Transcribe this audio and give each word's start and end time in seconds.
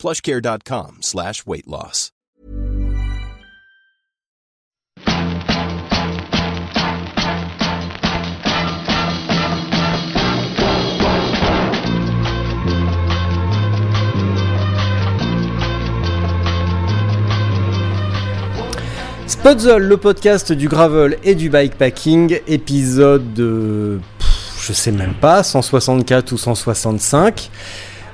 plushcare.com 0.00 0.98
slash 1.02 1.44
weight 1.46 1.66
loss. 1.66 2.12
Le 19.52 19.96
podcast 19.96 20.52
du 20.52 20.68
gravel 20.68 21.18
et 21.24 21.34
du 21.34 21.50
bikepacking, 21.50 22.38
épisode 22.46 23.34
de... 23.34 23.98
pff, 24.20 24.64
je 24.64 24.72
sais 24.72 24.92
même 24.92 25.14
pas, 25.14 25.42
164 25.42 26.30
ou 26.30 26.38
165. 26.38 27.50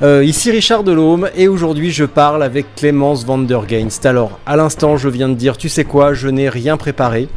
Euh, 0.02 0.22
ici 0.22 0.50
Richard 0.50 0.84
Delhomme 0.84 1.30
et 1.34 1.48
aujourd'hui 1.48 1.90
je 1.90 2.04
parle 2.04 2.42
avec 2.42 2.66
Clémence 2.74 3.24
Vandergeinst. 3.24 4.04
Alors 4.04 4.38
à 4.44 4.54
l'instant 4.54 4.98
je 4.98 5.08
viens 5.08 5.30
de 5.30 5.34
dire 5.34 5.56
tu 5.56 5.70
sais 5.70 5.84
quoi 5.84 6.12
je 6.12 6.28
n'ai 6.28 6.50
rien 6.50 6.76
préparé. 6.76 7.28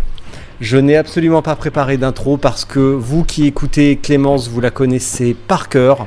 Je 0.59 0.75
n'ai 0.75 0.97
absolument 0.97 1.41
pas 1.41 1.55
préparé 1.55 1.95
d'intro 1.95 2.35
parce 2.35 2.65
que 2.65 2.79
vous 2.79 3.23
qui 3.23 3.47
écoutez 3.47 3.95
Clémence 3.95 4.49
vous 4.49 4.59
la 4.59 4.71
connaissez 4.71 5.37
par 5.47 5.69
cœur. 5.69 6.05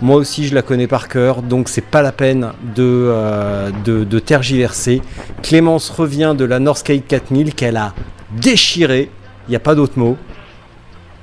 Moi 0.00 0.16
aussi 0.16 0.46
je 0.46 0.54
la 0.54 0.62
connais 0.62 0.86
par 0.86 1.06
cœur 1.06 1.42
donc 1.42 1.68
c'est 1.68 1.84
pas 1.84 2.00
la 2.00 2.12
peine 2.12 2.52
de, 2.74 2.82
euh, 2.82 3.70
de, 3.84 4.18
tergiverser. 4.18 5.02
Clémence 5.42 5.90
revient 5.90 6.34
de 6.34 6.46
la 6.46 6.60
Northgate 6.60 7.06
4000 7.08 7.54
qu'elle 7.54 7.76
a 7.76 7.92
déchiré. 8.40 9.10
Il 9.48 9.50
n'y 9.50 9.56
a 9.56 9.60
pas 9.60 9.74
d'autre 9.74 9.98
mot. 9.98 10.16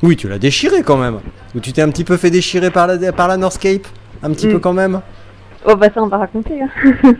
Oui 0.03 0.15
tu 0.15 0.29
l'as 0.29 0.37
déchiré 0.37 0.83
quand 0.83 0.97
même. 0.97 1.17
Ou 1.55 1.61
tu 1.61 1.73
t'es 1.73 1.81
un 1.81 1.89
petit 1.89 2.03
peu 2.03 2.15
fait 2.15 2.29
déchirer 2.29 2.69
par 2.69 2.85
la, 2.85 3.11
par 3.11 3.27
la 3.27 3.37
Northcape 3.37 3.87
un 4.23 4.31
petit 4.31 4.47
Mm. 4.47 4.51
peu 4.51 4.59
quand 4.59 4.73
même 4.73 5.01
Oh 5.65 5.75
bah 5.75 5.87
ça 5.93 6.01
on 6.01 6.07
va 6.07 6.17
raconter. 6.17 6.61
Hein. 6.61 6.69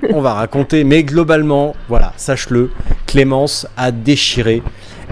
On 0.13 0.21
va 0.21 0.33
raconter, 0.33 0.83
mais 0.85 1.03
globalement, 1.03 1.75
voilà, 1.89 2.13
sache-le, 2.15 2.71
Clémence 3.05 3.67
a 3.75 3.91
déchiré 3.91 4.61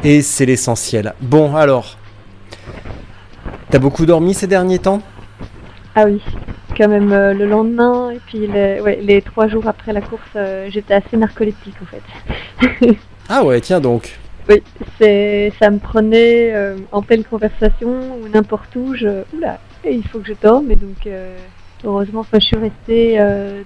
et 0.03 0.21
c'est 0.21 0.45
l'essentiel. 0.45 1.13
Bon, 1.21 1.55
alors, 1.55 1.97
t'as 3.69 3.79
beaucoup 3.79 4.05
dormi 4.05 4.33
ces 4.33 4.47
derniers 4.47 4.79
temps? 4.79 5.01
Ah 5.95 6.05
oui, 6.05 6.21
quand 6.77 6.87
même 6.87 7.11
euh, 7.11 7.33
le 7.33 7.45
lendemain 7.45 8.11
et 8.11 8.19
puis 8.25 8.47
les, 8.47 8.79
ouais, 8.79 8.99
les 9.01 9.21
trois 9.21 9.47
jours 9.47 9.67
après 9.67 9.91
la 9.91 10.01
course, 10.01 10.21
euh, 10.35 10.67
j'étais 10.71 10.93
assez 10.93 11.17
narcoleptique 11.17 11.75
en 11.81 11.85
fait. 11.85 12.97
Ah 13.27 13.43
ouais, 13.43 13.59
tiens 13.59 13.79
donc. 13.79 14.19
Oui, 14.47 14.61
c'est 15.01 15.51
ça 15.59 15.71
me 15.71 15.79
prenait 15.79 16.53
euh, 16.53 16.75
en 16.91 17.01
pleine 17.01 17.23
conversation 17.23 17.89
ou 18.21 18.27
n'importe 18.31 18.75
où. 18.75 18.93
Je, 18.93 19.23
oula, 19.35 19.57
il 19.83 20.07
faut 20.07 20.19
que 20.19 20.27
je 20.27 20.33
dorme 20.39 20.69
et 20.69 20.75
donc 20.75 21.07
euh, 21.07 21.35
heureusement, 21.85 22.21
enfin, 22.21 22.39
je 22.39 22.45
suis 22.45 22.57
restée 22.57 23.19
euh, 23.19 23.61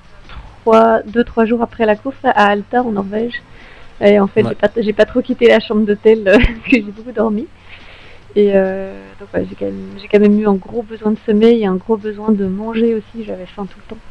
trois, 0.62 1.02
deux 1.04 1.24
trois 1.24 1.46
jours 1.46 1.62
après 1.62 1.86
la 1.86 1.96
course 1.96 2.18
à 2.24 2.30
Alta 2.50 2.84
en 2.84 2.92
Norvège. 2.92 3.42
Et 4.02 4.20
en 4.20 4.28
fait, 4.28 4.44
Ouais. 4.44 4.56
j'ai 4.78 4.94
pas, 4.94 5.06
trop 5.06 5.22
quitté 5.22 5.48
la 5.48 5.60
chambre 5.60 5.86
d'hôtel 5.86 6.28
euh, 6.28 6.34
parce 6.38 6.48
que 6.66 6.72
j'ai 6.72 6.82
beaucoup 6.82 7.12
dormi. 7.12 7.48
Et 8.36 8.52
euh, 8.54 8.94
donc 9.20 9.30
ouais, 9.34 9.46
j'ai 9.50 9.56
quand, 9.56 9.66
même- 9.66 9.98
j'ai 10.00 10.08
quand 10.08 10.20
même 10.20 10.40
eu 10.40 10.48
un 10.48 10.54
gros 10.54 10.84
besoin 10.84 11.12
de 11.12 11.18
sommeil 11.26 11.64
et 11.64 11.66
un 11.66 11.76
gros 11.76 11.98
besoin 11.98 12.32
de 12.32 12.46
manger 12.46 12.94
aussi. 12.96 13.26
J'avais 13.26 13.48
faim 13.48 13.66
tout 13.66 13.80
le 13.90 13.96
temps. 13.96 14.02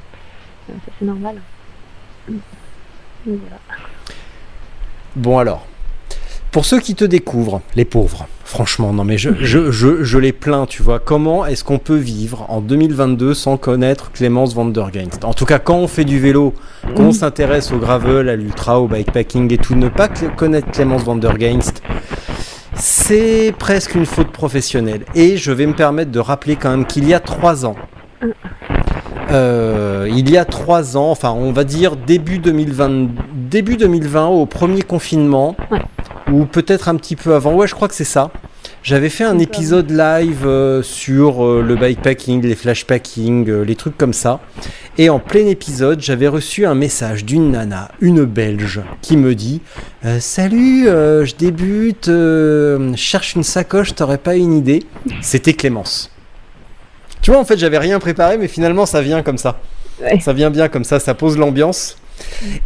Euh, 0.70 0.72
ça 0.84 0.92
c'est 0.98 1.04
normal. 1.06 1.36
Donc, 2.28 2.40
voilà. 3.24 3.56
Bon 5.16 5.38
alors, 5.38 5.66
pour 6.50 6.64
ceux 6.64 6.80
qui 6.80 6.94
te 6.94 7.04
découvrent, 7.04 7.60
les 7.76 7.84
pauvres, 7.84 8.26
franchement, 8.44 8.92
non 8.92 9.04
mais 9.04 9.18
je, 9.18 9.30
je, 9.40 9.70
je, 9.70 10.02
je 10.02 10.18
les 10.18 10.32
plains, 10.32 10.66
tu 10.66 10.82
vois. 10.82 10.98
Comment 10.98 11.44
est-ce 11.46 11.62
qu'on 11.64 11.78
peut 11.78 11.96
vivre 11.96 12.46
en 12.48 12.60
2022 12.60 13.34
sans 13.34 13.56
connaître 13.56 14.10
Clémence 14.12 14.54
Vandergeinst 14.54 15.24
En 15.24 15.34
tout 15.34 15.44
cas, 15.44 15.58
quand 15.58 15.76
on 15.76 15.88
fait 15.88 16.04
du 16.04 16.18
vélo, 16.18 16.54
qu'on 16.96 17.12
s'intéresse 17.12 17.72
au 17.72 17.78
gravel, 17.78 18.28
à 18.28 18.36
l'ultra, 18.36 18.80
au 18.80 18.88
bikepacking 18.88 19.52
et 19.52 19.58
tout, 19.58 19.74
ne 19.74 19.88
pas 19.88 20.08
connaître 20.08 20.70
Clémence 20.70 21.04
Vandergeinst, 21.04 21.82
c'est 22.74 23.52
presque 23.58 23.94
une 23.94 24.06
faute 24.06 24.30
professionnelle. 24.30 25.04
Et 25.14 25.36
je 25.36 25.52
vais 25.52 25.66
me 25.66 25.74
permettre 25.74 26.10
de 26.10 26.20
rappeler 26.20 26.56
quand 26.56 26.70
même 26.70 26.86
qu'il 26.86 27.06
y 27.08 27.14
a 27.14 27.20
trois 27.20 27.66
ans, 27.66 27.76
euh, 29.30 30.08
il 30.10 30.30
y 30.30 30.38
a 30.38 30.44
trois 30.44 30.96
ans, 30.96 31.10
enfin 31.10 31.30
on 31.30 31.52
va 31.52 31.64
dire 31.64 31.96
début 31.96 32.38
2020, 32.38 33.08
début 33.34 33.76
2020 33.76 34.26
au 34.28 34.46
premier 34.46 34.82
confinement, 34.82 35.54
Ouais. 35.70 35.80
Ou 36.32 36.44
peut-être 36.44 36.88
un 36.88 36.96
petit 36.96 37.16
peu 37.16 37.34
avant, 37.34 37.54
ouais 37.54 37.66
je 37.66 37.74
crois 37.74 37.88
que 37.88 37.94
c'est 37.94 38.04
ça. 38.04 38.30
J'avais 38.82 39.08
fait 39.08 39.24
un 39.24 39.38
épisode 39.38 39.90
live 39.90 40.46
euh, 40.46 40.82
sur 40.82 41.44
euh, 41.44 41.62
le 41.62 41.74
bikepacking, 41.74 42.42
les 42.42 42.54
flashpacking, 42.54 43.48
euh, 43.48 43.62
les 43.62 43.74
trucs 43.74 43.98
comme 43.98 44.12
ça. 44.12 44.40
Et 44.96 45.10
en 45.10 45.18
plein 45.18 45.46
épisode, 45.46 46.00
j'avais 46.00 46.28
reçu 46.28 46.64
un 46.64 46.74
message 46.74 47.24
d'une 47.24 47.50
nana, 47.50 47.90
une 48.00 48.24
belge, 48.24 48.80
qui 49.02 49.16
me 49.16 49.34
dit 49.34 49.60
Salut, 50.20 50.86
je 50.86 51.34
débute, 51.36 52.06
je 52.06 52.92
cherche 52.96 53.34
une 53.34 53.44
sacoche, 53.44 53.94
t'aurais 53.94 54.18
pas 54.18 54.34
une 54.34 54.52
idée 54.54 54.84
C'était 55.20 55.52
Clémence. 55.52 56.10
Tu 57.22 57.30
vois, 57.30 57.38
en 57.38 57.44
fait, 57.44 57.58
j'avais 57.58 57.78
rien 57.78 58.00
préparé, 58.00 58.38
mais 58.38 58.48
finalement, 58.48 58.86
ça 58.86 59.00
vient 59.00 59.22
comme 59.22 59.38
ça. 59.38 59.60
Ouais. 60.02 60.18
Ça 60.18 60.32
vient 60.32 60.50
bien 60.50 60.68
comme 60.68 60.84
ça, 60.84 60.98
ça 60.98 61.14
pose 61.14 61.38
l'ambiance. 61.38 61.96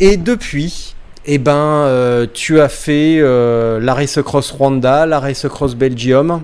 Et 0.00 0.16
depuis, 0.16 0.91
eh 1.24 1.38
ben, 1.38 1.84
euh, 1.86 2.26
tu 2.32 2.60
as 2.60 2.68
fait 2.68 3.18
euh, 3.20 3.78
la 3.80 3.94
Race 3.94 4.18
Cross 4.22 4.50
Rwanda, 4.50 5.06
la 5.06 5.20
Race 5.20 5.46
Cross 5.48 5.76
Belgium, 5.76 6.42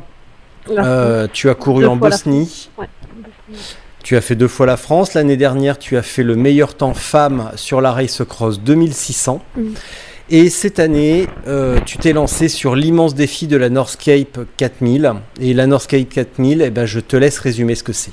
euh, 0.70 1.26
tu 1.32 1.50
as 1.50 1.54
couru 1.54 1.82
Deux 1.82 1.88
en 1.88 1.96
Bosnie. 1.96 2.70
Ouais. 2.78 2.86
Tu 4.04 4.16
as 4.16 4.20
fait 4.20 4.36
deux 4.36 4.48
fois 4.48 4.66
la 4.66 4.76
France. 4.76 5.14
L'année 5.14 5.36
dernière, 5.36 5.78
tu 5.78 5.96
as 5.96 6.02
fait 6.02 6.22
le 6.22 6.36
meilleur 6.36 6.74
temps 6.74 6.94
femme 6.94 7.50
sur 7.56 7.80
la 7.80 7.92
Race 7.92 8.22
Cross 8.26 8.60
2600. 8.60 9.42
Mm. 9.56 9.62
Et 10.30 10.50
cette 10.50 10.78
année, 10.78 11.26
tu 11.86 11.98
t'es 11.98 12.12
lancé 12.12 12.48
sur 12.48 12.76
l'immense 12.76 13.14
défi 13.14 13.46
de 13.46 13.56
la 13.56 13.70
North 13.70 13.96
Cape 13.96 14.40
4000. 14.58 15.14
Et 15.40 15.54
la 15.54 15.66
North 15.66 15.86
Cape 15.86 16.08
4000, 16.08 16.62
eh 16.62 16.70
ben, 16.70 16.84
je 16.86 17.00
te 17.00 17.16
laisse 17.16 17.38
résumer 17.38 17.74
ce 17.74 17.82
que 17.82 17.94
c'est. 17.94 18.12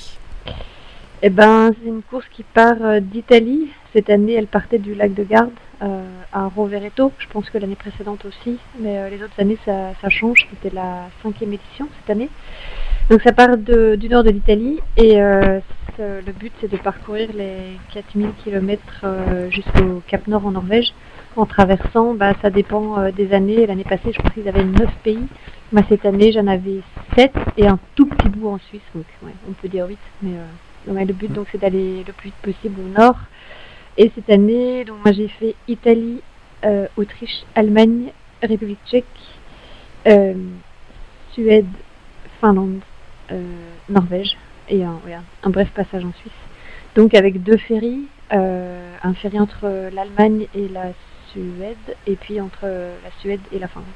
Eh 1.21 1.29
ben, 1.29 1.71
c'est 1.73 1.89
une 1.89 2.01
course 2.01 2.25
qui 2.31 2.43
part 2.43 3.01
d'Italie. 3.01 3.67
Cette 3.93 4.09
année, 4.09 4.33
elle 4.33 4.47
partait 4.47 4.79
du 4.79 4.95
lac 4.95 5.13
de 5.13 5.23
Garde 5.23 5.49
euh, 5.81 6.03
Rovereto. 6.55 7.11
Je 7.17 7.27
pense 7.27 7.49
que 7.49 7.57
l'année 7.57 7.75
précédente 7.75 8.25
aussi, 8.25 8.57
mais 8.79 8.97
euh, 8.97 9.09
les 9.09 9.23
autres 9.23 9.39
années, 9.39 9.57
ça, 9.65 10.09
change. 10.09 10.47
C'était 10.51 10.75
la 10.75 11.09
cinquième 11.23 11.53
édition 11.53 11.87
cette 11.99 12.09
année. 12.09 12.29
Donc 13.09 13.21
ça 13.21 13.31
part 13.31 13.57
du 13.57 14.09
nord 14.09 14.23
de 14.23 14.31
l'Italie 14.31 14.79
et 14.97 15.21
euh, 15.21 15.59
le 15.99 16.31
but, 16.31 16.51
c'est 16.59 16.71
de 16.71 16.77
parcourir 16.77 17.29
les 17.33 17.77
4000 17.93 18.29
km 18.43 18.81
jusqu'au 19.49 20.01
Cap 20.07 20.27
Nord 20.27 20.45
en 20.45 20.51
Norvège. 20.51 20.93
En 21.37 21.45
traversant, 21.45 22.13
bah, 22.13 22.33
ça 22.41 22.49
dépend 22.49 22.97
euh, 22.97 23.11
des 23.11 23.33
années. 23.33 23.65
L'année 23.65 23.83
passée, 23.83 24.13
je 24.13 24.21
pense 24.21 24.31
qu'ils 24.31 24.47
avaient 24.47 24.63
9 24.63 24.89
pays. 25.03 25.27
Moi, 25.73 25.81
cette 25.89 26.05
année, 26.05 26.31
j'en 26.31 26.47
avais 26.47 26.79
7 27.17 27.33
et 27.57 27.67
un 27.67 27.77
tout 27.95 28.05
petit 28.05 28.29
bout 28.29 28.47
en 28.47 28.57
Suisse. 28.57 28.81
Donc, 28.93 29.05
on 29.49 29.51
peut 29.51 29.67
dire 29.67 29.85
8. 29.85 29.97
Mais 30.21 30.31
euh, 30.87 31.05
le 31.05 31.13
but, 31.13 31.31
donc, 31.31 31.47
c'est 31.51 31.57
d'aller 31.57 32.05
le 32.07 32.13
plus 32.13 32.27
vite 32.27 32.35
possible 32.41 32.79
au 32.79 33.01
nord. 33.01 33.17
Et 33.97 34.11
cette 34.13 34.29
année, 34.29 34.83
donc, 34.85 34.97
moi, 35.03 35.13
j'ai 35.13 35.27
fait 35.27 35.55
Italie, 35.67 36.21
euh, 36.65 36.87
Autriche, 36.97 37.43
Allemagne, 37.55 38.11
République 38.41 38.79
tchèque, 38.87 39.05
euh, 40.07 40.33
Suède, 41.33 41.67
Finlande, 42.41 42.79
euh, 43.31 43.41
Norvège 43.89 44.37
et 44.69 44.83
un, 44.83 44.99
ouais, 45.05 45.13
un- 45.13 45.23
un 45.43 45.49
bref 45.49 45.69
passage 45.71 46.03
en 46.03 46.11
Suisse. 46.13 46.33
Donc, 46.95 47.13
avec 47.13 47.41
deux 47.43 47.57
ferries, 47.57 48.05
un 48.31 49.13
ferry 49.13 49.39
entre 49.39 49.89
l'Allemagne 49.93 50.47
et 50.55 50.67
la 50.67 50.87
Suède, 51.31 51.95
et 52.07 52.15
puis 52.15 52.41
entre 52.41 52.65
la 52.65 53.11
Suède 53.21 53.41
et 53.51 53.59
la 53.59 53.67
Finlande. 53.67 53.87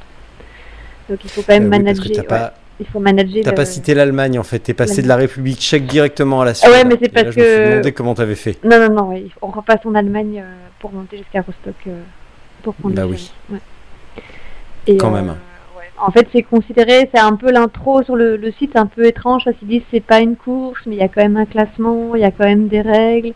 Donc, 1.10 1.19
il 1.24 1.30
faut 1.30 1.42
quand 1.42 1.54
même 1.60 1.63
oui, 1.72 1.84
parce 1.84 2.00
que 2.00 2.07
manager. 2.07 2.16
t'as 2.16 2.22
ouais, 2.22 2.28
pas, 2.28 2.54
il 2.80 2.86
faut 2.88 3.00
manager. 3.00 3.44
t'as 3.44 3.52
le- 3.52 3.56
pas 3.56 3.66
cité 3.66 3.94
l'Allemagne 3.94 4.40
en 4.40 4.44
fait. 4.44 4.60
T'es 4.60 4.74
passé 4.74 5.02
de 5.02 5.08
la 5.08 5.16
République 5.16 5.60
tchèque 5.60 5.86
directement 5.86 6.42
à 6.42 6.46
la 6.46 6.52
Ah 6.52 6.54
Suède. 6.56 6.72
ouais, 6.72 6.84
mais 6.86 6.96
c'est 7.02 7.14
là, 7.14 7.24
parce 7.24 7.36
je 7.36 7.40
me 7.40 7.46
suis 7.46 7.56
que- 7.56 7.70
demandé 7.72 7.92
comment 7.92 8.14
t'avais 8.16 8.36
fait. 8.36 8.64
Non, 8.64 8.80
non, 8.80 8.94
non, 8.94 9.22
on 9.42 9.48
repasse 9.48 9.86
en 9.86 9.96
Allemagne 9.96 10.42
euh, 10.44 10.54
pour 10.80 10.92
monter 10.92 11.18
jusqu'à 11.18 11.42
Rostock 11.42 11.76
euh, 11.88 12.02
pour 12.64 12.74
prendre 12.76 12.96
Bah 12.96 13.06
oui. 13.08 13.31
Ouais. 13.52 13.60
Et, 14.88 14.98
Quand 14.98 15.10
euh, 15.10 15.16
même. 15.22 15.28
ouais. 15.30 15.84
En 15.98 16.12
fait, 16.12 16.28
c'est 16.31 16.44
considéré, 16.44 17.10
c'est 17.14 17.20
un 17.20 17.36
peu 17.36 17.52
l'intro 17.52 18.02
sur 18.04 18.16
le, 18.16 18.38
le 18.38 18.52
site, 18.54 18.76
un 18.76 18.86
peu 18.86 19.06
étrange 19.06 19.44
qu'ils 19.60 19.68
disent 19.68 19.82
c'est 19.92 20.00
pas 20.04 20.20
une 20.22 20.36
course, 20.36 20.80
mais 20.86 20.96
il 20.96 21.00
y 21.00 21.04
a 21.04 21.08
quand 21.10 21.22
même 21.22 21.38
un 21.38 21.46
classement, 21.46 22.16
il 22.16 22.22
y 22.22 22.25
a 22.25 22.32
quand 22.32 22.46
même 22.46 22.68
des 22.70 22.82
règles. 22.82 23.34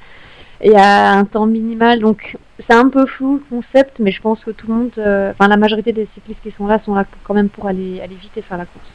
et 0.61 0.73
à 0.77 1.11
un 1.11 1.25
temps 1.25 1.45
minimal. 1.45 1.99
Donc 1.99 2.37
c'est 2.65 2.73
un 2.75 2.87
peu 2.87 3.05
flou 3.05 3.35
le 3.49 3.57
concept, 3.57 3.99
mais 3.99 4.11
je 4.11 4.21
pense 4.21 4.39
que 4.45 4.51
tout 4.51 4.67
le 4.67 4.73
monde, 4.73 4.91
euh, 4.97 5.31
enfin 5.31 5.49
la 5.49 5.57
majorité 5.57 5.91
des 5.91 6.07
cyclistes 6.13 6.39
qui 6.41 6.51
sont 6.57 6.67
là 6.67 6.79
sont 6.85 6.95
là 6.95 7.03
quand 7.25 7.33
même 7.33 7.49
pour 7.49 7.67
aller, 7.67 7.99
aller 8.01 8.15
vite 8.15 8.31
et 8.37 8.41
faire 8.41 8.57
la 8.57 8.65
course. 8.65 8.85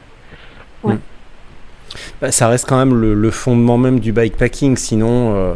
Ouais. 0.83 0.95
Mm. 0.95 0.99
Bah, 2.21 2.31
ça 2.31 2.47
reste 2.47 2.67
quand 2.67 2.77
même 2.77 2.95
le, 2.95 3.13
le, 3.13 3.31
fondement 3.31 3.77
même 3.77 3.99
du 3.99 4.11
bikepacking, 4.11 4.77
sinon. 4.77 5.35
Euh, 5.35 5.53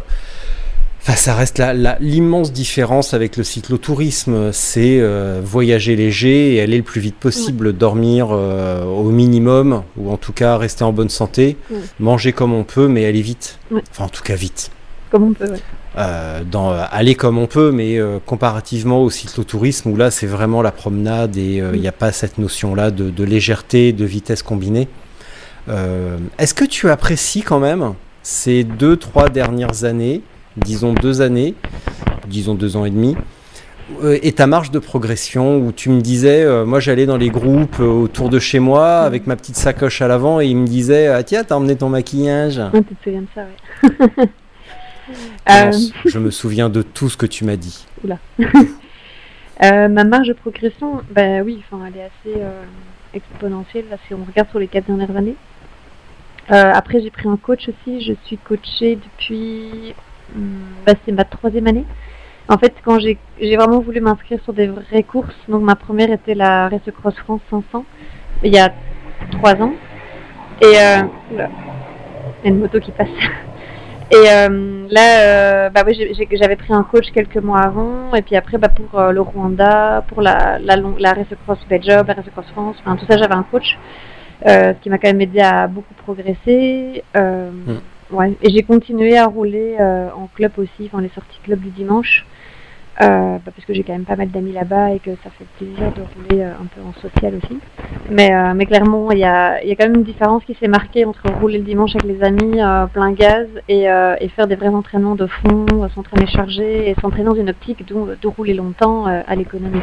Enfin, 1.06 1.18
ça 1.18 1.36
reste 1.36 1.62
l'immense 2.00 2.54
différence 2.54 3.14
avec 3.14 3.36
le 3.36 3.44
cyclotourisme, 3.44 4.54
c'est 4.54 5.00
euh, 5.02 5.42
voyager 5.44 5.98
léger 5.98 6.56
et 6.56 6.62
aller 6.62 6.78
le 6.78 6.84
plus 6.84 7.02
vite 7.02 7.18
possible, 7.18 7.68
oui. 7.68 7.74
dormir 7.74 8.30
euh, 8.32 8.86
au 8.86 9.10
minimum, 9.10 9.84
ou 9.98 10.12
en 10.12 10.16
tout 10.16 10.32
cas 10.32 10.56
rester 10.56 10.86
en 10.86 10.94
bonne 10.94 11.10
santé, 11.10 11.58
oui. 11.70 11.80
manger 12.00 12.32
comme 12.32 12.54
on 12.54 12.64
peut, 12.64 12.88
mais 12.88 13.04
aller 13.04 13.22
vite. 13.22 13.60
Oui. 13.70 13.82
Enfin, 13.92 14.06
en 14.06 14.10
tout 14.10 14.24
cas 14.24 14.36
vite. 14.36 14.72
Comme 15.12 15.24
on 15.24 15.34
peut, 15.34 15.50
oui. 15.52 15.60
Euh, 15.98 16.42
dans, 16.50 16.72
aller 16.72 17.16
comme 17.16 17.38
on 17.38 17.48
peut, 17.48 17.74
mais 17.74 18.00
euh, 18.00 18.20
comparativement 18.26 19.04
au 19.04 19.10
cyclotourisme, 19.10 19.90
où 19.92 19.98
là 19.98 20.10
c'est 20.10 20.26
vraiment 20.26 20.62
la 20.62 20.72
promenade 20.72 21.36
et 21.36 21.62
il 21.74 21.82
n'y 21.82 21.88
a 21.90 21.92
pas 21.92 22.14
cette 22.14 22.38
notion-là 22.38 22.92
de, 22.92 23.10
de, 23.10 23.24
légèreté, 23.26 23.92
de 23.92 24.06
vitesse 24.06 24.42
combinée. 24.42 24.88
Est-ce 25.68 26.54
que 26.54 26.66
tu 26.66 26.90
apprécies 26.90 27.42
quand 27.42 27.60
même 27.60 27.94
ces 28.22 28.64
deux, 28.64 28.98
trois 28.98 29.30
dernières 29.30 29.84
années 29.84 30.22
disons 30.58 30.94
deux 30.94 31.22
années, 31.22 31.56
disons 32.28 32.56
deux 32.56 32.78
ans 32.78 32.86
et 32.86 32.90
demi, 32.90 33.16
euh, 34.02 34.18
et 34.22 34.32
ta 34.32 34.48
marge 34.48 34.72
de 34.72 34.80
progression 34.80 35.58
où 35.58 35.72
tu 35.72 35.90
me 35.90 36.02
disais, 36.02 36.44
euh, 36.44 36.66
moi 36.66 36.80
j'allais 36.80 37.06
dans 37.06 37.18
les 37.18 37.30
groupes 37.30 37.80
euh, 37.80 37.86
autour 37.86 38.30
de 38.30 38.40
chez 38.40 38.60
moi 38.60 39.00
avec 39.00 39.28
ma 39.28 39.36
petite 39.36 39.56
sacoche 39.56 40.02
à 40.02 40.08
l'avant 40.08 40.40
et 40.40 40.48
ils 40.48 40.56
me 40.56 40.68
disaient, 40.68 41.08
ah, 41.08 41.24
tiens, 41.24 41.44
t'as 41.44 41.56
emmené 41.56 41.76
ton 41.76 41.90
maquillage. 41.90 42.60
Ah, 42.60 42.72
tu 42.74 42.96
te 42.96 43.04
souviens 43.04 43.22
de 43.22 43.28
ça, 43.34 43.42
ouais. 43.42 44.30
Euh, 45.50 45.70
je 46.06 46.18
me 46.18 46.32
souviens 46.32 46.70
de 46.70 46.82
tout 46.82 47.10
ce 47.10 47.18
que 47.18 47.26
tu 47.26 47.44
m'as 47.44 47.58
dit. 47.58 47.86
Oula. 48.06 48.20
ma 49.90 50.04
marge 50.06 50.30
de 50.30 50.34
progression, 50.34 51.02
bah 51.14 51.42
oui, 51.44 51.62
elle 51.86 51.98
est 51.98 52.06
assez 52.06 52.42
exponentielle 53.14 53.84
là, 53.90 53.98
si 54.08 54.14
on 54.14 54.24
regarde 54.24 54.50
sur 54.50 54.60
les 54.60 54.70
quatre 54.70 54.86
dernières 54.86 55.14
années. 55.18 55.36
Après, 56.50 57.02
j'ai 57.02 57.10
pris 57.10 57.28
un 57.28 57.38
coach 57.38 57.70
aussi. 57.70 58.02
Je 58.02 58.14
suis 58.26 58.38
coachée 58.38 58.98
depuis 58.98 59.94
bah, 60.86 60.94
c'est 61.06 61.12
ma 61.12 61.24
troisième 61.24 61.68
année. 61.68 61.86
En 62.50 62.58
fait, 62.58 62.74
quand 62.84 63.00
j'ai 63.00 63.18
vraiment 63.56 63.80
voulu 63.80 64.02
m'inscrire 64.02 64.40
sur 64.44 64.54
des 64.54 64.68
vraies 64.68 65.04
courses, 65.04 65.36
donc 65.48 65.64
ma 65.64 65.76
première 65.76 66.12
était 66.12 66.36
la 66.36 66.68
Race 66.68 66.82
Cross 66.94 67.16
France 67.16 67.42
500, 67.50 67.86
il 68.44 68.54
y 68.54 68.60
a 68.60 68.74
trois 69.32 69.56
ans. 69.62 69.74
Et 70.62 70.78
euh, 70.78 71.04
oula, 71.32 71.50
il 72.44 72.46
y 72.46 72.48
a 72.48 72.50
une 72.50 72.60
moto 72.60 72.80
qui 72.80 72.92
passe. 72.92 73.08
Et 74.12 74.30
euh, 74.30 74.86
là, 74.92 75.22
euh, 75.22 75.70
bah 75.70 75.82
oui, 75.88 75.98
j'avais 76.34 76.56
pris 76.56 76.72
un 76.72 76.84
coach 76.84 77.10
quelques 77.12 77.38
mois 77.38 77.62
avant, 77.62 78.14
et 78.14 78.22
puis 78.22 78.36
après, 78.36 78.60
bah, 78.60 78.68
pour 78.70 79.00
euh, 79.00 79.12
le 79.12 79.22
Rwanda, 79.22 80.04
pour 80.08 80.22
la, 80.22 80.60
la, 80.60 80.76
la 80.76 81.14
Race 81.14 81.34
Cross 81.46 81.66
Belgium, 81.68 82.06
la 82.06 82.14
Race 82.14 82.30
Cross 82.32 82.46
France, 82.52 82.76
tout 82.86 83.06
ça, 83.08 83.18
j'avais 83.18 83.34
un 83.34 83.46
coach, 83.50 83.80
ce 84.46 84.74
qui 84.82 84.90
m'a 84.90 84.98
quand 84.98 85.08
même 85.08 85.22
aidé 85.22 85.40
à 85.40 85.68
beaucoup 85.68 85.94
progresser. 85.94 87.04
Mm. 87.16 87.80
Ouais, 88.14 88.34
et 88.44 88.52
j'ai 88.52 88.62
continué 88.62 89.18
à 89.18 89.26
rouler 89.26 89.76
euh, 89.80 90.10
en 90.16 90.28
club 90.28 90.52
aussi, 90.58 90.86
enfin 90.86 91.02
les 91.02 91.10
sorties 91.10 91.40
club 91.44 91.60
du 91.60 91.70
dimanche, 91.70 92.26
euh, 93.02 93.38
bah, 93.40 93.52
parce 93.56 93.66
que 93.66 93.74
j'ai 93.74 93.82
quand 93.84 93.94
même 93.94 94.06
pas 94.06 94.16
mal 94.16 94.30
d'amis 94.30 94.52
là-bas 94.52 94.92
et 94.92 95.00
que 95.00 95.12
ça 95.24 95.32
fait 95.32 95.46
plaisir 95.58 95.92
de 95.94 96.02
rouler 96.02 96.44
euh, 96.44 96.52
un 96.52 96.66
peu 96.66 96.82
en 96.82 96.94
social 97.02 97.34
aussi. 97.36 97.58
Mais, 98.12 98.32
euh, 98.32 98.54
mais 98.54 98.68
clairement, 98.68 99.12
il 99.12 99.18
y 99.18 99.24
a, 99.24 99.64
y 99.64 99.72
a 99.72 99.76
quand 99.76 99.86
même 99.86 99.96
une 99.96 100.04
différence 100.04 100.44
qui 100.44 100.54
s'est 100.54 100.68
marquée 100.68 101.06
entre 101.06 101.24
rouler 101.40 101.58
le 101.58 101.64
dimanche 101.64 101.96
avec 101.96 102.04
les 102.06 102.24
amis 102.24 102.62
euh, 102.62 102.86
plein 102.86 103.14
gaz 103.14 103.48
et, 103.68 103.86
et, 103.86 104.28
faire 104.30 104.46
des 104.46 104.56
vrais 104.56 104.68
entraînements 104.68 105.16
de 105.16 105.26
fond, 105.26 105.66
s'entraîner 105.96 106.28
chargé 106.28 106.90
et 106.90 106.96
s'entraîner 107.02 107.26
dans 107.26 107.36
une 107.36 107.50
optique 107.50 107.84
de, 107.88 107.96
de 108.22 108.28
rouler 108.28 108.54
longtemps 108.54 109.06
à 109.06 109.36
l'économie. 109.36 109.82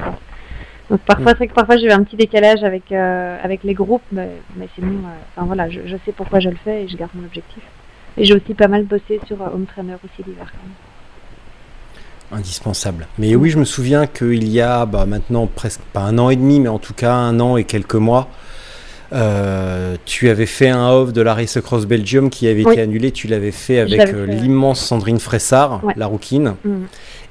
Donc 0.90 1.00
parfois, 1.00 1.34
c'est 1.38 1.46
que 1.46 1.54
parfois 1.54 1.76
j'ai 1.76 1.90
un 1.90 2.02
petit 2.02 2.16
décalage 2.16 2.64
avec, 2.64 2.90
avec 2.90 3.62
les 3.62 3.74
groupes, 3.74 4.02
mais, 4.10 4.28
mais 4.56 4.68
sinon, 4.74 4.98
enfin 5.36 5.46
voilà, 5.46 5.70
je, 5.70 5.96
sais 6.04 6.12
pourquoi 6.12 6.40
je 6.40 6.48
le 6.48 6.56
fais 6.64 6.82
et 6.82 6.88
je 6.88 6.96
garde 6.96 7.12
mon 7.14 7.24
objectif. 7.24 7.62
Et 8.16 8.24
j'ai 8.24 8.34
aussi 8.34 8.54
pas 8.54 8.66
mal 8.66 8.84
bossé 8.84 9.20
sur 9.26 9.40
Home 9.40 9.66
Trainer 9.66 9.94
aussi 10.04 10.28
l'hiver 10.28 10.50
quand 10.50 10.58
même. 10.62 12.40
Indispensable. 12.40 13.06
Mais 13.18 13.34
oui, 13.34 13.50
je 13.50 13.58
me 13.58 13.64
souviens 13.64 14.06
qu'il 14.06 14.48
y 14.48 14.60
a 14.60 14.86
bah, 14.86 15.06
maintenant 15.06 15.46
presque 15.46 15.80
pas 15.92 16.00
un 16.00 16.18
an 16.18 16.30
et 16.30 16.36
demi, 16.36 16.60
mais 16.60 16.68
en 16.68 16.78
tout 16.78 16.94
cas 16.94 17.12
un 17.12 17.38
an 17.40 17.56
et 17.56 17.64
quelques 17.64 17.94
mois, 17.94 18.28
euh, 19.12 19.96
tu 20.04 20.28
avais 20.28 20.46
fait 20.46 20.68
un 20.68 20.88
off 20.90 21.12
de 21.12 21.20
la 21.20 21.34
Race 21.34 21.58
Cross 21.60 21.86
Belgium 21.86 22.30
qui 22.30 22.48
avait 22.48 22.64
oui. 22.64 22.72
été 22.72 22.82
annulé. 22.82 23.10
Tu 23.10 23.26
l'avais 23.26 23.50
fait 23.50 23.80
avec 23.80 24.00
euh, 24.00 24.26
l'immense 24.26 24.80
Sandrine 24.80 25.18
Fressard, 25.18 25.84
ouais. 25.84 25.94
la 25.96 26.06
rouquine. 26.06 26.54
Mmh. 26.64 26.70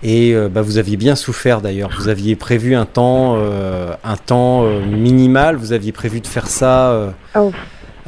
Et 0.04 0.34
euh, 0.34 0.50
bah, 0.50 0.62
vous 0.62 0.78
aviez 0.78 0.98
bien 0.98 1.16
souffert 1.16 1.62
d'ailleurs. 1.62 1.90
Vous 1.98 2.08
aviez 2.08 2.36
prévu 2.36 2.76
un 2.76 2.86
temps, 2.86 3.38
un 3.38 4.18
temps 4.18 4.64
minimal. 4.88 5.56
Vous 5.56 5.74
aviez 5.74 5.92
prévu 5.92 6.22
de 6.22 6.28
faire 6.28 6.48
ça. 6.48 7.14
Oh 7.36 7.52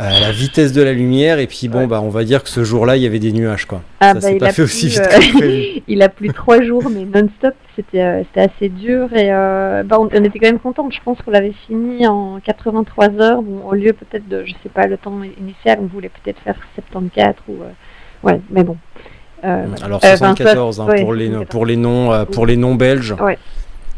à 0.02 0.20
la 0.20 0.32
vitesse 0.32 0.74
de 0.74 0.82
la 0.82 0.94
lumière 0.94 1.38
et 1.38 1.46
puis 1.46 1.68
bon 1.68 1.82
ouais. 1.82 1.88
bah 1.88 2.02
on 2.02 2.10
va 2.10 2.24
dire 2.24 2.44
que 2.44 2.50
ce 2.50 2.64
jour-là 2.64 2.98
il 2.98 3.04
y 3.04 3.06
avait 3.06 3.20
des 3.20 3.32
nuages 3.32 3.66
quoi. 3.66 3.84
Ah, 4.00 4.08
ça 4.08 4.14
bah, 4.16 4.22
s'est 4.22 4.38
pas 4.38 4.52
fait 4.52 4.64
aussi 4.64 4.88
vite 4.88 5.00
euh, 5.00 5.80
il 5.88 6.02
a 6.02 6.10
plu 6.10 6.30
trois 6.30 6.62
jours 6.64 6.90
mais 6.90 7.06
non-stop 7.06 7.54
c'était 7.76 8.02
euh, 8.02 8.24
c'était 8.24 8.52
assez 8.52 8.70
dur 8.70 9.14
et 9.14 9.32
euh, 9.32 9.84
bah 9.84 9.98
on, 10.00 10.06
on, 10.12 10.24
était 10.24 10.40
quand 10.40 10.48
même 10.48 10.60
content 10.60 10.90
je 10.90 10.98
pense 11.06 11.20
qu'on 11.22 11.30
l'avait 11.30 11.54
fini 11.68 12.08
en 12.08 12.40
83 12.40 13.10
heures 13.22 13.44
bon 13.44 13.62
au 13.70 13.76
lieu 13.76 13.94
peut-être 13.94 14.28
de 14.28 14.44
je 14.44 14.54
sais 14.64 14.70
pas 14.70 14.88
le 14.88 14.98
temps 14.98 15.22
initial 15.40 15.78
on 15.80 15.86
voulait 15.86 16.10
peut-être 16.10 16.40
faire 16.40 16.56
74 16.74 17.36
ou 17.48 17.62
euh, 17.62 17.70
ouais 18.24 18.42
mais 18.50 18.64
bon. 18.64 18.78
Euh, 19.44 19.66
Alors 19.84 20.02
74 20.02 20.82
hein, 20.82 20.86
ouais, 20.86 21.02
pour 21.02 21.14
les 21.14 21.30
pour 21.46 21.66
les 21.66 21.76
noms 21.76 22.26
pour 22.26 22.46
les 22.46 22.58
noms 22.58 22.76
belges. 22.76 23.16
Ouais. 23.20 23.40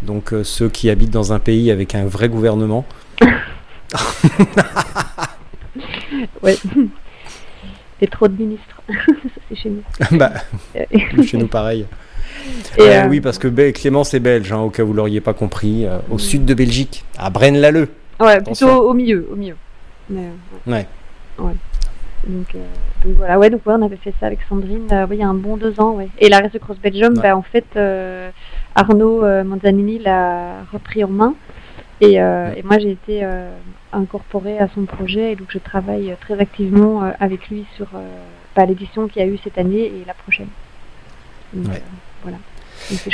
Donc 0.01 0.33
ceux 0.43 0.69
qui 0.69 0.89
habitent 0.89 1.11
dans 1.11 1.33
un 1.33 1.39
pays 1.39 1.69
avec 1.69 1.95
un 1.95 2.05
vrai 2.05 2.29
gouvernement. 2.29 2.85
ouais. 6.41 6.57
Et 8.01 8.07
trop 8.07 8.27
de 8.27 8.37
ministres. 8.37 8.81
c'est 9.49 9.55
chez 9.55 9.69
nous. 9.69 9.83
bah, 10.17 10.31
chez 11.23 11.37
nous 11.37 11.47
pareil. 11.47 11.85
Et 12.77 12.81
euh, 12.81 13.03
euh, 13.03 13.07
oui, 13.07 13.21
parce 13.21 13.37
que 13.37 13.71
Clémence 13.71 14.13
est 14.13 14.19
belge, 14.19 14.51
hein, 14.51 14.59
au 14.59 14.69
cas 14.69 14.83
où 14.83 14.87
vous 14.87 14.93
l'auriez 14.93 15.21
pas 15.21 15.33
compris, 15.33 15.85
euh, 15.85 15.99
au 16.09 16.15
mmh. 16.15 16.19
sud 16.19 16.45
de 16.45 16.53
Belgique, 16.53 17.05
à 17.17 17.29
Braine-l'Alleud. 17.29 17.87
Ouais, 18.19 18.33
Attention. 18.33 18.67
plutôt 18.67 18.89
au 18.89 18.93
milieu, 18.93 19.27
au 19.31 19.35
milieu. 19.35 19.55
Mais, 20.09 20.29
ouais. 20.67 20.85
ouais. 21.39 21.53
Donc, 22.27 22.55
donc, 23.03 23.17
voilà, 23.17 23.37
ouais, 23.37 23.49
donc 23.49 23.65
ouais, 23.65 23.73
on 23.77 23.81
avait 23.81 23.97
fait 23.97 24.13
ça 24.19 24.27
avec 24.27 24.39
Sandrine, 24.49 24.87
ouais, 24.89 25.07
il 25.11 25.19
y 25.19 25.23
a 25.23 25.27
un 25.27 25.33
bon 25.33 25.57
deux 25.57 25.79
ans, 25.79 25.91
ouais. 25.91 26.09
Et 26.19 26.29
la 26.29 26.39
Race 26.39 26.51
Cross 26.59 26.77
Belgium, 26.81 27.13
ouais. 27.13 27.21
bah, 27.21 27.37
en 27.37 27.41
fait, 27.41 27.65
Arnaud 28.75 29.21
Manzanini 29.43 29.99
l'a 29.99 30.63
repris 30.73 31.03
en 31.03 31.09
main. 31.09 31.35
Et, 32.01 32.21
euh, 32.21 32.53
et 32.55 32.63
moi, 32.63 32.79
j'ai 32.79 32.91
été 32.91 33.25
euh, 33.93 33.97
incorporée 33.97 34.59
à 34.59 34.67
son 34.73 34.85
projet 34.85 35.33
et 35.33 35.35
donc 35.35 35.47
je 35.49 35.59
travaille 35.59 36.15
très 36.21 36.39
activement 36.39 37.03
euh, 37.03 37.11
avec 37.19 37.49
lui 37.49 37.65
sur 37.75 37.87
bah, 38.55 38.65
l'édition 38.65 39.07
qu'il 39.07 39.21
y 39.21 39.25
a 39.25 39.27
eu 39.27 39.37
cette 39.43 39.57
année 39.57 39.85
et 39.85 40.03
la 40.05 40.13
prochaine. 40.13 40.49
Donc, 41.53 41.73
ouais. 41.73 41.81
voilà. 42.23 42.37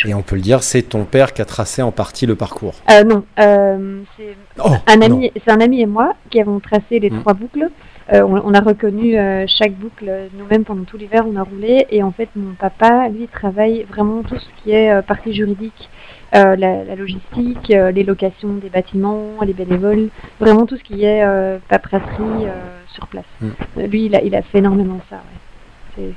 Et 0.06 0.14
on 0.14 0.22
peut 0.22 0.36
le 0.36 0.42
dire, 0.42 0.64
c'est 0.64 0.82
ton 0.82 1.06
père 1.06 1.34
qui 1.34 1.42
a 1.42 1.46
tracé 1.46 1.82
en 1.82 1.92
partie 1.92 2.26
le 2.26 2.36
parcours. 2.36 2.76
Euh, 2.90 3.04
non, 3.04 3.24
euh, 3.40 4.02
c'est 4.18 4.36
oh, 4.64 4.72
un 4.88 5.02
ami, 5.02 5.32
c'est 5.36 5.52
un 5.52 5.62
ami 5.62 5.82
et 5.82 5.86
moi 5.86 6.16
qui 6.30 6.42
avons 6.42 6.60
tracé 6.60 7.00
les 7.00 7.10
mmh. 7.10 7.20
trois 7.20 7.34
boucles. 7.34 7.70
Euh, 8.12 8.24
on, 8.24 8.42
on, 8.44 8.54
a 8.56 8.60
reconnu 8.60 9.16
chaque 9.48 9.74
boucle 9.74 10.12
nous-mêmes 10.34 10.64
pendant 10.64 10.84
tout 10.84 10.98
l'hiver, 10.98 11.26
on 11.28 11.36
a 11.36 11.44
roulé. 11.44 11.86
Et 11.92 12.02
en 12.02 12.12
fait, 12.12 12.30
mon 12.36 12.54
papa, 12.54 13.08
lui, 13.10 13.28
travaille 13.28 13.84
vraiment 13.84 14.24
tout 14.24 14.38
ce 14.38 14.64
qui 14.64 14.72
est 14.72 15.02
partie 15.04 15.34
juridique, 15.34 15.90
la, 16.34 16.56
la, 16.56 16.96
logistique, 16.96 17.68
les 17.70 18.04
locations 18.04 18.54
des 18.56 18.70
bâtiments, 18.70 19.36
les 19.46 19.54
bénévoles, 19.54 20.10
vraiment 20.40 20.66
tout 20.66 20.78
ce 20.78 20.84
qui 20.84 21.04
est 21.06 21.26
paperasserie 21.70 22.48
sur 22.94 23.08
place. 23.08 23.26
Mmh. 23.42 23.82
Lui, 23.88 24.06
il 24.06 24.16
a, 24.16 24.22
il 24.22 24.36
a 24.36 24.42
fait 24.42 24.60
énormément 24.60 25.00
ça. 25.10 25.18
Ouais 25.18 25.40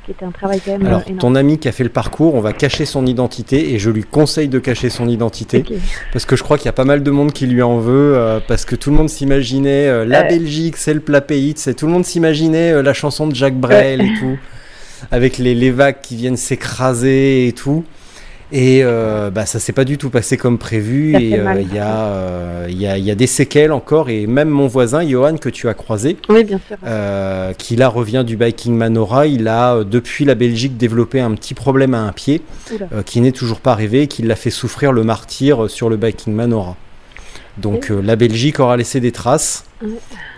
qui 0.05 0.11
était 0.11 0.25
un 0.25 0.31
travail 0.31 0.61
quand 0.65 0.73
même 0.73 0.87
Alors, 0.87 1.03
énorme. 1.03 1.19
ton 1.19 1.35
ami 1.35 1.59
qui 1.59 1.69
a 1.69 1.73
fait 1.73 1.85
le 1.85 1.91
parcours, 1.91 2.35
on 2.35 2.41
va 2.41 2.53
cacher 2.53 2.85
son 2.85 3.07
identité 3.07 3.73
et 3.73 3.79
je 3.79 3.91
lui 3.91 4.05
conseille 4.05 4.49
de 4.49 4.59
cacher 4.59 4.91
son 4.91 5.09
identité 5.09 5.59
okay. 5.59 5.79
parce 6.13 6.25
que 6.25 6.37
je 6.37 6.43
crois 6.43 6.59
qu'il 6.59 6.67
y 6.67 6.69
a 6.69 6.75
pas 6.75 6.85
mal 6.85 7.03
de 7.03 7.11
monde 7.11 7.33
qui 7.33 7.47
lui 7.47 7.63
en 7.63 7.79
veut 7.79 8.15
euh, 8.17 8.41
parce 8.47 8.65
que 8.65 8.77
tout 8.77 8.91
le 8.91 8.97
monde 8.97 9.09
s'imaginait 9.09 9.89
euh, 9.89 10.05
la 10.05 10.25
euh... 10.25 10.29
Belgique, 10.29 10.77
c'est 10.77 10.95
le 10.95 11.01
plat 11.01 11.21
pays, 11.21 11.55
c'est 11.57 11.75
tout 11.75 11.87
le 11.87 11.93
monde 11.93 12.05
s'imaginait 12.05 12.73
euh, 12.73 12.83
la 12.83 12.93
chanson 12.95 13.27
de 13.27 13.35
Jacques 13.35 13.59
Brel 13.59 14.01
et 14.01 14.13
tout 14.19 14.39
avec 15.11 15.39
les, 15.39 15.55
les, 15.55 15.71
vagues 15.71 16.01
qui 16.01 16.15
viennent 16.15 16.37
s'écraser 16.37 17.49
et 17.49 17.53
tout. 17.53 17.85
Et 18.53 18.83
euh, 18.85 19.31
bah, 19.31 19.47
ça 19.47 19.59
s'est 19.59 19.73
pas 19.73 19.85
du 19.85 19.97
tout 19.97 20.11
passé 20.11 20.37
comme 20.37 20.59
prévu. 20.59 21.17
Et 21.17 21.31
il 21.31 21.35
euh, 21.41 21.63
y, 21.63 21.79
euh, 21.79 22.67
y, 22.69 22.87
a, 22.87 22.99
y, 22.99 23.11
a, 23.11 23.15
des 23.15 23.27
séquelles 23.27 23.73
encore. 23.73 24.11
Et 24.11 24.27
même 24.27 24.51
mon 24.51 24.67
voisin, 24.67 25.07
Johan, 25.07 25.39
que 25.39 25.49
tu 25.49 25.69
as 25.69 25.75
croisé, 25.75 26.19
oui, 26.29 26.45
bien 26.45 26.61
sûr. 26.67 26.77
Qui 27.57 27.77
là 27.77 27.89
revient 27.89 28.25
du 28.27 28.37
Biking 28.37 28.77
Manora, 28.77 29.27
il 29.27 29.49
a 29.49 29.83
depuis 29.85 30.25
la 30.25 30.35
Belgique 30.35 30.77
développé 30.77 31.21
un 31.21 31.35
petit 31.35 31.55
problème 31.55 31.95
à 31.95 32.01
un 32.03 32.13
pied 32.13 32.43
qui 33.07 33.21
n'est 33.21 33.33
toujours 33.33 33.61
pas 33.61 33.73
arrivé 33.73 34.03
et 34.03 34.07
qui 34.07 34.23
l'a 34.23 34.37
fait 34.37 34.51
souffrir 34.51 34.93
le 34.93 35.03
martyr 35.03 35.71
sur 35.71 35.89
le 35.89 35.97
Biking 35.97 36.35
Manora. 36.35 36.77
Donc 37.59 37.91
euh, 37.91 38.01
la 38.01 38.17
Belgique 38.17 38.61
aura 38.61 38.77
laissé 38.77 39.01
des 39.01 39.13
traces. 39.13 39.67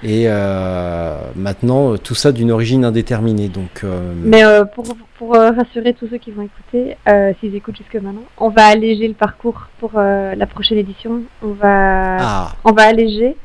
Et 0.03 0.25
euh, 0.27 1.17
maintenant, 1.37 1.93
euh, 1.93 1.97
tout 1.99 2.15
ça 2.15 2.33
d'une 2.33 2.51
origine 2.51 2.85
indéterminée. 2.85 3.49
Donc, 3.49 3.83
euh, 3.85 4.13
Mais 4.17 4.43
pour, 4.75 4.85
pour 5.19 5.35
rassurer 5.35 5.95
tous 5.95 6.09
ceux 6.09 6.19
qui 6.19 6.31
vont 6.31 6.43
écouter, 6.43 6.97
s'ils 7.41 7.55
écoutent 7.55 7.77
jusque 7.77 7.95
maintenant, 7.95 8.25
on 8.39 8.49
va 8.49 8.67
alléger 8.67 9.07
le 9.09 9.15
parcours 9.15 9.69
pour 9.79 9.93
la 9.95 10.47
prochaine 10.47 10.79
édition. 10.79 11.23
On 11.43 11.53
va, 11.53 12.17
ah, 12.21 12.53
on 12.65 12.73
va 12.73 12.83
alléger. 12.85 13.37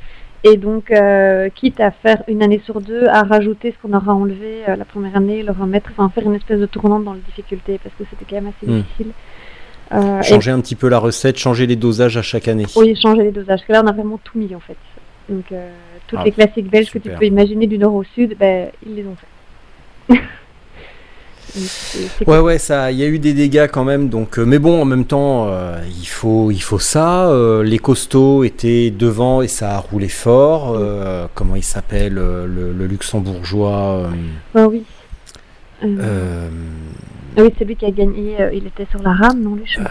Et 0.46 0.56
donc, 0.56 0.92
quitte 1.56 1.80
à 1.80 1.92
faire 1.92 2.24
une 2.28 2.42
année 2.42 2.62
sur 2.66 2.82
deux, 2.82 3.08
à 3.08 3.24
rajouter 3.24 3.74
ce 3.74 3.88
qu'on 3.88 3.96
aura 3.96 4.14
enlevé 4.14 4.64
la 4.68 4.86
première 4.86 5.16
année, 5.16 5.44
le 5.44 5.52
remettre, 5.52 5.90
enfin 5.92 6.10
faire 6.10 6.24
une 6.24 6.36
espèce 6.36 6.60
de 6.60 6.66
tournante 6.66 7.04
dans 7.04 7.14
la 7.14 7.20
difficulté, 7.20 7.80
parce 7.84 7.94
que 7.96 8.04
c'était 8.10 8.26
quand 8.28 8.42
même 8.42 8.52
assez 8.58 8.72
Hmm. 8.72 8.82
difficile. 8.82 9.12
Euh, 9.92 10.20
et 10.20 10.24
changer 10.24 10.52
un 10.52 10.60
petit 10.62 10.76
peu 10.76 10.88
la 10.88 11.00
recette, 11.00 11.38
changer 11.38 11.66
les 11.68 11.76
dosages 11.76 12.16
à 12.18 12.22
chaque 12.22 12.48
année. 12.48 12.66
Oui, 12.76 12.96
changer 13.02 13.24
les 13.24 13.32
dosages. 13.32 13.48
Parce 13.48 13.64
que 13.66 13.72
là, 13.74 13.82
on 13.84 13.88
a 13.88 13.92
vraiment 13.92 14.20
tout 14.24 14.38
mis 14.38 14.54
en 14.54 14.60
fait. 14.60 14.78
Donc, 15.30 15.46
euh, 15.52 15.70
toutes 16.08 16.20
Ah, 16.22 16.26
les 16.26 16.32
classiques 16.32 16.70
belges 16.70 16.92
que 16.92 17.00
tu 17.00 17.10
peux 17.10 17.26
imaginer 17.26 17.68
du 17.68 17.78
nord 17.78 17.94
au 17.96 18.04
sud, 18.04 18.36
ben, 18.40 18.70
ils 18.86 18.96
les 18.96 19.06
ont 19.06 19.16
fait. 19.16 20.16
Ouais, 22.28 22.38
ouais, 22.40 22.60
ça, 22.60 22.92
il 22.92 23.00
y 23.00 23.04
a 23.04 23.08
eu 23.08 23.18
des 23.18 23.34
dégâts 23.34 23.68
quand 23.72 23.84
même. 23.84 24.08
Donc, 24.10 24.38
euh, 24.38 24.46
mais 24.46 24.60
bon, 24.60 24.80
en 24.82 24.86
même 24.86 25.06
temps, 25.06 25.48
euh, 25.48 25.82
il 26.00 26.06
faut, 26.08 26.52
il 26.52 26.60
faut 26.62 26.78
ça. 26.78 27.28
euh, 27.30 27.64
les 27.64 27.80
costauds 27.80 28.44
étaient 28.44 28.92
devant 28.92 29.42
et 29.42 29.48
ça 29.48 29.72
a 29.76 29.80
roulé 29.80 30.10
fort. 30.10 30.78
comment 31.34 31.56
il 31.56 31.64
s'appelle, 31.64 32.14
le, 32.14 32.46
le 32.72 32.86
luxembourgeois 32.86 34.12
Ah 34.54 34.68
oui. 34.68 34.84
Ah 37.38 37.42
oui, 37.44 37.54
c'est 37.58 37.66
lui 37.66 37.76
qui 37.76 37.86
a 37.86 37.92
gagné. 37.92 38.40
euh, 38.42 38.54
il 38.54 38.66
était 38.68 38.88
sur 38.90 39.02
la 39.02 39.14
rame, 39.14 39.42
non, 39.42 39.56
lui 39.56 39.64
je 39.66 39.80
euh, 39.80 39.86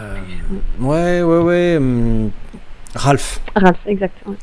Ouais, 0.81 1.23
ouais, 1.23 1.39
ouais. 1.43 1.77
hum, 1.77 2.31
Ralph. 2.95 3.41
Ralph, 3.55 3.79
exact. 3.87 4.17
ouais. 4.27 4.37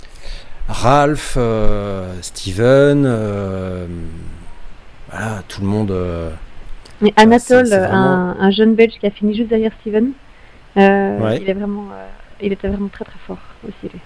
Ralph, 0.67 1.35
euh, 1.37 2.11
Steven, 2.21 3.03
voilà, 5.09 5.43
tout 5.47 5.61
le 5.61 5.67
monde. 5.67 5.93
Mais 7.01 7.13
Anatole, 7.17 7.67
vraiment- 7.67 7.95
un, 7.95 8.37
un 8.39 8.51
jeune 8.51 8.73
belge 8.75 8.93
qui 8.99 9.05
a 9.05 9.11
fini 9.11 9.35
juste 9.35 9.49
derrière 9.49 9.71
Steven, 9.81 10.11
euh, 10.77 11.19
Ouais. 11.19 11.39
il 11.41 11.49
est 11.49 11.53
vraiment, 11.53 11.85
euh, 11.93 12.05
il 12.41 12.53
était 12.53 12.67
vraiment 12.67 12.87
très 12.87 13.05
très 13.05 13.19
fort 13.27 13.37
aussi. 13.67 13.91
lui. 13.93 13.99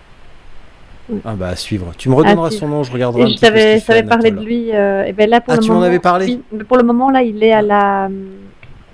Ah 1.25 1.33
bah 1.35 1.47
à 1.47 1.55
suivre. 1.55 1.91
Tu 1.97 2.07
me 2.09 2.13
redonneras 2.15 2.51
son 2.51 2.67
nom, 2.67 2.83
je 2.83 2.91
regarderai. 2.91 3.23
Et 3.23 3.29
je 3.35 3.39
t'avais 3.39 3.79
je 3.79 4.07
parlé 4.07 4.29
de 4.31 4.39
lui. 4.41 4.69
euh, 4.75 5.05
et 5.05 5.13
ben 5.13 5.27
là 5.29 5.41
pour 5.41 5.53
Ah, 5.53 5.57
le 5.57 5.63
tu 5.63 5.71
m'en 5.71 5.81
avais 5.81 5.97
parlé 5.99 6.25
oui, 6.27 6.41
mais 6.51 6.63
pour 6.63 6.77
le 6.77 6.83
moment 6.83 7.09
là, 7.09 7.23
il 7.23 7.43
est 7.43 7.51
à 7.51 7.63
la 7.63 8.09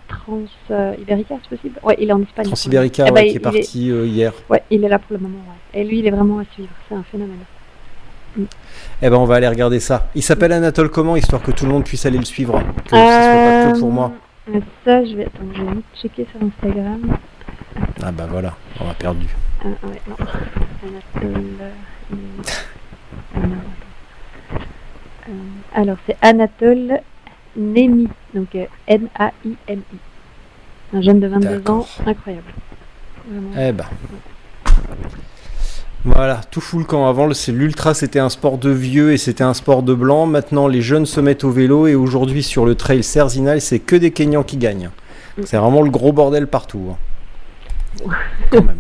hum, 0.10 0.18
Trans 0.18 0.40
euh, 0.72 0.94
c'est 1.08 1.50
possible? 1.50 1.80
Ouais, 1.84 1.96
il 2.00 2.10
est 2.10 2.14
en 2.14 2.22
Espagne. 2.22 2.46
Transibérica, 2.46 3.06
Eh 3.08 3.12
ben, 3.12 3.16
ouais, 3.16 3.28
il- 3.28 3.32
qui 3.32 3.38
est 3.38 3.40
parti 3.40 3.92
euh, 3.92 4.06
hier. 4.06 4.34
Ouais, 4.50 4.64
il 4.70 4.84
est 4.84 4.90
là 4.90 5.00
pour 5.00 5.16
le 5.18 5.20
moment. 5.24 5.40
ouais. 5.48 5.80
Et 5.82 5.84
lui, 5.84 6.00
il 6.00 6.08
est 6.08 6.12
vraiment 6.12 6.40
à 6.40 6.46
suivre. 6.54 6.70
C'est 6.88 6.96
un 6.96 7.04
phénomène. 7.04 7.40
Eh 9.02 9.10
ben 9.10 9.16
on 9.16 9.24
va 9.26 9.36
aller 9.36 9.48
regarder 9.48 9.80
ça. 9.80 10.08
Il 10.14 10.22
s'appelle 10.22 10.52
Anatole 10.52 10.90
comment, 10.90 11.16
histoire 11.16 11.42
que 11.42 11.52
tout 11.52 11.66
le 11.66 11.72
monde 11.72 11.86
puisse 11.86 12.06
aller 12.06 12.18
le 12.18 12.26
suivre, 12.26 12.60
que 12.84 12.90
ce 12.90 12.96
soit 12.96 12.98
pas 12.98 13.72
que 13.74 13.80
pour 13.80 13.92
moi? 13.92 14.12
Euh, 14.54 14.60
Ça, 14.84 15.06
je 15.06 15.16
vais. 15.16 15.26
Attends, 15.26 15.40
je 15.56 15.62
vais 15.64 15.72
vite 15.76 15.86
checker 16.02 16.28
sur 16.32 16.46
Instagram. 16.46 17.18
Ah 18.04 18.12
bah 18.12 18.28
voilà, 18.30 18.54
on 18.82 18.90
a 18.90 18.94
perdu. 18.94 19.28
Ah, 19.62 19.68
ouais, 19.88 20.02
non. 20.10 20.16
Anatole. 20.84 21.72
ah. 23.36 23.40
Euh, 25.30 25.32
alors, 25.74 25.98
c'est 26.06 26.18
Anatole 26.22 27.00
Nemi. 27.58 28.08
Donc, 28.34 28.48
euh, 28.56 28.66
N-A-I-M-I. 28.88 29.98
Un 30.98 31.02
jeune 31.02 31.20
de 31.20 31.28
22 31.28 31.70
ans. 31.72 31.88
Incroyable. 32.06 32.44
Vraiment. 33.30 33.50
Eh 33.60 33.72
ben. 33.72 33.86
Voilà, 36.04 36.42
tout 36.52 36.62
fout 36.62 36.80
le 36.80 36.86
camp. 36.86 37.08
Avant, 37.08 37.34
c'est 37.34 37.52
l'ultra, 37.52 37.96
c'était 37.96 38.20
un 38.20 38.30
sport 38.30 38.60
de 38.60 38.70
vieux 38.70 39.12
et 39.12 39.18
c'était 39.18 39.44
un 39.44 39.56
sport 39.56 39.82
de 39.82 39.96
blanc. 39.96 40.28
Maintenant, 40.28 40.68
les 40.68 40.82
jeunes 40.82 41.08
se 41.08 41.20
mettent 41.20 41.44
au 41.44 41.50
vélo 41.50 41.88
et 41.88 41.96
aujourd'hui, 41.96 42.44
sur 42.44 42.66
le 42.66 42.76
trail 42.76 43.04
Cerzinal, 43.04 43.60
c'est 43.60 43.80
que 43.80 43.96
des 43.96 44.12
Kenyans 44.12 44.44
qui 44.44 44.58
gagnent. 44.58 44.92
C'est 45.44 45.58
vraiment 45.58 45.82
le 45.82 45.90
gros 45.90 46.14
bordel 46.14 46.48
partout. 46.48 46.94
hein. 46.94 48.10
Quand 48.52 48.64
même. 48.64 48.80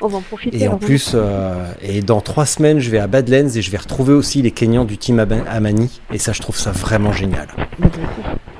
On 0.00 0.08
va 0.08 0.18
en 0.18 0.22
profiter. 0.22 0.62
Et 0.62 0.68
en 0.68 0.76
plus, 0.76 1.12
euh, 1.14 1.72
et 1.80 2.02
dans 2.02 2.20
trois 2.20 2.44
semaines, 2.46 2.80
je 2.80 2.90
vais 2.90 2.98
à 2.98 3.06
Badlands 3.06 3.48
et 3.48 3.62
je 3.62 3.70
vais 3.70 3.78
retrouver 3.78 4.12
aussi 4.12 4.42
les 4.42 4.50
Kenyans 4.50 4.84
du 4.84 4.98
team 4.98 5.18
Amani. 5.48 6.00
Et 6.12 6.18
ça, 6.18 6.32
je 6.32 6.40
trouve 6.42 6.58
ça 6.58 6.72
vraiment 6.72 7.12
génial. 7.12 7.48
hein. 7.56 7.66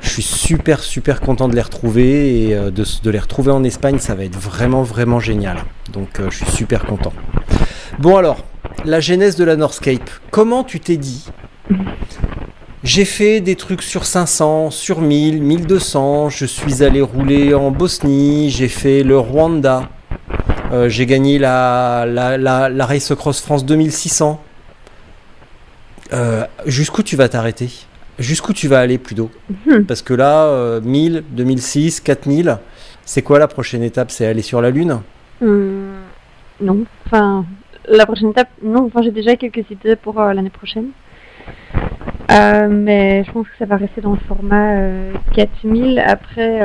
Je 0.00 0.08
suis 0.08 0.22
super, 0.22 0.80
super 0.82 1.20
content 1.20 1.48
de 1.48 1.54
les 1.54 1.60
retrouver 1.60 2.46
et 2.48 2.54
euh, 2.54 2.70
de 2.70 3.10
les 3.10 3.18
retrouver 3.18 3.50
en 3.50 3.64
Espagne, 3.64 3.98
ça 3.98 4.14
va 4.14 4.24
être 4.24 4.38
vraiment, 4.38 4.82
vraiment 4.82 5.20
génial. 5.20 5.58
Donc, 5.92 6.20
euh, 6.20 6.28
je 6.30 6.36
suis 6.44 6.50
super 6.52 6.84
content. 6.86 7.12
Bon, 7.98 8.16
alors, 8.16 8.44
la 8.84 9.00
genèse 9.00 9.36
de 9.36 9.44
la 9.44 9.56
Northscape. 9.56 10.08
Comment 10.30 10.64
tu 10.64 10.80
t'es 10.80 10.96
dit 10.96 11.26
J'ai 12.82 13.04
fait 13.04 13.40
des 13.40 13.56
trucs 13.56 13.82
sur 13.82 14.06
500, 14.06 14.70
sur 14.70 15.00
1000, 15.00 15.42
1200. 15.42 16.30
Je 16.30 16.46
suis 16.46 16.82
allé 16.84 17.00
rouler 17.00 17.52
en 17.52 17.70
Bosnie. 17.72 18.48
J'ai 18.50 18.68
fait 18.68 19.02
le 19.02 19.18
Rwanda. 19.18 19.88
Euh, 20.72 20.88
j'ai 20.88 21.06
gagné 21.06 21.38
la, 21.38 22.04
la, 22.06 22.36
la, 22.36 22.68
la 22.68 22.86
Race 22.86 23.12
Cross 23.14 23.40
France 23.40 23.64
2600. 23.64 24.42
Euh, 26.12 26.44
Jusqu'où 26.66 27.02
tu 27.02 27.16
vas 27.16 27.28
t'arrêter? 27.28 27.68
Jusqu'où 28.18 28.52
tu 28.52 28.68
vas 28.68 28.80
aller 28.80 28.98
plutôt 28.98 29.30
Mhm. 29.66 29.84
Parce 29.84 30.02
que 30.02 30.14
là, 30.14 30.44
euh, 30.46 30.80
1000, 30.80 31.22
2006, 31.30 32.00
4000, 32.00 32.58
c'est 33.04 33.22
quoi 33.22 33.38
la 33.38 33.46
prochaine 33.48 33.82
étape? 33.82 34.10
C'est 34.10 34.26
aller 34.26 34.42
sur 34.42 34.60
la 34.60 34.70
Lune? 34.70 35.00
Hum, 35.42 35.94
non. 36.60 36.84
Enfin, 37.06 37.44
la 37.88 38.06
prochaine 38.06 38.30
étape, 38.30 38.48
non. 38.62 38.86
Enfin, 38.86 39.02
j'ai 39.02 39.10
déjà 39.10 39.36
quelques 39.36 39.70
idées 39.70 39.96
pour 39.96 40.18
euh, 40.20 40.32
l'année 40.32 40.50
prochaine. 40.50 40.86
Mais 42.68 43.24
je 43.24 43.30
pense 43.32 43.46
que 43.46 43.56
ça 43.58 43.64
va 43.66 43.76
rester 43.76 44.00
dans 44.00 44.12
le 44.12 44.18
format 44.28 44.72
euh, 44.76 45.12
4000. 45.34 45.98
Après, 46.00 46.60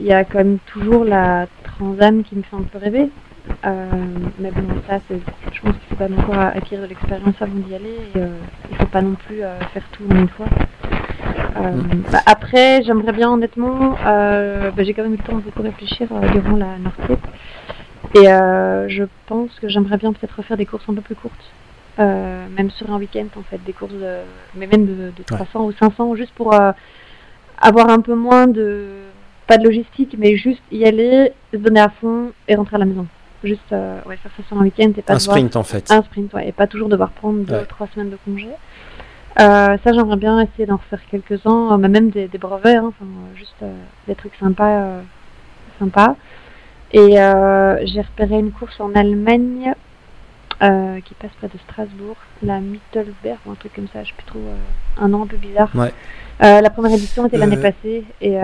il 0.00 0.06
y 0.06 0.12
a 0.12 0.24
quand 0.24 0.38
même 0.38 0.58
toujours 0.66 1.04
la 1.04 1.46
Transam 1.78 2.22
qui 2.24 2.36
me 2.36 2.42
fait 2.42 2.56
un 2.56 2.62
peu 2.62 2.78
rêver. 2.78 3.08
Euh, 3.64 3.86
mais 4.38 4.50
bon, 4.50 4.62
ça, 4.88 4.98
c'est, 5.08 5.20
je 5.52 5.60
pense 5.60 5.72
qu'il 5.72 5.88
faut 5.88 5.96
quand 5.96 6.08
même 6.08 6.18
encore 6.18 6.38
acquérir 6.38 6.84
de 6.84 6.88
l'expérience 6.88 7.34
avant 7.40 7.54
d'y 7.54 7.74
aller. 7.74 7.96
Et, 8.14 8.18
euh, 8.18 8.28
il 8.70 8.76
faut 8.76 8.86
pas 8.86 9.02
non 9.02 9.14
plus 9.14 9.42
euh, 9.42 9.58
faire 9.72 9.84
tout 9.92 10.02
en 10.10 10.16
une 10.16 10.28
fois. 10.28 10.46
Euh, 11.56 11.72
bah, 12.12 12.20
après, 12.26 12.82
j'aimerais 12.82 13.12
bien 13.12 13.30
honnêtement, 13.30 13.96
bah, 14.04 14.82
j'ai 14.82 14.94
quand 14.94 15.02
même 15.02 15.14
eu 15.14 15.16
le 15.16 15.22
temps 15.22 15.36
de 15.36 15.42
beaucoup 15.42 15.62
réfléchir 15.62 16.08
durant 16.32 16.56
la 16.56 16.78
Northcape. 16.78 17.26
Et 18.14 18.24
je 18.24 19.04
pense 19.26 19.50
que 19.60 19.68
j'aimerais 19.68 19.98
bien 19.98 20.12
peut-être 20.12 20.36
refaire 20.36 20.56
des 20.56 20.66
courses 20.66 20.88
un 20.88 20.94
peu 20.94 21.02
plus 21.02 21.16
courtes. 21.16 21.52
Même 21.98 22.70
sur 22.70 22.90
un 22.92 22.98
week-end 22.98 23.26
en 23.36 23.42
fait, 23.42 23.60
des 23.64 23.72
courses 23.72 23.92
de, 23.92 24.18
mais 24.54 24.66
même 24.66 24.86
de, 24.86 25.12
de 25.16 25.22
300 25.24 25.64
ou 25.64 25.72
500, 25.72 26.14
juste 26.14 26.32
pour 26.34 26.54
avoir 27.60 27.88
un 27.90 28.00
peu 28.00 28.14
moins 28.14 28.46
de, 28.46 28.86
pas 29.48 29.58
de 29.58 29.64
logistique, 29.64 30.14
mais 30.18 30.36
juste 30.36 30.62
y 30.70 30.84
aller, 30.84 31.32
se 31.52 31.56
donner 31.56 31.80
à 31.80 31.88
fond 31.88 32.30
et 32.46 32.54
rentrer 32.54 32.76
à 32.76 32.78
la 32.78 32.84
maison. 32.84 33.06
Juste 33.42 33.72
euh, 33.72 33.98
ouais, 34.06 34.16
faire 34.16 34.30
ça 34.36 34.42
sur 34.46 34.56
un 34.58 34.62
week-end 34.62 34.92
et 34.96 35.02
pas 35.02 35.14
Un 35.14 35.16
devoir- 35.16 35.36
sprint 35.36 35.56
en 35.56 35.62
fait. 35.64 35.90
un 35.90 36.02
sprint, 36.02 36.32
ouais, 36.34 36.48
et 36.48 36.52
pas 36.52 36.66
toujours 36.66 36.88
devoir 36.88 37.10
prendre 37.10 37.40
deux 37.44 37.54
Ouais. 37.54 37.64
trois 37.66 37.88
semaines 37.94 38.10
de 38.10 38.18
congé. 38.24 38.48
Euh, 39.40 39.76
ça, 39.84 39.92
j'aimerais 39.92 40.16
bien 40.16 40.40
essayer 40.40 40.66
d'en 40.66 40.76
refaire 40.76 41.00
quelques-uns, 41.10 41.72
euh, 41.72 41.76
mais 41.76 41.88
même 41.88 42.10
des, 42.10 42.26
des 42.28 42.38
brevets, 42.38 42.76
hein, 42.76 42.86
enfin, 42.88 43.06
juste 43.36 43.54
euh, 43.62 43.72
des 44.06 44.14
trucs 44.14 44.34
sympas. 44.36 45.00
sympas. 45.78 46.16
Et 46.92 47.14
j'ai 47.84 48.00
repéré 48.00 48.38
une 48.38 48.50
course 48.50 48.80
en 48.80 48.92
Allemagne 48.94 49.72
euh, 50.62 51.00
qui 51.02 51.14
passe 51.14 51.30
près 51.38 51.46
de 51.48 51.58
Strasbourg, 51.68 52.16
la 52.42 52.58
Mittelberg 52.60 53.38
ou 53.46 53.52
un 53.52 53.54
truc 53.54 53.72
comme 53.74 53.86
ça, 53.92 54.02
je 54.02 54.08
sais 54.08 54.14
plus 54.16 54.26
trop, 54.26 54.38
euh, 54.40 54.56
un 55.04 55.06
nom 55.08 55.22
un 55.22 55.26
peu 55.26 55.36
bizarre. 55.36 55.70
Ouais. 55.74 55.92
Euh, 56.42 56.60
la 56.60 56.70
première 56.70 56.92
édition 56.94 57.26
était 57.26 57.36
l'année 57.38 57.58
passée, 57.58 58.04
et 58.20 58.36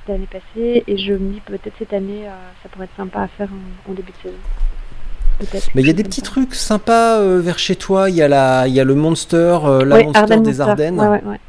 c'était 0.00 0.12
l'année 0.12 0.28
passée, 0.30 0.84
et 0.86 0.98
je 0.98 1.12
me 1.12 1.32
dis 1.34 1.40
peut-être 1.44 1.72
cette 1.78 1.92
année, 1.92 2.26
euh, 2.26 2.30
ça 2.62 2.68
pourrait 2.70 2.84
être 2.86 2.96
sympa 2.96 3.20
à 3.22 3.28
faire 3.28 3.48
en, 3.50 3.90
en 3.90 3.94
début 3.94 4.12
de 4.12 4.28
saison. 4.30 4.36
Mais 5.74 5.80
il 5.80 5.86
y 5.86 5.90
a 5.90 5.94
des 5.94 6.02
petits 6.02 6.20
trucs 6.20 6.54
sympas 6.54 7.18
euh, 7.18 7.40
vers 7.42 7.58
chez 7.58 7.74
toi. 7.74 8.10
Il 8.10 8.16
y, 8.16 8.20
a 8.22 8.28
la, 8.28 8.66
il 8.68 8.74
y 8.74 8.80
a 8.80 8.84
le 8.84 8.94
Monster, 8.94 9.58
euh, 9.64 9.84
la 9.86 9.96
Ouais, 9.96 10.04
Monster 10.04 10.18
Ardennes 10.20 10.42
des 10.42 10.48
Monster. 10.50 10.62
Ardennes. 10.62 11.00
Ouais, 11.00 11.06
ouais, 11.08 11.22
ouais. 11.24 11.40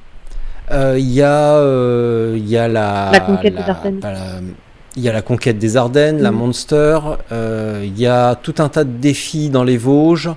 Euh, 0.71 0.95
Il 0.97 1.09
y, 1.11 1.21
a, 1.21 1.57
il 2.37 2.47
y 2.47 2.57
a 2.57 2.69
la, 2.69 3.09
La 3.11 3.19
conquête 3.19 3.53
des 3.53 3.69
Ardennes. 3.69 3.99
il 4.95 5.03
y 5.03 5.09
a 5.09 5.11
la 5.11 5.21
conquête 5.21 5.57
des 5.57 5.75
Ardennes, 5.75 6.21
la 6.21 6.31
Mhm. 6.31 6.37
Monster. 6.37 6.99
il 7.83 7.99
y 7.99 8.07
a 8.07 8.35
tout 8.35 8.55
un 8.59 8.69
tas 8.69 8.85
de 8.85 8.91
défis 8.97 9.49
dans 9.49 9.65
les 9.65 9.77
Vosges. 9.77 10.29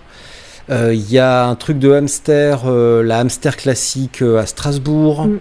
il 0.69 1.09
y 1.13 1.19
a 1.21 1.47
un 1.47 1.55
truc 1.55 1.79
de 1.79 1.93
hamster, 1.93 2.65
la 2.69 3.19
hamster 3.21 3.57
classique 3.57 4.23
à 4.23 4.47
Strasbourg. 4.47 5.27
Mhm. 5.27 5.39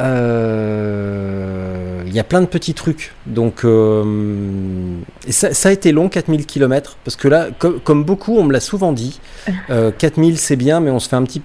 Euh, 0.00 2.02
il 2.06 2.14
y 2.14 2.18
a 2.18 2.24
plein 2.24 2.40
de 2.40 2.46
petits 2.46 2.74
trucs. 2.74 3.12
Donc, 3.26 3.64
euh, 3.64 4.94
ça, 5.28 5.52
ça 5.54 5.68
a 5.68 5.72
été 5.72 5.92
long, 5.92 6.08
4000 6.08 6.46
km. 6.46 6.96
Parce 7.04 7.16
que 7.16 7.28
là, 7.28 7.48
co- 7.58 7.78
comme 7.84 8.04
beaucoup, 8.04 8.36
on 8.36 8.44
me 8.44 8.52
l'a 8.52 8.60
souvent 8.60 8.92
dit, 8.92 9.20
euh, 9.70 9.90
4000 9.96 10.38
c'est 10.38 10.56
bien, 10.56 10.80
mais 10.80 10.90
on 10.90 10.98
se 10.98 11.08
fait 11.08 11.16
un 11.16 11.24
petit. 11.24 11.42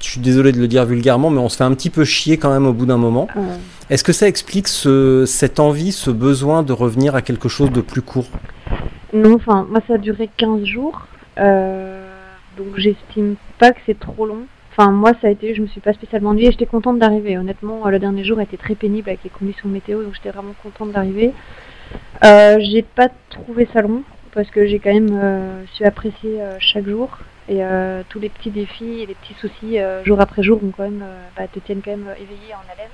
Je 0.00 0.10
suis 0.10 0.20
désolé 0.20 0.52
de 0.52 0.58
le 0.60 0.68
dire 0.68 0.84
vulgairement, 0.84 1.30
mais 1.30 1.40
on 1.40 1.48
se 1.48 1.56
fait 1.56 1.64
un 1.64 1.72
petit 1.74 1.88
peu 1.90 2.04
chier 2.04 2.36
quand 2.36 2.50
même 2.52 2.66
au 2.66 2.72
bout 2.74 2.84
d'un 2.86 2.98
moment. 2.98 3.28
Est-ce 3.88 4.04
que 4.04 4.12
ça 4.12 4.28
explique 4.28 4.68
ce- 4.68 5.24
cette 5.26 5.58
envie, 5.58 5.90
ce 5.92 6.10
besoin 6.10 6.62
de 6.62 6.72
revenir 6.74 7.14
à 7.14 7.22
quelque 7.22 7.48
chose 7.48 7.70
de 7.70 7.80
plus 7.80 8.02
court? 8.02 8.26
Non, 9.14 9.34
enfin, 9.34 9.66
moi 9.70 9.80
ça 9.88 9.94
a 9.94 9.98
duré 9.98 10.28
15 10.36 10.64
jours. 10.64 11.06
Euh, 11.38 12.02
donc 12.58 12.66
j'estime 12.76 13.36
pas 13.58 13.72
que 13.72 13.78
c'est 13.86 13.98
trop 13.98 14.26
long. 14.26 14.46
Enfin, 14.78 14.90
moi 14.90 15.12
ça 15.22 15.28
a 15.28 15.30
été, 15.30 15.54
je 15.54 15.62
me 15.62 15.66
suis 15.68 15.80
pas 15.80 15.94
spécialement 15.94 16.30
ennuyée. 16.30 16.50
J'étais 16.50 16.66
contente 16.66 16.98
d'arriver. 16.98 17.38
Honnêtement, 17.38 17.88
le 17.88 17.98
dernier 17.98 18.24
jour 18.24 18.38
a 18.38 18.42
été 18.42 18.58
très 18.58 18.74
pénible 18.74 19.08
avec 19.08 19.24
les 19.24 19.30
conditions 19.30 19.70
météo, 19.70 20.02
donc 20.02 20.14
j'étais 20.14 20.28
vraiment 20.28 20.54
contente 20.62 20.92
d'arriver. 20.92 21.32
Euh, 22.22 22.58
j'ai 22.60 22.82
pas 22.82 23.08
trouvé 23.30 23.66
ça 23.72 23.80
long 23.80 24.02
parce 24.34 24.50
que 24.50 24.66
j'ai 24.66 24.78
quand 24.78 24.92
même 24.92 25.18
euh, 25.18 25.64
su 25.72 25.84
apprécier 25.84 26.42
euh, 26.42 26.56
chaque 26.58 26.86
jour 26.86 27.08
et 27.48 27.64
euh, 27.64 28.02
tous 28.10 28.20
les 28.20 28.28
petits 28.28 28.50
défis 28.50 29.00
et 29.00 29.06
les 29.06 29.14
petits 29.14 29.32
soucis 29.40 29.78
euh, 29.78 30.04
jour 30.04 30.20
après 30.20 30.42
jour 30.42 30.58
vont 30.58 30.72
quand 30.76 30.82
même 30.82 31.02
euh, 31.02 31.22
bah, 31.38 31.44
te 31.50 31.58
tiennent 31.60 31.80
quand 31.82 31.92
même 31.92 32.08
éveillé 32.20 32.52
en 32.52 32.70
haleine. 32.70 32.90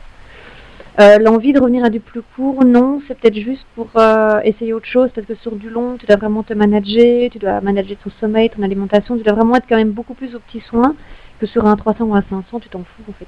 Euh, 1.00 1.18
L'envie 1.18 1.52
de 1.52 1.58
revenir 1.58 1.84
à 1.84 1.90
du 1.90 1.98
plus 1.98 2.22
court, 2.36 2.64
non, 2.64 3.00
c'est 3.08 3.18
peut-être 3.18 3.34
juste 3.34 3.64
pour 3.74 3.88
euh, 3.96 4.40
essayer 4.44 4.72
autre 4.72 4.86
chose 4.86 5.10
parce 5.12 5.26
que 5.26 5.34
sur 5.34 5.56
du 5.56 5.68
long, 5.68 5.96
tu 5.98 6.06
dois 6.06 6.16
vraiment 6.16 6.44
te 6.44 6.54
manager, 6.54 7.28
tu 7.30 7.40
dois 7.40 7.60
manager 7.60 7.96
ton 8.04 8.10
sommeil, 8.20 8.50
ton 8.50 8.62
alimentation, 8.62 9.16
tu 9.16 9.24
dois 9.24 9.32
vraiment 9.32 9.56
être 9.56 9.66
quand 9.68 9.76
même 9.76 9.90
beaucoup 9.92 10.14
plus 10.14 10.36
aux 10.36 10.38
petits 10.38 10.60
soins 10.60 10.94
que 11.42 11.48
sur 11.48 11.66
un 11.66 11.74
300 11.74 12.04
ou 12.04 12.14
un 12.14 12.22
500, 12.30 12.60
tu 12.60 12.68
t'en 12.68 12.84
fous 12.84 13.02
en 13.08 13.12
fait. 13.14 13.26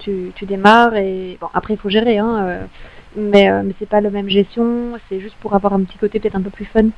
Tu, 0.00 0.32
tu 0.34 0.44
démarres 0.44 0.96
et 0.96 1.38
bon 1.40 1.48
après 1.54 1.72
il 1.72 1.78
faut 1.78 1.88
gérer, 1.88 2.18
hein, 2.18 2.36
euh, 2.36 2.64
mais 3.16 3.50
euh, 3.50 3.62
mais 3.64 3.72
c'est 3.78 3.88
pas 3.88 4.02
la 4.02 4.10
même 4.10 4.28
gestion, 4.28 4.92
c'est 5.08 5.18
juste 5.18 5.36
pour 5.40 5.54
avoir 5.54 5.72
un 5.72 5.80
petit 5.80 5.96
côté 5.96 6.20
peut-être 6.20 6.36
un 6.36 6.42
peu 6.42 6.50
plus 6.50 6.66
fun. 6.66 6.88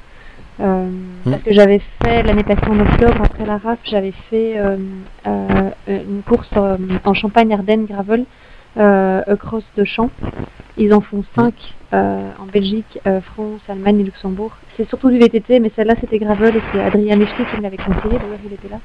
Euh, 0.59 0.89
Parce 1.25 1.43
que 1.43 1.53
j'avais 1.53 1.81
fait 2.03 2.25
l'année 2.25 2.43
passée 2.43 2.67
en 2.69 2.81
octobre 2.81 3.23
après 3.23 3.47
la 3.47 3.59
RAF, 3.59 3.79
j'avais 3.85 4.13
fait 4.29 4.57
une 5.87 6.23
course 6.27 6.51
en 7.05 7.15
Champagne 7.15 7.53
Ardennes 7.53 7.87
gravel 7.87 8.25
across 8.77 9.65
de 9.77 9.85
champs. 9.85 10.11
Ils 10.79 10.93
en 10.93 11.01
font 11.01 11.23
5 11.37 11.55
en 11.93 12.47
Belgique, 12.53 12.99
France, 13.35 13.61
Allemagne 13.69 14.01
et 14.01 14.05
Luxembourg. 14.05 14.51
C'est 14.77 14.89
surtout 14.89 15.11
du 15.11 15.19
VTT, 15.19 15.61
mais 15.61 15.71
celle-là 15.77 15.95
c'était 16.01 16.19
gravel 16.19 16.57
et 16.57 16.63
c'est 16.73 16.81
Adrien 16.83 17.15
Lechty 17.17 17.45
qui 17.51 17.57
me 17.57 17.63
l'avait 17.63 17.77
conseillé, 17.77 18.19
d'ailleurs 18.19 18.41
il 18.45 18.53
était 18.53 18.69
là. 18.69 18.81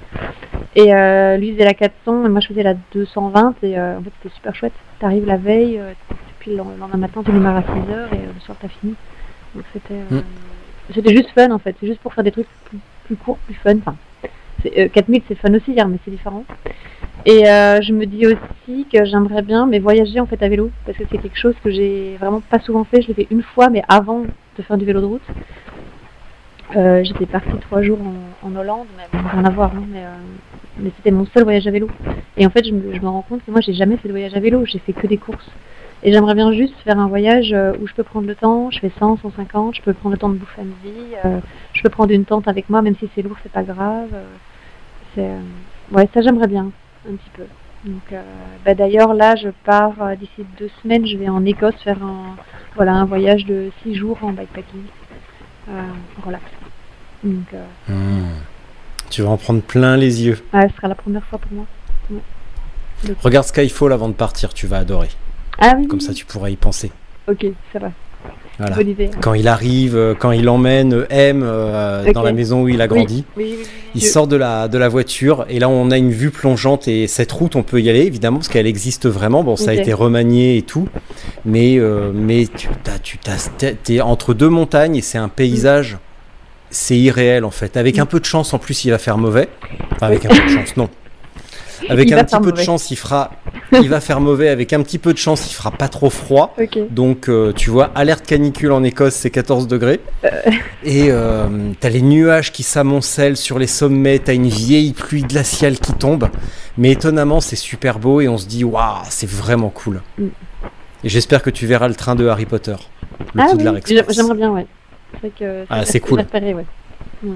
Et 0.76 0.94
euh, 0.94 1.36
lui 1.38 1.52
faisait 1.54 1.66
la 1.66 1.74
400 1.74 2.26
et 2.26 2.30
moi 2.30 2.40
je 2.40 2.48
faisais 2.48 2.64
la 2.64 2.76
220 2.94 3.56
et 3.64 3.78
euh, 3.78 3.98
en 3.98 4.02
fait 4.04 4.12
c'était 4.22 4.36
super 4.36 4.56
chouette. 4.56 4.74
T'arrives 5.00 5.26
la 5.26 5.36
veille, 5.38 5.78
euh, 5.80 5.92
puis 6.40 6.52
le 6.52 6.58
lendemain 6.58 6.98
matin 6.98 7.22
tu 7.26 7.32
démarres 7.32 7.58
à 7.58 7.62
6h 7.62 7.66
et 8.14 8.18
euh, 8.18 8.32
le 8.34 8.40
soir 8.40 8.58
t'as 8.62 8.68
fini. 8.70 8.96
Donc 9.54 9.66
c'était 9.74 9.94
Mm. 10.10 10.22
c'était 10.96 11.14
juste 11.16 11.30
fun 11.32 11.52
en 11.52 11.60
fait, 11.60 11.76
c'est 11.80 11.88
juste 11.88 12.00
pour 12.02 12.14
faire 12.14 12.24
des 12.24 12.32
trucs 12.32 12.48
plus, 12.66 12.80
plus 13.06 13.16
courts, 13.18 13.38
plus 13.46 13.54
fun. 13.56 13.76
Enfin, 13.80 13.96
c'est- 14.62 14.80
euh, 14.80 14.88
4000 14.88 15.22
c'est 15.28 15.36
fun 15.36 15.54
aussi 15.54 15.72
hier, 15.74 15.88
mais 15.90 15.98
c'est 16.06 16.12
différent. 16.12 16.46
Et 17.26 17.44
je 17.44 17.94
me 17.94 18.06
dis 18.06 18.26
aussi 18.26 18.88
que 18.92 19.04
j'aimerais 19.06 19.42
bien 19.44 19.68
mais 19.68 19.78
voyager 19.80 20.20
en 20.20 20.26
fait 20.26 20.42
à 20.42 20.48
vélo 20.50 20.72
parce 20.86 20.98
que 20.98 21.04
c'est 21.12 21.18
quelque 21.20 21.38
chose 21.38 21.54
que 21.64 21.70
j'ai 21.70 22.16
vraiment 22.20 22.42
pas 22.42 22.60
souvent 22.60 22.84
fait. 22.86 23.02
Je 23.02 23.10
l'ai 23.10 23.14
fait 23.14 23.28
une 23.30 23.44
fois, 23.44 23.70
mais 23.70 23.84
avant 23.90 24.22
de 24.58 24.64
faire 24.64 24.78
du 24.78 24.86
vélo 24.86 25.02
de 25.02 25.06
route. 25.06 25.22
Euh, 26.76 27.04
J'étais 27.04 27.26
partie 27.26 27.56
trois 27.60 27.82
jours 27.82 28.00
en, 28.02 28.48
en 28.48 28.56
Hollande, 28.56 28.88
mais 28.98 29.20
rien 29.30 29.44
à 29.46 29.50
voir. 29.50 29.72
hein, 29.76 29.84
mais 29.92 30.00
euh, 30.04 30.10
mais 30.82 30.92
c'était 30.98 31.12
mon 31.12 31.26
seul 31.26 31.44
voyage 31.44 31.68
à 31.68 31.72
vélo. 31.72 31.88
Et 32.38 32.46
en 32.46 32.50
fait, 32.50 32.66
je 32.66 32.74
me, 32.74 33.08
rends 33.08 33.22
compte 33.22 33.44
que 33.46 33.52
moi, 33.52 33.62
j'ai 33.62 33.74
jamais 33.74 33.98
fait 33.98 34.08
de 34.08 34.14
voyage 34.14 34.34
à 34.34 34.40
vélo. 34.40 34.66
J'ai 34.66 34.80
fait 34.80 34.94
que 34.94 35.08
des 35.08 35.18
courses. 35.18 35.50
Et 36.04 36.12
j'aimerais 36.12 36.34
bien 36.34 36.52
juste 36.52 36.74
faire 36.84 37.00
un 37.00 37.08
voyage 37.08 37.54
euh, 37.54 37.74
où 37.80 37.88
je 37.88 37.94
peux 37.94 38.04
prendre 38.04 38.28
le 38.28 38.36
temps. 38.36 38.72
Je 38.72 38.80
fais 38.80 38.92
100, 38.98 39.18
150. 39.18 39.76
Je 39.76 39.82
peux 39.82 39.94
prendre 39.94 40.14
le 40.14 40.20
temps 40.20 40.30
de 40.30 40.36
bouffer 40.36 40.62
à 40.62 40.64
midi. 40.64 41.16
euh, 41.24 41.40
je 41.74 41.82
peux 41.84 41.90
prendre 41.90 42.12
une 42.12 42.26
tente 42.26 42.48
avec 42.48 42.70
moi, 42.70 42.82
même 42.82 42.96
si 42.96 43.10
c'est 43.14 43.22
lourd, 43.22 43.38
c'est 43.44 43.52
pas 43.52 43.64
grave. 43.64 44.10
euh, 45.18 45.40
ouais, 45.92 46.10
ça 46.14 46.22
j'aimerais 46.22 46.48
bien 46.48 46.72
un 47.08 47.16
petit 47.16 47.30
peu. 47.36 47.44
Donc, 47.86 48.14
bah, 48.64 48.76
d'ailleurs 48.76 49.14
là, 49.16 49.36
je 49.36 49.50
pars 49.64 50.16
d'ici 50.18 50.46
deux 50.60 50.70
semaines. 50.82 51.06
Je 51.06 51.18
vais 51.18 51.30
en 51.30 51.44
Écosse 51.46 51.76
faire 51.84 52.02
un 52.04 52.36
voilà 52.76 52.94
un 52.94 53.06
voyage 53.06 53.46
de 53.46 53.72
six 53.82 53.96
jours 53.96 54.20
en 54.22 54.34
bikepacking, 54.34 54.84
relax. 56.24 56.44
Donc, 57.24 57.54
Hmm. 57.88 58.51
Tu 59.12 59.22
vas 59.22 59.30
en 59.30 59.38
prendre 59.38 59.62
plein 59.62 59.98
les 59.98 60.24
yeux. 60.24 60.40
ce 60.54 60.76
sera 60.76 60.88
la 60.88 60.96
première 60.96 61.24
fois 61.26 61.38
pour 61.38 61.52
moi. 61.52 61.66
Regarde 63.22 63.46
Skyfall 63.46 63.94
avant 63.94 64.08
de 64.10 64.14
partir, 64.14 64.54
tu 64.54 64.68
vas 64.68 64.78
adorer. 64.78 65.10
Ah 65.60 65.74
oui. 65.78 65.88
Comme 65.88 66.00
ça, 66.00 66.14
tu 66.14 66.26
pourras 66.26 66.50
y 66.50 66.56
penser. 66.56 66.92
Ok, 67.28 67.46
ça 67.74 67.80
va. 67.80 67.92
Voilà. 68.58 68.76
Bonne 68.76 68.90
idée. 68.90 69.10
Quand 69.22 69.34
il 69.34 69.48
arrive, 69.48 69.96
euh, 69.98 70.14
quand 70.18 70.32
il 70.32 70.48
emmène 70.48 70.94
euh, 70.94 71.06
M 71.10 71.42
euh, 71.44 72.12
dans 72.14 72.22
la 72.22 72.32
maison 72.32 72.62
où 72.64 72.70
il 72.70 72.80
a 72.82 72.88
grandi, 72.88 73.26
Oui, 73.36 73.44
oui, 73.46 73.56
oui, 73.58 73.64
oui, 73.64 73.70
il 73.96 74.04
sort 74.04 74.28
de 74.28 74.36
la, 74.36 74.68
de 74.68 74.78
la 74.78 74.88
voiture 74.88 75.46
et 75.50 75.58
là 75.60 75.68
on 75.68 75.90
a 75.90 75.98
une 75.98 76.12
vue 76.12 76.30
plongeante 76.30 76.88
et 76.88 77.08
cette 77.08 77.32
route 77.32 77.56
on 77.56 77.64
peut 77.64 77.82
y 77.82 77.90
aller 77.90 78.02
évidemment 78.02 78.38
parce 78.38 78.50
qu'elle 78.50 78.68
existe 78.68 79.08
vraiment. 79.10 79.44
Bon, 79.44 79.56
ça 79.56 79.72
a 79.72 79.74
été 79.74 79.94
remanié 79.94 80.58
et 80.58 80.62
tout, 80.62 80.88
mais, 81.44 81.78
euh, 81.80 82.12
mais 82.14 82.46
tu 82.46 82.68
t'as, 82.84 83.00
tu 83.00 83.18
t'as, 83.18 83.50
t'es- 83.58 83.74
t'es 83.74 84.00
entre 84.02 84.36
deux 84.36 84.50
montagnes 84.50 84.96
et 84.98 85.02
c'est 85.02 85.18
un 85.18 85.30
paysage, 85.30 85.98
c'est 86.72 86.98
irréel 86.98 87.46
en 87.46 87.52
fait. 87.52 87.78
Avec 87.78 88.00
un 88.00 88.06
peu 88.06 88.20
de 88.20 88.26
chance 88.26 88.54
en 88.54 88.58
plus 88.58 88.86
il 88.86 88.90
va 88.90 88.98
faire 88.98 89.18
mauvais. 89.18 89.50
Enfin, 89.92 90.08
avec 90.08 90.26
un 90.26 90.30
peu 90.30 90.44
de 90.44 90.50
chance, 90.50 90.76
non. 90.78 90.90
Avec 91.90 92.10
Il 92.10 92.14
un 92.14 92.24
petit 92.24 92.40
peu 92.40 92.52
de 92.52 92.58
chance, 92.58 92.92
il 92.92 92.96
fera, 92.96 93.32
il 93.74 93.90
va 93.90 94.00
faire 94.02 94.22
mauvais. 94.22 94.50
Avec 94.50 94.74
un 94.74 94.82
petit 94.82 94.98
peu 94.98 95.14
de 95.14 95.18
chance, 95.18 95.50
il 95.50 95.54
fera 95.54 95.72
pas 95.72 95.88
trop 95.88 96.10
froid. 96.10 96.56
Donc, 96.90 97.28
euh, 97.28 97.54
tu 97.54 97.70
vois, 97.70 97.92
alerte 97.96 98.26
canicule 98.26 98.72
en 98.72 98.84
Écosse, 98.84 99.16
c'est 99.16 99.30
14 99.30 99.68
degrés. 99.68 100.00
Et 100.84 101.08
euh, 101.10 101.72
t'as 101.80 101.90
les 101.90 102.02
nuages 102.02 102.52
qui 102.52 102.64
s'amoncellent 102.64 103.38
sur 103.38 103.60
les 103.60 103.68
sommets, 103.68 104.20
t'as 104.20 104.34
une 104.34 104.48
vieille 104.48 104.94
pluie 104.94 105.24
glaciale 105.24 105.80
qui 105.80 105.94
tombe. 105.94 106.30
Mais 106.78 106.92
étonnamment, 106.92 107.42
c'est 107.42 107.56
super 107.56 108.00
beau 108.00 108.22
et 108.22 108.28
on 108.28 108.38
se 108.38 108.46
dit, 108.46 108.64
waouh, 108.64 109.04
c'est 109.10 109.30
vraiment 109.30 109.70
cool. 109.70 110.02
Mm. 110.18 110.28
Et 111.04 111.10
j'espère 111.10 111.42
que 111.42 111.50
tu 111.50 111.66
verras 111.66 111.88
le 111.88 111.96
train 111.96 112.16
de 112.16 112.28
Harry 112.28 112.46
Potter, 112.46 112.76
le 113.34 113.42
ah 113.42 113.48
oui, 113.56 113.82
j'aimerais 114.14 114.36
bien, 114.36 114.52
ouais. 114.52 114.68
C'est 115.14 115.20
vrai 115.20 115.32
que 115.38 115.66
Ah, 115.70 115.84
cool. 116.02 116.20
ouais. 117.24 117.36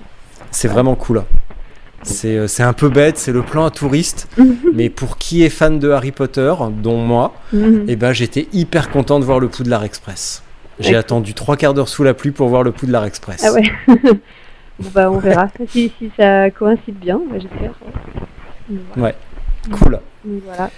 C'est 0.52 0.68
vraiment 0.68 0.96
cool. 0.96 1.24
C'est 2.04 2.38
euh, 2.38 2.48
c'est 2.48 2.62
un 2.64 2.74
peu 2.74 2.90
bête, 2.90 3.18
c'est 3.18 3.32
le 3.32 3.42
plan 3.42 3.66
à 3.66 3.72
touristes. 3.72 4.28
mais 4.74 4.90
pour 4.90 5.18
qui 5.18 5.44
est 5.44 5.50
fan 5.50 5.80
de 5.80 5.90
Harry 5.90 6.12
Potter, 6.12 6.54
dont 6.84 6.98
moi, 6.98 7.34
Mhm. 7.52 7.86
eh 7.88 7.96
ben, 7.96 8.12
j'étais 8.14 8.48
hyper 8.54 8.90
content 8.92 9.20
de 9.20 9.26
voir 9.26 9.40
le 9.40 9.48
Poudlard 9.48 9.84
Express. 9.84 10.44
J'ai 10.80 10.96
attendu 10.96 11.34
trois 11.34 11.56
quarts 11.56 11.74
d'heure 11.74 11.88
sous 11.88 12.04
la 12.04 12.14
pluie 12.14 12.32
pour 12.32 12.50
voir 12.50 12.62
le 12.64 12.72
Poudlard 12.72 13.06
Express. 13.06 13.44
Ah 13.48 13.54
ouais. 13.54 13.64
bon 13.88 14.90
bah 14.94 15.10
on 15.10 15.20
verra. 15.20 15.48
si, 15.70 15.92
si 15.98 16.12
ça 16.18 16.50
coïncide 16.52 17.00
bien, 17.00 17.20
bah, 17.30 17.38
j'espère. 17.40 17.72
Ouais. 18.98 19.16
Cool. 19.72 20.00
Voilà. 20.46 20.70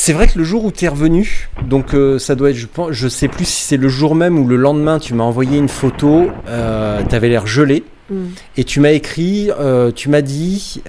C'est 0.00 0.12
vrai 0.12 0.28
que 0.28 0.38
le 0.38 0.44
jour 0.44 0.64
où 0.64 0.70
tu 0.70 0.84
es 0.84 0.88
revenu, 0.88 1.48
donc 1.66 1.92
euh, 1.92 2.20
ça 2.20 2.36
doit 2.36 2.50
être, 2.50 2.56
je 2.56 2.68
pense, 2.68 2.92
je 2.92 3.08
sais 3.08 3.26
plus 3.26 3.44
si 3.46 3.62
c'est 3.64 3.76
le 3.76 3.88
jour 3.88 4.14
même 4.14 4.38
ou 4.38 4.46
le 4.46 4.54
lendemain, 4.54 5.00
tu 5.00 5.12
m'as 5.12 5.24
envoyé 5.24 5.58
une 5.58 5.68
photo, 5.68 6.30
euh, 6.46 7.02
tu 7.08 7.14
avais 7.16 7.28
l'air 7.28 7.48
gelé, 7.48 7.82
Mm. 8.10 8.26
et 8.56 8.64
tu 8.64 8.78
m'as 8.80 8.92
écrit, 8.92 9.50
euh, 9.60 9.90
tu 9.90 10.08
m'as 10.08 10.22
dit, 10.22 10.80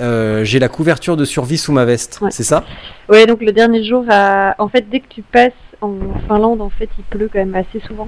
j'ai 0.43 0.59
la 0.59 0.69
couverture 0.69 1.17
de 1.17 1.25
survie 1.25 1.57
sous 1.57 1.71
ma 1.73 1.85
veste, 1.85 2.19
Ouais. 2.21 2.29
c'est 2.31 2.43
ça? 2.43 2.63
Ouais, 3.09 3.25
donc 3.25 3.41
le 3.41 3.51
dernier 3.51 3.83
jour, 3.83 4.05
à- 4.09 4.53
en 4.59 4.69
fait, 4.69 4.85
dès 4.89 4.99
que 4.99 5.07
tu 5.09 5.21
passes 5.23 5.51
en 5.81 5.95
Finlande, 6.27 6.61
en 6.61 6.69
fait, 6.69 6.87
il 6.99 7.03
pleut 7.05 7.29
quand 7.33 7.39
même 7.39 7.55
assez 7.55 7.85
souvent. 7.87 8.07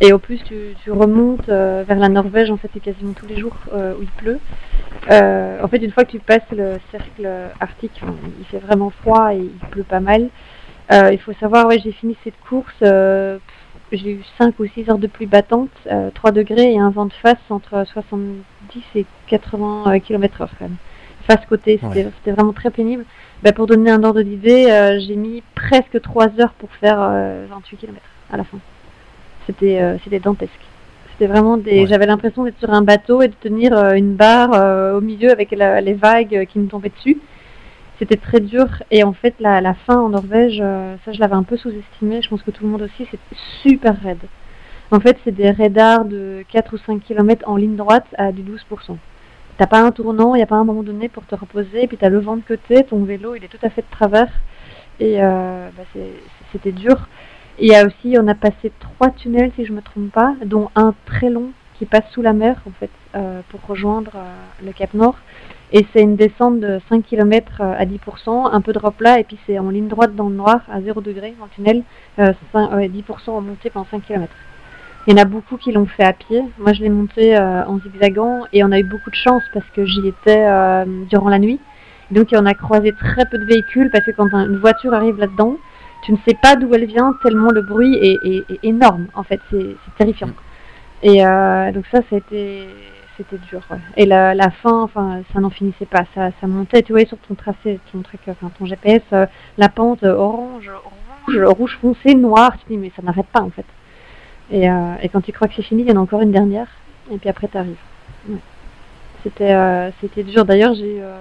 Et 0.00 0.12
au 0.14 0.18
plus, 0.18 0.38
tu, 0.38 0.54
tu 0.82 0.90
remontes 0.90 1.46
vers 1.48 1.98
la 1.98 2.08
Norvège, 2.08 2.50
en 2.50 2.56
fait, 2.56 2.70
c'est 2.72 2.80
quasiment 2.82 3.12
tous 3.12 3.26
les 3.26 3.38
jours 3.38 3.54
où 3.72 4.00
il 4.02 4.08
pleut. 4.16 4.38
Euh, 5.10 5.62
en 5.62 5.68
fait, 5.68 5.78
une 5.78 5.90
fois 5.92 6.04
que 6.04 6.10
tu 6.10 6.18
passes 6.20 6.48
le 6.52 6.78
cercle 6.90 7.28
arctique, 7.60 8.00
il 8.38 8.44
fait 8.46 8.58
vraiment 8.58 8.90
froid 8.90 9.32
et 9.34 9.38
il 9.38 9.68
pleut 9.70 9.84
pas 9.84 10.00
mal. 10.00 10.28
Euh, 10.92 11.10
il 11.12 11.18
faut 11.18 11.32
savoir, 11.34 11.66
ouais, 11.66 11.78
j'ai 11.78 11.92
fini 11.92 12.16
cette 12.24 12.38
course, 12.48 12.74
euh, 12.82 13.38
j'ai 13.92 14.10
eu 14.10 14.22
5 14.38 14.58
ou 14.58 14.66
6 14.66 14.88
heures 14.90 14.98
de 14.98 15.06
pluie 15.06 15.26
battante, 15.26 15.70
euh, 15.90 16.10
3 16.12 16.32
degrés 16.32 16.72
et 16.72 16.78
un 16.78 16.90
vent 16.90 17.06
de 17.06 17.12
face 17.12 17.38
entre 17.48 17.84
70 17.86 18.42
et 18.96 19.06
80 19.28 20.00
km/h 20.00 20.48
quand 20.58 20.64
même. 20.64 20.76
Face 21.28 21.44
côté, 21.48 21.78
c'était 21.92 22.06
Ouais. 22.06 22.32
vraiment 22.32 22.52
très 22.52 22.70
pénible. 22.70 23.04
Bah, 23.42 23.52
pour 23.52 23.66
donner 23.66 23.90
un 23.90 24.02
ordre 24.02 24.22
d'idée, 24.22 24.66
euh, 24.70 24.98
j'ai 24.98 25.14
mis 25.16 25.42
presque 25.54 26.00
3 26.00 26.40
heures 26.40 26.52
pour 26.54 26.70
faire 26.72 26.98
euh, 27.00 27.46
28 27.48 27.76
km 27.76 28.00
à 28.32 28.36
la 28.36 28.44
fin. 28.44 28.58
C'était 29.46 29.80
euh, 29.80 29.96
c'était 30.02 30.18
dantesque. 30.18 30.50
C'était 31.20 31.32
vraiment 31.32 31.58
des. 31.58 31.82
Ouais. 31.82 31.86
J'avais 31.86 32.06
l'impression 32.06 32.44
d'être 32.44 32.58
sur 32.58 32.70
un 32.70 32.80
bateau 32.80 33.20
et 33.20 33.28
de 33.28 33.34
tenir 33.34 33.76
euh, 33.76 33.92
une 33.92 34.14
barre 34.14 34.54
euh, 34.54 34.96
au 34.96 35.02
milieu 35.02 35.30
avec 35.30 35.50
la- 35.50 35.82
les 35.82 35.92
vagues 35.92 36.34
euh, 36.34 36.44
qui 36.46 36.58
me 36.58 36.66
tombaient 36.66 36.88
dessus. 36.88 37.18
C'était 37.98 38.16
très 38.16 38.40
dur 38.40 38.66
et 38.90 39.04
en 39.04 39.12
fait 39.12 39.34
la, 39.38 39.60
la 39.60 39.74
fin 39.74 39.98
en 40.00 40.08
Norvège, 40.08 40.56
ça 41.04 41.12
je 41.12 41.20
l'avais 41.20 41.34
un 41.34 41.42
peu 41.42 41.58
sous-estimé. 41.58 42.22
Je 42.22 42.30
pense 42.30 42.42
que 42.42 42.50
tout 42.50 42.64
le 42.64 42.70
monde 42.70 42.80
aussi, 42.80 43.06
c'est 43.10 43.18
super 43.60 43.94
raide. 44.02 44.22
En 44.90 45.00
fait, 45.00 45.18
c'est 45.22 45.34
des 45.34 45.50
raidards 45.50 46.06
de 46.06 46.42
4 46.50 46.72
ou 46.72 46.78
5 46.78 47.02
km 47.02 47.46
en 47.46 47.56
ligne 47.56 47.76
droite 47.76 48.06
à 48.16 48.32
du 48.32 48.40
12%. 48.42 48.96
T'as 49.58 49.66
pas 49.66 49.82
un 49.82 49.90
tournant, 49.90 50.34
il 50.34 50.38
n'y 50.38 50.42
a 50.42 50.46
pas 50.46 50.56
un 50.56 50.64
moment 50.64 50.82
donné 50.82 51.10
pour 51.10 51.26
te 51.26 51.34
reposer, 51.34 51.86
puis 51.88 51.98
t'as 51.98 52.08
le 52.08 52.20
vent 52.20 52.38
de 52.38 52.42
côté, 52.42 52.82
ton 52.84 53.04
vélo 53.04 53.34
il 53.34 53.44
est 53.44 53.48
tout 53.48 53.58
à 53.62 53.68
fait 53.68 53.82
de 53.82 53.90
travers, 53.90 54.30
et 54.98 55.22
euh, 55.22 55.68
bah, 55.76 55.82
c'était 56.52 56.72
dur. 56.72 57.06
Il 57.60 57.68
y 57.68 57.74
a 57.74 57.86
aussi, 57.86 58.16
on 58.18 58.26
a 58.28 58.34
passé 58.34 58.72
trois 58.80 59.10
tunnels 59.10 59.52
si 59.54 59.64
je 59.66 59.72
me 59.72 59.82
trompe 59.82 60.10
pas, 60.12 60.34
dont 60.46 60.70
un 60.76 60.94
très 61.06 61.28
long 61.30 61.50
qui 61.78 61.84
passe 61.86 62.04
sous 62.12 62.22
la 62.22 62.32
mer 62.32 62.56
en 62.66 62.70
fait, 62.78 62.90
euh, 63.14 63.40
pour 63.50 63.60
rejoindre 63.66 64.12
euh, 64.16 64.64
le 64.64 64.72
Cap 64.72 64.94
Nord. 64.94 65.16
Et 65.72 65.86
c'est 65.92 66.00
une 66.02 66.16
descente 66.16 66.58
de 66.58 66.80
5 66.88 67.04
km 67.04 67.60
à 67.60 67.84
10%, 67.86 68.50
un 68.52 68.60
peu 68.60 68.72
de 68.72 68.78
replat, 68.78 69.20
et 69.20 69.24
puis 69.24 69.38
c'est 69.46 69.58
en 69.58 69.70
ligne 69.70 69.86
droite 69.88 70.16
dans 70.16 70.28
le 70.28 70.34
noir 70.34 70.62
à 70.72 70.80
0 70.80 71.00
degré 71.00 71.34
le 71.40 71.48
tunnel, 71.54 71.84
euh, 72.18 72.32
cin- 72.52 72.74
ouais, 72.74 72.88
10% 72.88 73.36
en 73.36 73.40
montée 73.40 73.70
pendant 73.70 73.86
5 73.90 74.02
km. 74.04 74.32
Il 75.06 75.12
y 75.12 75.18
en 75.18 75.22
a 75.22 75.24
beaucoup 75.24 75.56
qui 75.56 75.70
l'ont 75.72 75.86
fait 75.86 76.02
à 76.04 76.12
pied. 76.12 76.42
Moi, 76.58 76.72
je 76.72 76.82
l'ai 76.82 76.88
monté 76.90 77.36
euh, 77.36 77.64
en 77.66 77.78
zigzagant 77.78 78.42
et 78.52 78.64
on 78.64 78.72
a 78.72 78.78
eu 78.80 78.84
beaucoup 78.84 79.10
de 79.10 79.14
chance 79.16 79.42
parce 79.54 79.64
que 79.74 79.84
j'y 79.84 80.06
étais 80.08 80.44
euh, 80.46 80.84
durant 81.08 81.28
la 81.28 81.38
nuit. 81.38 81.60
Donc, 82.10 82.28
on 82.32 82.44
a 82.46 82.54
croisé 82.54 82.92
très 82.92 83.24
peu 83.26 83.38
de 83.38 83.44
véhicules 83.44 83.90
parce 83.90 84.04
que 84.04 84.10
quand 84.10 84.28
une 84.34 84.58
voiture 84.58 84.92
arrive 84.92 85.18
là-dedans, 85.18 85.56
tu 86.02 86.12
ne 86.12 86.16
sais 86.26 86.36
pas 86.40 86.56
d'où 86.56 86.74
elle 86.74 86.86
vient 86.86 87.14
tellement 87.22 87.50
le 87.50 87.62
bruit 87.62 87.94
est, 87.96 88.44
énorme. 88.62 89.06
En 89.14 89.22
fait, 89.22 89.40
c'est 89.50 89.76
terrifiant. 89.98 90.30
Et 91.02 91.24
euh, 91.24 91.72
donc 91.72 91.84
ça, 91.90 92.00
c'était 92.10 92.66
c'était 93.16 93.38
dur. 93.50 93.62
Et 93.96 94.06
la, 94.06 94.50
fin, 94.50 94.82
enfin, 94.82 95.20
ça 95.32 95.40
n'en 95.40 95.50
finissait 95.50 95.86
pas. 95.86 96.04
Ça, 96.14 96.30
ça 96.40 96.46
montait. 96.46 96.82
Tu 96.82 96.92
voyais 96.92 97.06
sur 97.06 97.18
ton 97.18 97.34
tracé, 97.34 97.78
ton 97.92 98.02
enfin, 98.28 98.50
ton 98.58 98.64
GPS, 98.64 99.02
la 99.58 99.68
pente 99.68 100.02
orange, 100.04 100.70
orange, 100.70 101.56
rouge 101.56 101.78
foncé, 101.80 102.14
noir. 102.14 102.52
Tu 102.58 102.64
te 102.64 102.68
dis 102.70 102.78
mais 102.78 102.92
ça 102.96 103.02
n'arrête 103.02 103.26
pas 103.26 103.42
en 103.42 103.50
fait. 103.50 103.66
Euh, 104.52 104.94
et, 105.02 105.08
quand 105.08 105.20
tu 105.20 105.32
crois 105.32 105.48
que 105.48 105.54
c'est 105.54 105.62
fini, 105.62 105.82
il 105.82 105.88
y 105.88 105.92
en 105.92 105.96
a 105.96 106.00
encore 106.00 106.22
une 106.22 106.32
dernière. 106.32 106.68
Et 107.12 107.18
puis 107.18 107.28
après, 107.28 107.48
tu 107.48 107.56
arrives. 107.56 107.76
C'était, 109.22 109.52
euh, 109.52 109.90
c'était 110.00 110.22
dur. 110.22 110.44
D'ailleurs, 110.44 110.74
j'ai, 110.74 111.00
euh, 111.00 111.14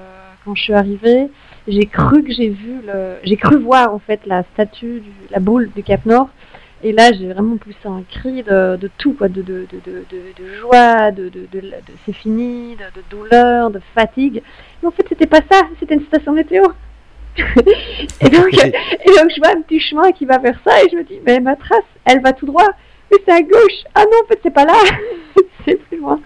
quand 0.45 0.55
je 0.55 0.63
suis 0.63 0.73
arrivée, 0.73 1.29
j'ai 1.69 1.85
cru 1.85 2.23
que 2.23 2.33
j'ai 2.33 2.49
vu 2.49 2.81
le, 2.85 3.15
j'ai 3.23 3.37
cru 3.37 3.57
voir 3.57 3.93
en 3.93 3.99
fait 3.99 4.21
la 4.25 4.43
statue, 4.53 4.99
du, 4.99 5.11
la 5.29 5.39
boule 5.39 5.69
du 5.75 5.83
Cap 5.83 6.05
Nord. 6.05 6.29
Et 6.81 6.93
là, 6.93 7.11
j'ai 7.11 7.27
vraiment 7.27 7.57
poussé 7.57 7.77
un 7.85 8.03
cri 8.09 8.41
de, 8.41 8.77
de 8.77 8.89
tout, 8.97 9.11
quoi, 9.13 9.27
de, 9.27 9.41
de, 9.41 9.67
de 9.73 10.53
joie, 10.61 11.11
de, 11.11 11.29
c'est 12.05 12.13
fini, 12.13 12.77
de, 12.77 13.01
douleur, 13.09 13.69
de 13.69 13.81
fatigue. 13.93 14.41
Mais 14.81 14.87
en 14.87 14.91
fait, 14.91 15.05
c'était 15.09 15.27
pas 15.27 15.41
ça, 15.51 15.63
c'était 15.79 15.95
une 15.95 16.05
station 16.05 16.31
météo. 16.31 16.63
et, 17.37 18.29
donc, 18.29 18.53
et 18.53 19.09
donc, 19.09 19.29
je 19.29 19.41
vois 19.41 19.51
un 19.57 19.61
petit 19.61 19.81
chemin 19.81 20.13
qui 20.13 20.25
va 20.25 20.37
vers 20.37 20.57
ça 20.63 20.81
et 20.81 20.89
je 20.89 20.95
me 20.95 21.03
dis, 21.03 21.19
mais 21.25 21.41
ma 21.41 21.57
trace, 21.57 21.83
elle 22.05 22.21
va 22.21 22.31
tout 22.31 22.45
droit 22.45 22.69
mais 23.11 23.17
c'est 23.25 23.33
à 23.33 23.41
gauche. 23.41 23.83
Ah 23.95 24.03
non, 24.03 24.17
en 24.23 24.27
fait, 24.27 24.39
c'est 24.43 24.53
pas 24.53 24.65
là. 24.65 24.73
c'est 25.65 25.75
plus 25.75 25.97
loin. 25.97 26.19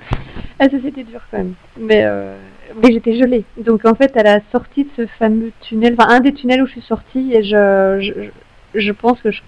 Ah, 0.59 0.69
ça, 0.69 0.77
c'était 0.83 1.03
dur 1.03 1.21
quand 1.31 1.37
même. 1.37 1.53
Mais, 1.77 2.03
euh, 2.05 2.37
mais 2.81 2.91
j'étais 2.91 3.15
gelée. 3.17 3.43
Donc, 3.57 3.85
en 3.85 3.95
fait, 3.95 4.15
à 4.17 4.23
la 4.23 4.39
sortie 4.51 4.85
de 4.85 4.89
ce 4.95 5.05
fameux 5.19 5.51
tunnel, 5.61 5.95
enfin, 5.97 6.09
un 6.09 6.19
des 6.19 6.33
tunnels 6.33 6.61
où 6.61 6.65
je 6.65 6.71
suis 6.71 6.81
sortie, 6.81 7.33
et 7.33 7.43
je, 7.43 7.99
je, 8.01 8.79
je 8.79 8.91
pense 8.91 9.21
que 9.21 9.31
je. 9.31 9.41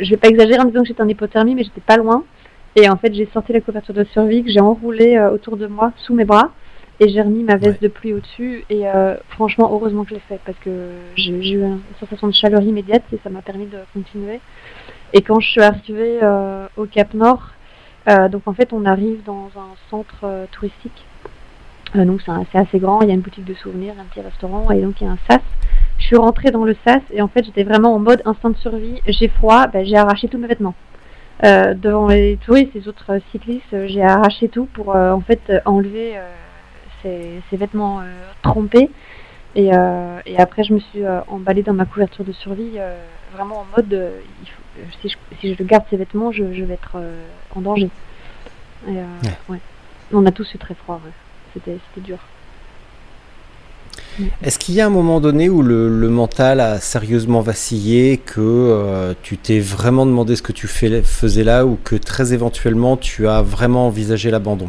Je 0.00 0.10
vais 0.10 0.16
pas 0.16 0.28
exagérer 0.28 0.60
en 0.60 0.64
disant 0.64 0.82
que 0.82 0.88
j'étais 0.88 1.02
en 1.02 1.08
hypothermie, 1.08 1.54
mais 1.54 1.62
j'étais 1.62 1.80
pas 1.80 1.96
loin. 1.96 2.24
Et 2.76 2.88
en 2.88 2.96
fait, 2.96 3.12
j'ai 3.14 3.26
sorti 3.32 3.52
la 3.52 3.60
couverture 3.60 3.94
de 3.94 4.04
survie 4.04 4.44
que 4.44 4.50
j'ai 4.50 4.60
enroulée 4.60 5.16
euh, 5.16 5.30
autour 5.30 5.56
de 5.56 5.66
moi, 5.66 5.92
sous 5.96 6.14
mes 6.14 6.24
bras, 6.24 6.50
et 7.00 7.08
j'ai 7.08 7.20
remis 7.22 7.42
ma 7.42 7.56
veste 7.56 7.82
de 7.82 7.88
pluie 7.88 8.12
au-dessus. 8.12 8.64
Et 8.70 8.88
euh, 8.88 9.16
franchement, 9.30 9.70
heureusement 9.72 10.04
que 10.04 10.10
je 10.10 10.14
l'ai 10.14 10.20
fait 10.28 10.40
parce 10.44 10.58
que 10.58 10.70
j'ai 11.16 11.32
eu 11.32 11.62
une 11.62 11.80
sensation 11.98 12.28
de 12.28 12.34
chaleur 12.34 12.62
immédiate 12.62 13.02
et 13.12 13.18
ça 13.22 13.30
m'a 13.30 13.42
permis 13.42 13.66
de 13.66 13.78
continuer. 13.92 14.40
Et 15.12 15.22
quand 15.22 15.40
je 15.40 15.48
suis 15.48 15.62
arrivée 15.62 16.18
euh, 16.22 16.66
au 16.76 16.84
Cap 16.86 17.14
Nord, 17.14 17.50
donc 18.30 18.42
en 18.46 18.54
fait 18.54 18.72
on 18.72 18.86
arrive 18.86 19.22
dans 19.24 19.50
un 19.56 19.74
centre 19.90 20.24
touristique. 20.50 21.04
Donc 21.94 22.20
c'est 22.24 22.58
assez 22.58 22.78
grand, 22.78 23.00
il 23.02 23.08
y 23.08 23.10
a 23.10 23.14
une 23.14 23.20
boutique 23.20 23.44
de 23.44 23.54
souvenirs, 23.54 23.94
un 23.98 24.04
petit 24.04 24.20
restaurant 24.20 24.70
et 24.70 24.80
donc 24.80 25.00
il 25.00 25.04
y 25.04 25.06
a 25.06 25.12
un 25.12 25.18
sas. 25.28 25.40
Je 25.98 26.04
suis 26.04 26.16
rentrée 26.16 26.50
dans 26.50 26.64
le 26.64 26.76
sas 26.86 27.02
et 27.12 27.22
en 27.22 27.28
fait 27.28 27.44
j'étais 27.44 27.64
vraiment 27.64 27.94
en 27.94 27.98
mode 27.98 28.22
instinct 28.24 28.50
de 28.50 28.56
survie. 28.56 29.00
J'ai 29.06 29.28
froid, 29.28 29.66
ben, 29.66 29.84
j'ai 29.84 29.96
arraché 29.96 30.28
tous 30.28 30.38
mes 30.38 30.46
vêtements. 30.46 30.74
devant 31.42 32.08
les 32.08 32.38
touristes 32.44 32.74
et 32.76 32.80
les 32.80 32.88
autres 32.88 33.20
cyclistes, 33.32 33.86
j'ai 33.86 34.02
arraché 34.02 34.48
tout 34.48 34.66
pour 34.66 34.94
en 34.94 35.20
fait 35.20 35.40
enlever 35.64 36.14
ces, 37.02 37.40
vêtements 37.52 38.02
trompés. 38.42 38.90
Et, 39.56 39.70
et, 40.26 40.38
après, 40.38 40.62
je 40.62 40.74
me 40.74 40.78
suis 40.78 41.02
emballée 41.26 41.62
dans 41.62 41.74
ma 41.74 41.84
couverture 41.84 42.24
de 42.24 42.32
survie, 42.32 42.78
vraiment 43.34 43.60
en 43.60 43.66
mode 43.76 44.12
il 44.42 44.48
faut, 44.48 44.62
si, 45.00 45.08
je, 45.08 45.16
si 45.40 45.54
je 45.54 45.62
garde 45.62 45.84
ces 45.90 45.96
vêtements, 45.96 46.32
je, 46.32 46.44
vais 46.44 46.74
être 46.74 46.96
euh, 46.96 47.24
en 47.54 47.60
danger. 47.60 47.90
Euh, 48.88 49.04
On 50.12 50.24
a 50.26 50.30
tous 50.30 50.54
eu 50.54 50.58
très 50.58 50.74
froid, 50.74 51.00
c'était 51.54 51.78
dur. 51.98 52.18
Est-ce 54.42 54.58
qu'il 54.58 54.74
y 54.74 54.80
a 54.80 54.86
un 54.86 54.90
moment 54.90 55.20
donné 55.20 55.48
où 55.48 55.62
le, 55.62 55.88
mental 56.08 56.60
a 56.60 56.80
sérieusement 56.80 57.40
vacillé, 57.40 58.16
que 58.18 58.40
euh, 58.40 59.14
tu 59.22 59.36
t'es 59.36 59.60
vraiment 59.60 60.06
demandé 60.06 60.34
ce 60.34 60.42
que 60.42 60.52
tu 60.52 60.66
fais, 60.66 61.02
faisais 61.02 61.44
là, 61.44 61.66
ou 61.66 61.78
que 61.82 61.94
très 61.94 62.32
éventuellement 62.32 62.96
tu 62.96 63.28
as 63.28 63.42
vraiment 63.42 63.86
envisagé 63.86 64.30
l'abandon? 64.30 64.68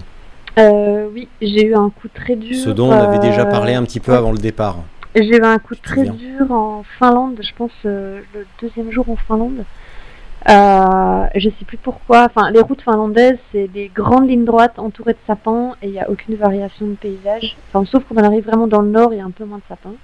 Oui, 0.57 1.29
j'ai 1.41 1.65
eu 1.67 1.75
un 1.75 1.89
coup 1.89 2.09
très 2.13 2.35
dur. 2.35 2.55
Ce 2.55 2.69
dont 2.69 2.89
on 2.89 2.91
avait 2.91 3.19
déjà 3.19 3.45
parlé 3.45 3.73
un 3.73 3.83
petit 3.83 4.01
peu 4.01 4.13
avant 4.13 4.31
le 4.31 4.37
départ. 4.37 4.77
J'ai 5.15 5.37
eu 5.37 5.41
un 5.41 5.57
coup 5.57 5.75
très 5.75 6.03
dur 6.03 6.51
en 6.51 6.83
Finlande, 6.99 7.39
je 7.41 7.51
pense 7.57 7.71
le 7.83 8.23
deuxième 8.61 8.91
jour 8.91 9.09
en 9.09 9.15
Finlande. 9.15 9.63
Euh, 10.47 11.27
je 11.35 11.49
sais 11.49 11.65
plus 11.65 11.77
pourquoi. 11.77 12.25
Enfin, 12.25 12.49
les 12.51 12.61
routes 12.61 12.81
finlandaises, 12.81 13.37
c'est 13.51 13.67
des 13.67 13.89
grandes 13.93 14.29
lignes 14.29 14.45
droites 14.45 14.79
entourées 14.79 15.13
de 15.13 15.19
sapins 15.27 15.75
et 15.81 15.87
il 15.87 15.91
n'y 15.91 15.99
a 15.99 16.09
aucune 16.09 16.35
variation 16.35 16.87
de 16.87 16.95
paysage. 16.95 17.57
Enfin, 17.67 17.85
sauf 17.85 18.03
qu'on 18.05 18.17
arrive 18.17 18.45
vraiment 18.45 18.67
dans 18.67 18.81
le 18.81 18.89
nord, 18.89 19.13
il 19.13 19.17
y 19.17 19.21
a 19.21 19.25
un 19.25 19.31
peu 19.31 19.43
moins 19.43 19.57
de 19.57 19.63
sapins. 19.67 19.95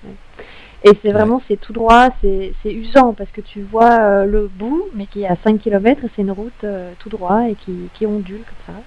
Et 0.84 0.92
c'est 1.02 1.12
vraiment, 1.12 1.42
c'est 1.48 1.60
tout 1.60 1.74
droit, 1.74 2.10
c'est 2.22 2.54
usant 2.66 3.14
parce 3.14 3.32
que 3.32 3.42
tu 3.42 3.62
vois 3.62 4.00
euh, 4.00 4.26
le 4.26 4.48
bout, 4.48 4.86
mais 4.94 5.06
qui 5.08 5.24
est 5.24 5.28
à 5.28 5.38
5 5.44 5.60
km 5.60 6.02
c'est 6.16 6.22
une 6.22 6.32
route 6.32 6.64
euh, 6.64 6.92
tout 7.00 7.10
droit 7.10 7.50
et 7.50 7.56
qui, 7.56 7.90
qui 7.94 8.06
ondule 8.06 8.44
comme 8.44 8.76
ça. 8.76 8.82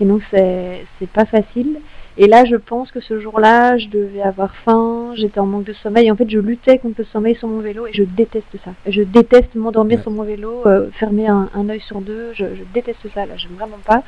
Et 0.00 0.04
donc, 0.04 0.22
c'est 0.30 1.10
pas 1.12 1.24
facile. 1.24 1.80
Et 2.20 2.26
là, 2.26 2.44
je 2.44 2.56
pense 2.56 2.90
que 2.90 2.98
ce 3.00 3.20
jour-là, 3.20 3.78
je 3.78 3.86
devais 3.86 4.22
avoir 4.22 4.52
faim, 4.64 5.12
j'étais 5.14 5.38
en 5.38 5.46
manque 5.46 5.62
de 5.62 5.72
sommeil. 5.72 6.10
En 6.10 6.16
fait, 6.16 6.28
je 6.28 6.40
luttais 6.40 6.78
contre 6.78 6.96
le 6.98 7.04
sommeil 7.04 7.36
sur 7.36 7.46
mon 7.46 7.60
vélo 7.60 7.86
et 7.86 7.92
je 7.92 8.02
déteste 8.02 8.56
ça. 8.64 8.72
Je 8.88 9.02
déteste 9.02 9.54
m'endormir 9.54 10.02
sur 10.02 10.10
mon 10.10 10.24
vélo, 10.24 10.62
euh, 10.66 10.90
fermer 10.98 11.28
un, 11.28 11.48
un 11.54 11.68
œil 11.68 11.80
sur 11.80 12.00
deux. 12.00 12.32
Je, 12.34 12.44
déteste 12.74 13.06
ça, 13.14 13.24
là, 13.24 13.36
j'aime 13.36 13.52
vraiment 13.52 13.78
pas. 13.86 14.02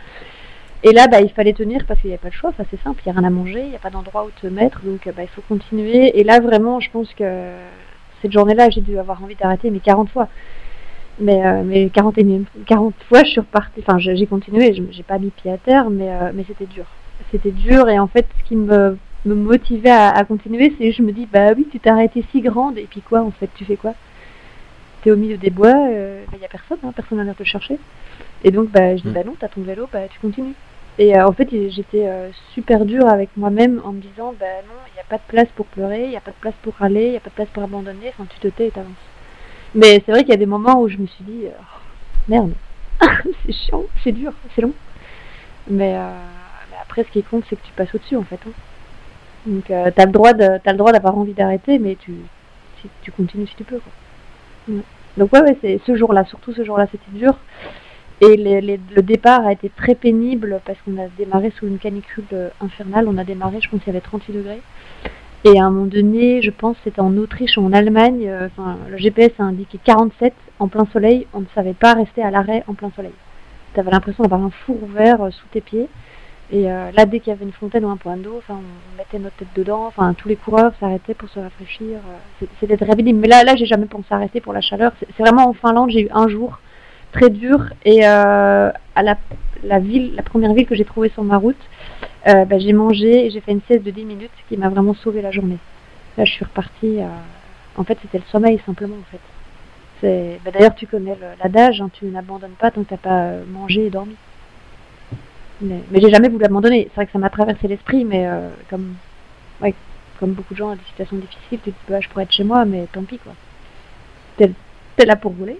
Et 0.82 0.90
là, 0.90 1.06
bah, 1.06 1.20
il 1.20 1.30
fallait 1.30 1.52
tenir 1.52 1.84
parce 1.86 2.00
qu'il 2.00 2.08
n'y 2.08 2.14
avait 2.14 2.22
pas 2.22 2.30
de 2.30 2.34
choix. 2.34 2.50
Enfin, 2.50 2.64
c'est 2.68 2.82
simple, 2.82 3.00
il 3.06 3.12
n'y 3.12 3.16
a 3.16 3.20
rien 3.20 3.28
à 3.28 3.30
manger, 3.30 3.60
il 3.60 3.68
n'y 3.68 3.76
a 3.76 3.78
pas 3.80 3.90
d'endroit 3.90 4.24
où 4.24 4.30
te 4.40 4.48
mettre. 4.48 4.80
Donc, 4.82 5.08
bah, 5.14 5.22
il 5.22 5.28
faut 5.28 5.42
continuer. 5.48 6.18
Et 6.18 6.24
là, 6.24 6.40
vraiment, 6.40 6.80
je 6.80 6.90
pense 6.90 7.14
que 7.14 7.52
cette 8.22 8.32
journée-là, 8.32 8.70
j'ai 8.70 8.80
dû 8.80 8.98
avoir 8.98 9.22
envie 9.22 9.36
d'arrêter, 9.36 9.70
mais 9.70 9.78
40 9.78 10.08
fois. 10.08 10.26
Mais, 11.20 11.46
euh, 11.46 11.62
mais 11.64 11.88
40, 11.90 12.18
40 12.66 12.94
fois, 13.08 13.22
je 13.22 13.30
suis 13.30 13.40
repartie. 13.40 13.84
Enfin, 13.86 13.98
j'ai 13.98 14.26
continué, 14.26 14.74
j'ai 14.90 15.02
pas 15.04 15.18
mis 15.18 15.30
pied 15.30 15.52
à 15.52 15.58
terre, 15.58 15.90
mais, 15.90 16.08
euh, 16.08 16.32
mais 16.34 16.44
c'était 16.48 16.66
dur 16.66 16.86
c'était 17.30 17.50
dur 17.50 17.88
et 17.88 17.98
en 17.98 18.06
fait 18.06 18.26
ce 18.38 18.48
qui 18.48 18.56
me, 18.56 18.96
me 19.24 19.34
motivait 19.34 19.90
à, 19.90 20.24
continuer 20.24 20.74
c'est 20.78 20.92
je 20.92 21.02
me 21.02 21.12
dis 21.12 21.26
bah 21.26 21.52
oui 21.56 21.66
tu 21.70 21.78
t'es 21.78 21.90
arrêté 21.90 22.24
si 22.30 22.40
grande 22.40 22.78
et 22.78 22.86
puis 22.90 23.00
quoi 23.00 23.22
en 23.22 23.30
fait 23.30 23.50
tu 23.54 23.64
fais 23.64 23.76
quoi? 23.76 23.94
T'es 25.02 25.10
au 25.10 25.16
milieu 25.16 25.38
des 25.38 25.48
bois, 25.48 25.70
il 25.70 25.94
euh, 25.94 26.24
n'y 26.32 26.38
bah, 26.40 26.44
a 26.44 26.48
personne, 26.48 26.78
hein, 26.84 26.92
personne 26.94 27.16
n'a 27.16 27.24
l'air 27.24 27.34
te 27.34 27.42
chercher. 27.42 27.78
Et 28.44 28.50
donc 28.50 28.70
bah 28.70 28.96
je 28.96 29.02
dis 29.02 29.08
mm. 29.08 29.12
bah 29.12 29.24
non 29.24 29.34
t'as 29.38 29.48
ton 29.48 29.62
vélo, 29.62 29.88
bah 29.92 30.08
tu 30.10 30.18
continues. 30.20 30.54
Et 30.98 31.16
euh, 31.16 31.26
en 31.26 31.32
fait 31.32 31.48
j'étais 31.50 32.06
euh, 32.06 32.30
super 32.54 32.84
dure 32.84 33.08
avec 33.08 33.30
moi-même 33.36 33.80
en 33.84 33.92
me 33.92 34.00
disant 34.00 34.34
bah 34.38 34.46
non 34.66 34.74
il 34.88 34.94
n'y 34.94 35.00
a 35.00 35.04
pas 35.08 35.16
de 35.16 35.22
place 35.28 35.48
pour 35.56 35.66
pleurer, 35.66 36.04
il 36.04 36.10
n'y 36.10 36.16
a 36.16 36.20
pas 36.20 36.32
de 36.32 36.36
place 36.40 36.54
pour 36.62 36.74
râler, 36.74 37.06
il 37.06 37.10
n'y 37.10 37.16
a 37.16 37.20
pas 37.20 37.30
de 37.30 37.34
place 37.34 37.48
pour 37.52 37.62
abandonner, 37.62 38.08
enfin 38.08 38.26
tu 38.28 38.38
te 38.40 38.48
tais 38.48 38.66
et 38.66 38.70
t'avances. 38.70 38.92
Mais 39.74 40.02
c'est 40.04 40.12
vrai 40.12 40.22
qu'il 40.22 40.30
y 40.30 40.34
a 40.34 40.38
des 40.38 40.46
moments 40.46 40.80
où 40.80 40.88
je 40.88 40.98
me 40.98 41.06
suis 41.06 41.24
dit 41.24 41.44
oh, 41.46 41.62
merde, 42.28 42.52
c'est 43.46 43.52
chiant, 43.52 43.84
c'est 44.02 44.12
dur, 44.12 44.32
c'est 44.54 44.62
long. 44.62 44.72
Mais 45.68 45.96
après, 46.90 47.04
ce 47.04 47.10
qui 47.10 47.22
compte, 47.22 47.44
c'est 47.48 47.54
que 47.54 47.64
tu 47.64 47.72
passes 47.72 47.94
au-dessus, 47.94 48.16
en 48.16 48.24
fait. 48.24 48.40
Hein. 48.46 48.52
Donc, 49.46 49.70
euh, 49.70 49.90
tu 49.94 50.00
as 50.02 50.06
le 50.06 50.12
droit 50.76 50.92
d'avoir 50.92 51.16
envie 51.16 51.34
d'arrêter, 51.34 51.78
mais 51.78 51.94
tu, 51.94 52.14
tu 53.02 53.12
continues 53.12 53.46
si 53.46 53.54
tu 53.54 53.62
peux. 53.62 53.80
Donc, 55.16 55.32
ouais, 55.32 55.40
ouais 55.40 55.56
c'est 55.60 55.80
ce 55.86 55.94
jour-là, 55.94 56.24
surtout 56.24 56.52
ce 56.52 56.64
jour-là, 56.64 56.88
c'était 56.90 57.16
dur. 57.16 57.36
Et 58.20 58.36
le 58.36 59.02
départ 59.02 59.46
a 59.46 59.52
été 59.52 59.70
très 59.70 59.94
pénible 59.94 60.60
parce 60.66 60.78
qu'on 60.82 61.00
a 61.00 61.06
démarré 61.16 61.52
sous 61.56 61.66
une 61.66 61.78
canicule 61.78 62.24
euh, 62.32 62.48
infernale. 62.60 63.06
On 63.08 63.16
a 63.18 63.24
démarré, 63.24 63.60
je 63.62 63.70
pense 63.70 63.80
qu'il 63.80 63.92
y 63.92 63.96
avait 63.96 64.04
38 64.04 64.32
degrés. 64.32 64.60
Et 65.44 65.58
à 65.58 65.64
un 65.64 65.70
moment 65.70 65.86
donné, 65.86 66.42
je 66.42 66.50
pense 66.50 66.76
c'était 66.82 67.00
en 67.00 67.16
Autriche 67.16 67.56
ou 67.56 67.64
en 67.64 67.72
Allemagne, 67.72 68.26
euh, 68.28 68.48
le 68.90 68.98
GPS 68.98 69.30
a 69.38 69.44
indiqué 69.44 69.78
47 69.82 70.34
en 70.58 70.68
plein 70.68 70.86
soleil. 70.92 71.26
On 71.32 71.40
ne 71.40 71.46
savait 71.54 71.72
pas 71.72 71.94
rester 71.94 72.22
à 72.22 72.30
l'arrêt 72.30 72.64
en 72.66 72.74
plein 72.74 72.90
soleil. 72.94 73.14
Tu 73.72 73.80
avais 73.80 73.92
l'impression 73.92 74.24
d'avoir 74.24 74.42
un 74.42 74.50
four 74.50 74.82
ouvert 74.82 75.28
sous 75.30 75.46
tes 75.52 75.62
pieds. 75.62 75.88
Et 76.52 76.70
euh, 76.70 76.90
là, 76.96 77.06
dès 77.06 77.20
qu'il 77.20 77.28
y 77.28 77.32
avait 77.32 77.44
une 77.44 77.52
fontaine 77.52 77.84
ou 77.84 77.90
un 77.90 77.96
point 77.96 78.16
d'eau, 78.16 78.42
on 78.48 78.54
mettait 78.98 79.20
notre 79.20 79.36
tête 79.36 79.48
dedans. 79.54 79.86
Enfin, 79.86 80.14
tous 80.14 80.28
les 80.28 80.34
coureurs 80.34 80.72
s'arrêtaient 80.80 81.14
pour 81.14 81.28
se 81.28 81.38
rafraîchir. 81.38 81.98
Euh, 82.42 82.46
c'était 82.58 82.76
très 82.76 82.96
pénible. 82.96 83.20
Mais 83.20 83.28
là, 83.28 83.44
là, 83.44 83.54
j'ai 83.54 83.66
jamais 83.66 83.86
pensé 83.86 84.06
arrêter 84.10 84.40
pour 84.40 84.52
la 84.52 84.60
chaleur. 84.60 84.92
C'est 84.98 85.22
vraiment 85.22 85.48
en 85.48 85.52
Finlande, 85.52 85.90
j'ai 85.90 86.02
eu 86.02 86.08
un 86.12 86.28
jour 86.28 86.58
très 87.12 87.30
dur. 87.30 87.66
Et 87.84 88.00
euh, 88.04 88.70
à 88.96 89.02
la, 89.02 89.78
ville, 89.78 90.14
la 90.16 90.24
première 90.24 90.52
ville 90.52 90.66
que 90.66 90.74
j'ai 90.74 90.84
trouvée 90.84 91.10
sur 91.10 91.22
ma 91.22 91.36
route, 91.36 91.60
bah, 92.26 92.58
j'ai 92.58 92.72
mangé 92.72 93.26
et 93.26 93.30
j'ai 93.30 93.40
fait 93.40 93.52
une 93.52 93.62
sieste 93.62 93.84
de 93.84 93.90
10 93.92 94.04
minutes, 94.04 94.30
qui 94.48 94.56
m'a 94.56 94.68
vraiment 94.68 94.94
sauvé 94.94 95.22
la 95.22 95.30
journée. 95.30 95.58
Là, 96.18 96.24
je 96.24 96.32
suis 96.32 96.44
repartie. 96.44 96.98
En 97.76 97.84
fait, 97.84 97.96
c'était 98.02 98.18
le 98.18 98.24
sommeil 98.32 98.60
simplement. 98.66 98.96
En 98.96 99.10
fait. 99.12 100.38
Bah, 100.44 100.50
D'ailleurs, 100.50 100.74
tu 100.74 100.88
connais 100.88 101.16
l'adage, 101.42 101.80
hein, 101.80 101.90
tu 101.92 102.06
n'abandonnes 102.06 102.56
pas 102.58 102.72
tant 102.72 102.82
que 102.82 102.88
tu 102.88 102.94
n'as 102.94 102.98
pas 102.98 103.34
mangé 103.46 103.86
et 103.86 103.90
dormi. 103.90 104.16
Mais, 105.62 105.82
j'ai 105.94 106.10
jamais 106.10 106.28
voulu 106.28 106.44
abandonner. 106.44 106.84
C'est 106.90 106.94
vrai 106.96 107.06
que 107.06 107.12
ça 107.12 107.18
m'a 107.18 107.30
traversé 107.30 107.68
l'esprit, 107.68 108.04
mais 108.04 108.26
euh, 108.26 108.48
comme, 108.68 108.94
ouais, 109.60 109.74
comme 110.18 110.32
beaucoup 110.32 110.54
de 110.54 110.58
gens 110.58 110.70
à 110.70 110.74
des 110.76 110.82
situations 110.88 111.16
difficiles, 111.16 111.58
tu 111.62 111.70
te 111.70 111.70
dis, 111.70 111.74
bah, 111.88 112.00
je 112.00 112.08
pourrais 112.08 112.24
être 112.24 112.32
chez 112.32 112.44
moi, 112.44 112.64
mais 112.64 112.86
tant 112.92 113.02
pis, 113.02 113.18
quoi. 113.18 113.32
T'es 114.38 115.06
là 115.06 115.16
pour. 115.16 115.34
Ouais. 115.40 115.56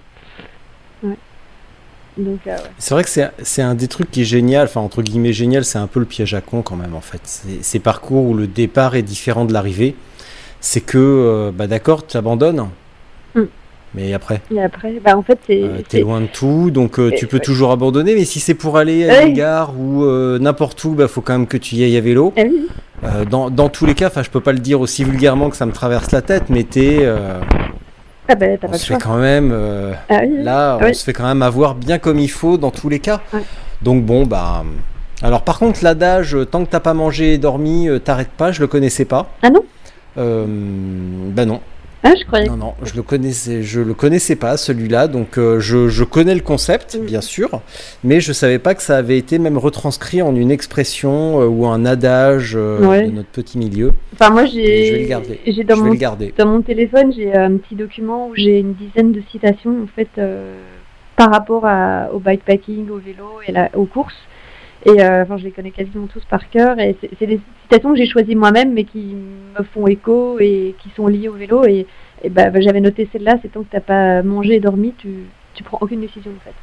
Donc, 2.17 2.39
euh, 2.47 2.55
ouais. 2.55 2.61
C'est 2.77 2.93
vrai 2.93 3.03
que 3.03 3.09
c'est- 3.09 3.31
c'est 3.41 3.61
un 3.61 3.73
des 3.75 3.87
trucs 3.87 4.11
qui 4.11 4.21
est 4.21 4.25
génial, 4.25 4.65
enfin 4.65 4.81
entre 4.81 5.01
guillemets 5.01 5.33
génial, 5.33 5.63
c'est 5.65 5.77
un 5.79 5.87
peu 5.87 5.99
le 5.99 6.05
piège 6.05 6.33
à 6.33 6.41
con 6.41 6.61
quand 6.61 6.75
même 6.75 6.93
en 6.93 7.01
fait. 7.01 7.21
C'est- 7.23 7.63
Ces 7.63 7.79
parcours 7.79 8.25
où 8.25 8.33
le 8.33 8.47
départ 8.47 8.95
est 8.95 9.01
différent 9.01 9.45
de 9.45 9.53
l'arrivée, 9.53 9.95
c'est 10.59 10.81
que, 10.81 10.97
euh, 10.97 11.51
bah 11.53 11.67
d'accord, 11.67 12.05
tu 12.05 12.17
abandonnes, 12.17 12.67
Mm. 13.33 13.43
Mais 13.93 14.13
après, 14.13 14.41
Et 14.53 14.61
après, 14.61 14.93
bah, 15.03 15.17
en 15.17 15.21
fait, 15.23 15.37
c'est. 15.47 15.61
euh, 15.63 15.79
t'es 15.87 15.99
loin 16.01 16.21
de 16.21 16.27
tout, 16.27 16.71
donc 16.71 16.97
euh, 16.99 17.11
tu 17.15 17.27
peux 17.27 17.37
ouais. 17.37 17.43
toujours 17.43 17.71
abandonner, 17.71 18.15
mais 18.15 18.25
si 18.25 18.39
c'est 18.39 18.53
pour 18.53 18.77
aller 18.77 19.09
à 19.09 19.23
une 19.23 19.33
gare 19.33 19.73
ou 19.77 20.03
euh, 20.05 20.39
n'importe 20.39 20.83
où, 20.83 20.91
bah 20.91 21.07
faut 21.07 21.21
quand 21.21 21.33
même 21.33 21.47
que 21.47 21.57
tu 21.57 21.75
y 21.75 21.83
ailles 21.83 21.97
à 21.97 22.01
vélo. 22.01 22.33
Oui, 22.37 22.67
Euh, 23.03 23.25
dans, 23.25 23.49
dans 23.49 23.67
tous 23.69 23.85
les 23.87 23.95
cas, 23.95 24.07
enfin 24.07 24.21
je 24.23 24.29
peux 24.29 24.41
pas 24.41 24.51
le 24.53 24.59
dire 24.59 24.79
aussi 24.79 25.03
vulgairement 25.03 25.49
que 25.49 25.55
ça 25.57 25.65
me 25.65 25.71
traverse 25.71 26.11
la 26.11 26.21
tête, 26.21 26.43
mais 26.49 26.63
t'es, 26.63 27.05
ah 28.29 28.35
bah, 28.35 28.45
t'as 28.59 28.67
on 28.67 28.71
pas 28.71 28.77
se 28.77 28.85
fait 28.85 28.93
choix. 28.93 28.97
quand 29.01 29.17
même... 29.17 29.53
Ah 30.09 30.19
oui. 30.23 30.43
Là, 30.43 30.77
Ah 30.79 30.85
on 30.87 30.93
se 30.93 31.03
fait 31.03 31.13
quand 31.13 31.25
même 31.27 31.41
avoir 31.41 31.75
bien 31.75 31.97
comme 31.97 32.19
il 32.19 32.29
faut 32.29 32.57
dans 32.57 32.71
tous 32.71 32.87
les 32.89 32.99
cas. 32.99 33.21
Donc 33.81 34.05
bon, 34.05 34.25
bah. 34.25 34.63
Alors 35.23 35.41
par 35.43 35.59
contre, 35.59 35.83
l'adage 35.83 36.37
tant 36.49 36.63
que 36.63 36.69
t'as 36.69 36.79
pas 36.79 36.93
mangé 36.93 37.33
et 37.33 37.37
dormi, 37.37 37.87
t'arrêtes 38.03 38.29
pas, 38.29 38.51
je 38.51 38.61
le 38.61 38.67
connaissais 38.67 39.05
pas. 39.05 39.29
Ah 39.41 39.49
non? 39.49 39.63
Euh, 40.17 40.45
Bah 40.47 41.45
non, 41.45 41.59
Ah, 42.03 42.13
je 42.19 42.25
croyais. 42.25 42.47
non, 42.47 42.57
non, 42.57 42.73
je 42.83 42.95
le 42.95 43.03
connaissais, 43.03 43.61
je 43.61 43.79
le 43.79 43.93
connaissais 43.93 44.35
pas 44.35 44.57
celui-là. 44.57 45.07
Donc 45.07 45.37
euh, 45.37 45.59
je, 45.59 45.87
je 45.87 46.03
connais 46.03 46.33
le 46.33 46.41
concept, 46.41 46.97
Mm. 46.99 47.05
bien 47.05 47.21
sûr, 47.21 47.61
mais 48.03 48.19
je 48.21 48.33
savais 48.33 48.57
pas 48.59 48.73
que 48.73 48.81
ça 48.81 48.97
avait 48.97 49.17
été 49.17 49.37
même 49.37 49.57
retranscrit 49.57 50.21
en 50.21 50.35
une 50.35 50.49
expression 50.51 51.41
euh, 51.41 51.45
ou 51.47 51.67
un 51.67 51.85
adage 51.85 52.53
euh, 52.55 52.79
Ouais. 52.87 53.05
de 53.07 53.11
notre 53.11 53.29
petit 53.29 53.57
milieu. 53.59 53.93
Enfin, 54.13 54.31
moi, 54.31 54.45
j'ai. 54.45 54.87
je 54.87 54.93
vais 54.93 54.99
le 55.03 55.07
garder. 55.07 55.39
J'ai 55.45 55.63
dans 55.63 55.75
je 55.75 55.79
vais 55.81 55.85
mon 55.87 55.93
le 55.93 55.97
garder. 55.99 56.33
Dans 56.37 56.47
mon 56.47 56.61
téléphone, 56.61 57.13
j'ai 57.15 57.33
un 57.35 57.57
petit 57.57 57.75
document 57.75 58.29
où 58.29 58.35
j'ai 58.35 58.59
une 58.59 58.73
dizaine 58.73 59.11
de 59.11 59.21
citations 59.31 59.83
en 59.83 59.87
fait 59.95 60.09
par 61.15 61.29
rapport 61.31 61.65
à- 61.65 62.09
au 62.13 62.19
bikepacking, 62.19 62.89
au 62.89 62.97
vélo 62.97 63.25
et 63.47 63.51
la- 63.51 63.69
aux 63.75 63.85
courses. 63.85 64.15
Et 64.85 65.01
euh, 65.01 65.23
enfin, 65.23 65.37
je 65.37 65.43
les 65.43 65.51
connais 65.51 65.71
quasiment 65.71 66.07
tous 66.07 66.23
par 66.25 66.49
cœur. 66.49 66.79
Et 66.79 66.95
c'est 67.19 67.27
des 67.27 67.39
citations 67.63 67.91
que 67.91 67.97
j'ai 67.97 68.07
choisies 68.07 68.35
moi-même, 68.35 68.73
mais 68.73 68.83
qui 68.83 69.15
me 69.57 69.63
font 69.63 69.87
écho 69.87 70.37
et 70.39 70.75
qui 70.81 70.89
sont 70.95 71.07
liées 71.07 71.27
au 71.29 71.33
vélo. 71.33 71.65
Et, 71.65 71.85
et 72.23 72.29
bah, 72.29 72.49
bah, 72.49 72.61
j'avais 72.61 72.81
noté 72.81 73.07
celle-là. 73.11 73.37
C'est 73.41 73.51
tant 73.51 73.61
que 73.61 73.67
t'as 73.71 73.79
pas 73.79 74.23
mangé 74.23 74.55
et 74.55 74.59
dormi, 74.59 74.93
tu 74.97 75.09
tu 75.53 75.63
prends 75.63 75.79
aucune 75.81 75.99
décision 76.01 76.31
en 76.31 76.43
fait. 76.43 76.53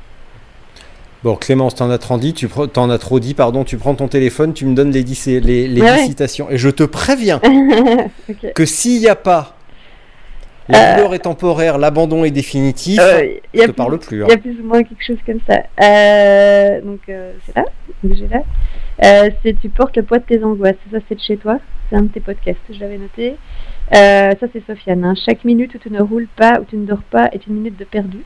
Bon, 1.22 1.34
Clémence, 1.36 1.74
t'en 1.74 1.90
as 1.90 1.98
trop 1.98 2.16
dit, 2.16 2.32
tu 2.32 2.48
t'en 2.72 2.90
as 2.90 2.98
trop 2.98 3.18
dit, 3.20 3.34
pardon, 3.34 3.64
tu 3.64 3.76
prends 3.76 3.94
ton 3.94 4.08
téléphone, 4.08 4.54
tu 4.54 4.64
me 4.66 4.74
donnes 4.74 4.92
les 4.92 5.02
10, 5.04 5.26
les, 5.26 5.40
les 5.68 5.80
Ouais, 5.82 5.94
10 5.94 6.00
ouais. 6.00 6.06
citations. 6.06 6.48
Et 6.50 6.56
je 6.58 6.70
te 6.70 6.84
préviens 6.84 7.40
que 8.54 8.64
s'il 8.64 9.00
n'y 9.00 9.08
a 9.08 9.16
pas 9.16 9.57
la 10.68 10.78
Euh, 10.92 10.96
douleur 10.96 11.14
est 11.14 11.18
temporaire, 11.20 11.78
l'abandon 11.78 12.24
est 12.24 12.30
définitif, 12.30 13.00
Euh, 13.00 13.24
y 13.54 13.58
je 13.58 13.62
a 13.62 13.66
te 13.66 13.72
parle 13.72 13.98
plus. 13.98 14.22
hein. 14.22 14.26
Il 14.28 14.32
y 14.32 14.34
a 14.34 14.38
plus 14.38 14.60
ou 14.60 14.64
moins 14.64 14.82
quelque 14.82 15.04
chose 15.04 15.18
comme 15.24 15.40
ça. 15.48 15.62
Euh, 15.82 16.80
donc 16.82 17.00
euh, 17.08 17.32
c'est 17.46 17.56
là, 17.56 17.64
j'ai 18.10 18.28
là. 18.28 18.42
Euh, 19.04 19.30
c'est 19.42 19.58
tu 19.60 19.68
portes 19.68 19.96
le 19.96 20.02
poids 20.02 20.18
de 20.18 20.24
tes 20.24 20.42
angoisses. 20.44 20.76
Ça 20.92 20.98
c'est 21.08 21.14
de 21.14 21.20
chez 21.20 21.36
toi. 21.36 21.58
C'est 21.88 21.96
un 21.96 22.02
de 22.02 22.08
tes 22.08 22.20
podcasts. 22.20 22.58
Je 22.70 22.78
l'avais 22.80 22.98
noté. 22.98 23.36
Euh, 23.94 24.32
ça 24.38 24.46
c'est 24.52 24.62
Sofiane. 24.66 25.04
hein. 25.04 25.14
Chaque 25.24 25.44
minute 25.44 25.74
où 25.74 25.78
tu 25.78 25.90
ne 25.90 26.02
roules 26.02 26.28
pas, 26.36 26.60
où 26.60 26.64
tu 26.64 26.76
ne 26.76 26.84
dors 26.86 27.02
pas, 27.10 27.28
est 27.32 27.46
une 27.46 27.54
minute 27.54 27.78
de 27.78 27.84
perdu. 27.84 28.18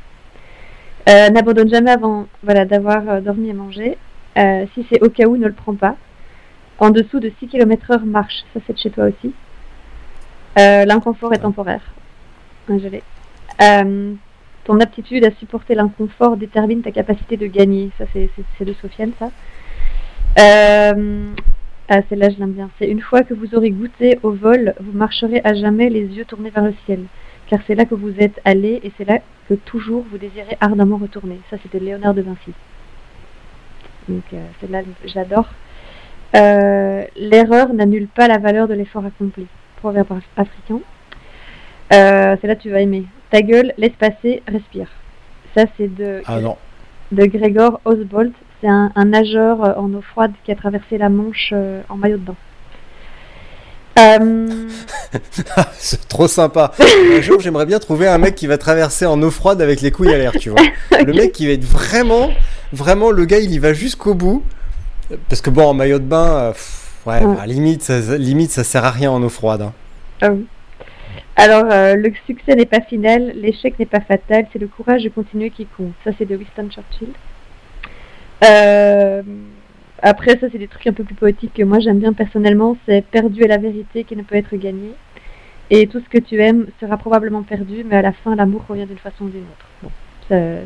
Euh, 1.08 1.28
N'abandonne 1.30 1.68
jamais 1.68 1.90
avant, 1.90 2.26
voilà, 2.42 2.64
d'avoir 2.64 3.02
euh, 3.08 3.20
dormi 3.20 3.48
et 3.50 3.52
mangé. 3.52 3.96
Euh, 4.38 4.64
si 4.74 4.86
c'est 4.90 5.00
au 5.02 5.10
cas 5.10 5.26
où, 5.26 5.36
ne 5.36 5.46
le 5.46 5.52
prends 5.52 5.74
pas. 5.74 5.94
En 6.78 6.90
dessous 6.90 7.20
de 7.20 7.30
6 7.38 7.46
km/h, 7.48 8.02
marche. 8.04 8.42
Ça 8.54 8.60
c'est 8.66 8.72
de 8.72 8.78
chez 8.78 8.90
toi 8.90 9.04
aussi. 9.04 9.32
Euh, 10.58 10.84
L'inconfort 10.84 11.32
est 11.34 11.38
temporaire. 11.38 11.82
Ouais, 12.68 12.78
je. 12.78 12.88
Euh, 13.64 14.14
ton 14.64 14.80
aptitude 14.80 15.24
à 15.24 15.30
supporter 15.32 15.74
l'inconfort 15.74 16.36
détermine 16.36 16.82
ta 16.82 16.90
capacité 16.92 17.36
de 17.36 17.46
gagner. 17.46 17.90
Ça, 17.98 18.04
c'est- 18.12 18.30
de 18.64 18.72
Sofiane, 18.74 19.12
ça. 19.18 19.30
Euh, 20.38 21.26
ah, 21.88 22.00
celle-là, 22.08 22.30
je 22.30 22.38
l'aime 22.38 22.52
bien. 22.52 22.70
C'est 22.78 22.88
une 22.88 23.00
fois 23.00 23.22
que 23.22 23.34
vous 23.34 23.54
aurez 23.54 23.70
goûté 23.70 24.18
au 24.22 24.30
vol, 24.30 24.74
vous 24.80 24.92
marcherez 24.92 25.40
à 25.44 25.54
jamais 25.54 25.88
les 25.90 26.02
yeux 26.06 26.24
tournés 26.24 26.50
vers 26.50 26.64
le 26.64 26.74
ciel. 26.86 27.00
Car 27.48 27.60
c'est 27.66 27.74
là 27.74 27.84
que 27.84 27.94
vous 27.94 28.14
êtes 28.18 28.40
allé 28.44 28.80
et 28.82 28.92
c'est 28.96 29.04
là 29.04 29.18
que 29.48 29.54
toujours 29.54 30.04
vous 30.10 30.16
désirez 30.16 30.56
ardemment 30.60 30.96
retourner. 30.96 31.40
Ça, 31.50 31.56
c'était 31.62 31.80
Léonard 31.80 32.14
de 32.14 32.22
Vinci. 32.22 32.52
Donc, 34.08 34.22
euh, 34.32 34.44
celle-là. 34.60 34.82
Euh, 36.34 37.04
L'erreur 37.16 37.74
n'annule 37.74 38.06
pas 38.08 38.26
la 38.28 38.38
valeur 38.38 38.68
de 38.68 38.74
l'effort 38.74 39.04
accompli. 39.04 39.46
Proverbe 39.76 40.12
af- 40.12 40.22
africain. 40.40 40.80
Euh, 41.92 42.36
celle-là, 42.40 42.56
tu 42.56 42.70
vas 42.70 42.80
aimer. 42.80 43.04
Ta 43.30 43.42
gueule, 43.42 43.72
laisse 43.78 43.92
passer, 43.98 44.42
respire. 44.48 44.88
Ça, 45.56 45.64
c'est 45.76 45.94
de, 45.94 46.22
Ah 46.26 46.40
non, 46.40 46.56
de 47.12 47.24
Gregor 47.26 47.80
Osbolt. 47.84 48.32
C'est 48.60 48.68
un, 48.68 48.92
un 48.94 49.04
nageur 49.06 49.64
euh, 49.64 49.72
en 49.76 49.92
eau 49.92 50.00
froide 50.02 50.32
qui 50.44 50.52
a 50.52 50.54
traversé 50.54 50.96
la 50.98 51.08
Manche 51.08 51.50
euh, 51.52 51.80
en 51.88 51.96
maillot 51.96 52.16
de 52.18 52.22
bain. 52.22 52.36
Euh, 53.98 54.68
c'est 55.74 56.08
trop 56.08 56.26
sympa. 56.28 56.72
Un 56.80 57.20
jour, 57.20 57.40
j'aimerais 57.40 57.66
bien 57.66 57.78
trouver 57.78 58.08
un 58.08 58.16
mec 58.18 58.34
qui 58.34 58.46
va 58.46 58.56
traverser 58.56 59.04
en 59.04 59.20
eau 59.20 59.30
froide 59.30 59.60
avec 59.60 59.80
les 59.82 59.90
couilles 59.90 60.14
à 60.14 60.18
l'air, 60.18 60.32
tu 60.32 60.48
vois. 60.50 60.62
Le 61.04 61.12
mec 61.12 61.32
qui 61.32 61.46
va 61.46 61.52
être 61.52 61.64
vraiment, 61.64 62.30
vraiment, 62.72 63.10
le 63.10 63.24
gars, 63.26 63.38
il 63.40 63.50
y 63.52 63.58
va 63.58 63.74
jusqu'au 63.74 64.14
bout. 64.14 64.42
Parce 65.28 65.42
que 65.42 65.50
bon, 65.50 65.66
en 65.66 65.74
maillot 65.74 65.98
de 65.98 66.04
bain, 66.04 66.52
pff, 66.52 66.92
ouais, 67.04 67.22
Ouais. 67.22 67.34
bah, 67.36 67.44
limite, 67.46 67.82
ça, 67.82 67.98
limite, 68.16 68.50
ça 68.50 68.64
sert 68.64 68.84
à 68.84 68.90
rien 68.90 69.10
en 69.10 69.22
eau 69.22 69.28
froide. 69.28 69.60
hein. 69.62 69.72
ah 70.22 70.30
oui. 70.30 70.46
Alors, 71.36 71.64
euh, 71.70 71.94
le 71.94 72.12
succès 72.26 72.54
n'est 72.54 72.66
pas 72.66 72.80
final, 72.80 73.32
l'échec 73.34 73.78
n'est 73.78 73.86
pas 73.86 74.00
fatal, 74.00 74.46
c'est 74.52 74.58
le 74.58 74.66
courage 74.66 75.02
de 75.02 75.08
continuer 75.08 75.50
qui 75.50 75.66
compte. 75.66 75.92
Ça, 76.04 76.10
c'est 76.18 76.26
de 76.26 76.36
Winston 76.36 76.68
Churchill. 76.70 77.08
Euh, 78.44 79.22
après, 80.02 80.38
ça, 80.38 80.48
c'est 80.52 80.58
des 80.58 80.68
trucs 80.68 80.86
un 80.86 80.92
peu 80.92 81.04
plus 81.04 81.14
poétiques 81.14 81.54
que 81.54 81.62
moi 81.62 81.78
j'aime 81.78 81.98
bien 82.00 82.12
personnellement. 82.12 82.76
C'est 82.86 83.04
perdu 83.04 83.42
est 83.42 83.48
la 83.48 83.58
vérité 83.58 84.04
qui 84.04 84.16
ne 84.16 84.22
peut 84.22 84.34
être 84.34 84.54
gagnée. 84.56 84.92
Et 85.70 85.86
tout 85.86 86.00
ce 86.00 86.08
que 86.08 86.22
tu 86.22 86.40
aimes 86.42 86.66
sera 86.80 86.98
probablement 86.98 87.42
perdu, 87.42 87.84
mais 87.88 87.96
à 87.96 88.02
la 88.02 88.12
fin, 88.12 88.34
l'amour 88.34 88.64
revient 88.68 88.84
d'une 88.84 88.98
façon 88.98 89.24
ou 89.24 89.28
d'une 89.30 89.42
autre. 89.42 89.66
Bon, 89.82 89.90
c'est 90.28 90.64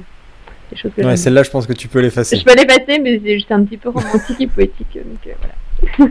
des 0.71 0.77
choses 0.77 0.91
que 0.97 1.03
Ouais, 1.03 1.17
celle-là, 1.17 1.43
je 1.43 1.51
pense 1.51 1.67
que 1.67 1.75
tu 1.75 1.87
peux 1.87 2.01
l'effacer. 2.01 2.37
Je 2.37 2.45
peux 2.45 2.57
les 2.57 2.67
passer, 2.67 2.99
mais 2.99 3.21
c'est 3.23 3.35
juste 3.35 3.53
un 3.53 3.65
petit 3.65 3.77
peu 3.77 3.91
romantique 3.91 4.41
et 4.41 4.47
poétique. 4.47 4.95
Donc, 4.95 5.27
euh, 5.27 5.33
voilà. 5.39 5.55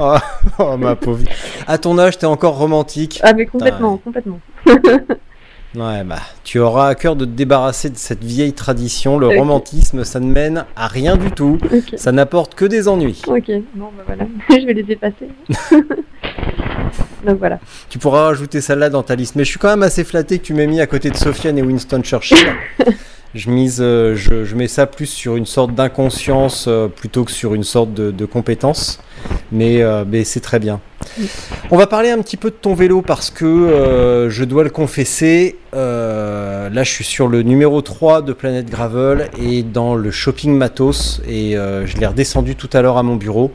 Oh, 0.00 0.16
oh, 0.58 0.76
ma 0.76 0.94
pauvre. 0.94 1.24
À 1.66 1.78
ton 1.78 1.98
âge, 1.98 2.18
t'es 2.18 2.26
encore 2.26 2.58
romantique. 2.58 3.20
Ah, 3.22 3.32
mais 3.32 3.46
complètement, 3.46 3.96
complètement. 3.96 4.38
Ouais, 5.74 6.02
bah, 6.02 6.20
tu 6.44 6.58
auras 6.60 6.88
à 6.88 6.94
cœur 6.94 7.14
de 7.14 7.26
te 7.26 7.30
débarrasser 7.30 7.90
de 7.90 7.98
cette 7.98 8.24
vieille 8.24 8.54
tradition. 8.54 9.18
Le 9.18 9.28
romantisme, 9.28 10.02
ça 10.02 10.18
ne 10.18 10.32
mène 10.32 10.64
à 10.76 10.86
rien 10.88 11.18
du 11.18 11.30
tout. 11.30 11.58
Ça 11.94 12.10
n'apporte 12.10 12.54
que 12.54 12.64
des 12.64 12.88
ennuis. 12.88 13.20
ok. 13.26 13.50
Bon, 13.74 13.90
bah 13.96 14.02
voilà. 14.06 14.24
je 14.48 14.66
vais 14.66 14.72
les 14.72 14.90
effacer. 14.90 15.28
donc 17.26 17.38
voilà. 17.38 17.60
Tu 17.90 17.98
pourras 17.98 18.22
rajouter 18.22 18.62
celle-là 18.62 18.88
dans 18.88 19.02
ta 19.02 19.14
liste. 19.14 19.36
Mais 19.36 19.44
je 19.44 19.50
suis 19.50 19.58
quand 19.58 19.68
même 19.68 19.82
assez 19.82 20.04
flatté 20.04 20.38
que 20.38 20.44
tu 20.44 20.54
m'aies 20.54 20.66
mis 20.66 20.80
à 20.80 20.86
côté 20.86 21.10
de 21.10 21.16
Sofiane 21.16 21.58
et 21.58 21.62
Winston 21.62 22.00
Churchill. 22.02 22.38
Je, 23.38 23.50
mise, 23.50 23.78
euh, 23.80 24.14
je, 24.16 24.44
je 24.44 24.54
mets 24.56 24.68
ça 24.68 24.86
plus 24.86 25.06
sur 25.06 25.36
une 25.36 25.46
sorte 25.46 25.74
d'inconscience 25.74 26.66
euh, 26.68 26.88
plutôt 26.88 27.24
que 27.24 27.30
sur 27.32 27.54
une 27.54 27.64
sorte 27.64 27.94
de, 27.94 28.10
de 28.10 28.24
compétence. 28.24 29.00
Mais, 29.50 29.82
euh, 29.82 30.04
mais 30.06 30.24
c'est 30.24 30.40
très 30.40 30.58
bien. 30.58 30.80
On 31.70 31.76
va 31.76 31.86
parler 31.86 32.10
un 32.10 32.18
petit 32.18 32.36
peu 32.36 32.50
de 32.50 32.54
ton 32.56 32.74
vélo 32.74 33.02
parce 33.02 33.30
que 33.30 33.44
euh, 33.44 34.30
je 34.30 34.44
dois 34.44 34.62
le 34.64 34.70
confesser. 34.70 35.56
euh, 35.74 36.68
là, 36.70 36.82
je 36.84 36.90
suis 36.90 37.04
sur 37.04 37.28
le 37.28 37.42
numéro 37.42 37.80
3 37.80 38.22
de 38.22 38.32
Planète 38.32 38.68
Gravel 38.70 39.28
et 39.42 39.62
dans 39.62 39.94
le 39.94 40.10
shopping 40.10 40.56
matos. 40.56 41.20
Et 41.26 41.56
euh, 41.56 41.86
je 41.86 41.96
l'ai 41.96 42.06
redescendu 42.06 42.56
tout 42.56 42.70
à 42.72 42.82
l'heure 42.82 42.98
à 42.98 43.02
mon 43.02 43.16
bureau. 43.16 43.50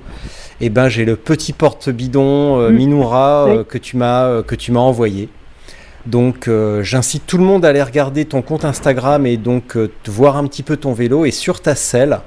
Et 0.62 0.70
ben, 0.70 0.88
j'ai 0.90 1.06
le 1.06 1.16
petit 1.16 1.54
porte-bidon 1.54 2.60
euh, 2.60 2.70
Mm. 2.70 2.76
Minoura 2.76 3.46
Oui. 3.50 3.64
que 3.68 3.78
tu 3.78 3.98
m'as 3.98 4.42
que 4.44 4.56
tu 4.56 4.72
m'as 4.72 4.80
envoyé. 4.80 5.30
Donc, 6.06 6.48
euh, 6.48 6.84
j'incite 6.84 7.24
tout 7.26 7.38
le 7.38 7.44
monde 7.46 7.64
à 7.66 7.70
aller 7.70 7.82
regarder 7.84 8.26
ton 8.26 8.42
compte 8.42 8.66
Instagram 8.66 9.26
et 9.26 9.38
donc 9.38 9.78
euh, 9.78 9.90
te 10.04 10.12
voir 10.12 10.36
un 10.38 10.46
petit 10.48 10.64
peu 10.64 10.76
ton 10.78 10.94
vélo. 10.94 11.26
Et 11.26 11.32
sur 11.32 11.62
ta 11.62 11.76
selle, 11.76 12.20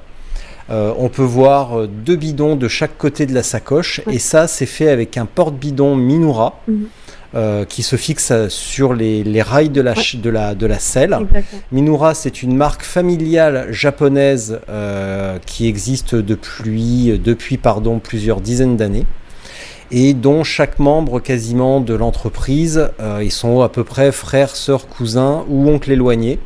euh, 0.69 0.91
on 0.97 1.09
peut 1.09 1.21
voir 1.23 1.87
deux 1.87 2.15
bidons 2.15 2.55
de 2.55 2.67
chaque 2.67 2.97
côté 2.97 3.25
de 3.25 3.33
la 3.33 3.43
sacoche. 3.43 4.01
Ouais. 4.07 4.15
Et 4.15 4.19
ça, 4.19 4.47
c'est 4.47 4.65
fait 4.65 4.89
avec 4.89 5.15
un 5.17 5.25
porte-bidon 5.27 5.95
Minoura 5.95 6.59
Mhm. 6.67 6.87
euh, 7.35 7.65
qui 7.65 7.83
se 7.83 7.95
fixe 7.97 8.33
sur 8.49 8.93
les, 8.95 9.23
les 9.23 9.41
rails 9.43 9.69
de 9.69 9.81
la, 9.81 9.93
ch- 9.93 10.15
de 10.15 10.29
la, 10.29 10.55
de 10.55 10.65
la 10.65 10.79
selle. 10.79 11.13
Exactement. 11.21 11.61
Minura, 11.71 12.13
c'est 12.15 12.41
une 12.41 12.55
marque 12.57 12.83
familiale 12.83 13.67
japonaise 13.71 14.59
euh, 14.69 15.37
qui 15.45 15.67
existe 15.67 16.15
depuis, 16.15 17.19
depuis 17.23 17.57
pardon, 17.57 17.99
plusieurs 17.99 18.41
dizaines 18.41 18.75
d'années 18.75 19.05
et 19.91 20.13
dont 20.13 20.43
chaque 20.43 20.79
membre 20.79 21.19
quasiment 21.19 21.79
de 21.79 21.93
l'entreprise, 21.93 22.89
euh, 22.99 23.21
ils 23.23 23.31
sont 23.31 23.61
à 23.61 23.69
peu 23.69 23.83
près 23.83 24.11
frères, 24.11 24.55
sœurs, 24.55 24.87
cousins 24.87 25.45
ou 25.49 25.69
oncles 25.69 25.91
éloignés. 25.91 26.39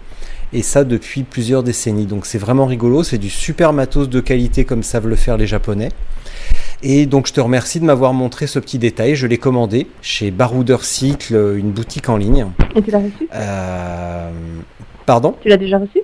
Et 0.53 0.63
ça 0.63 0.83
depuis 0.83 1.23
plusieurs 1.23 1.63
décennies. 1.63 2.05
Donc 2.05 2.25
c'est 2.25 2.37
vraiment 2.37 2.65
rigolo, 2.65 3.03
c'est 3.03 3.17
du 3.17 3.29
super 3.29 3.71
matos 3.71 4.09
de 4.09 4.19
qualité 4.19 4.65
comme 4.65 4.83
savent 4.83 5.07
le 5.07 5.15
faire 5.15 5.37
les 5.37 5.47
Japonais. 5.47 5.89
Et 6.83 7.05
donc 7.05 7.27
je 7.27 7.33
te 7.33 7.39
remercie 7.39 7.79
de 7.79 7.85
m'avoir 7.85 8.13
montré 8.13 8.47
ce 8.47 8.59
petit 8.59 8.77
détail. 8.77 9.15
Je 9.15 9.27
l'ai 9.27 9.37
commandé 9.37 9.87
chez 10.01 10.29
Barouder 10.29 10.77
Cycle, 10.81 11.55
une 11.57 11.71
boutique 11.71 12.09
en 12.09 12.17
ligne. 12.17 12.47
Et 12.75 12.81
tu 12.81 12.91
l'as 12.91 12.99
reçu? 12.99 13.29
Euh, 13.33 14.29
Pardon? 15.05 15.35
Tu 15.41 15.47
l'as 15.47 15.57
déjà 15.57 15.77
reçu? 15.77 16.01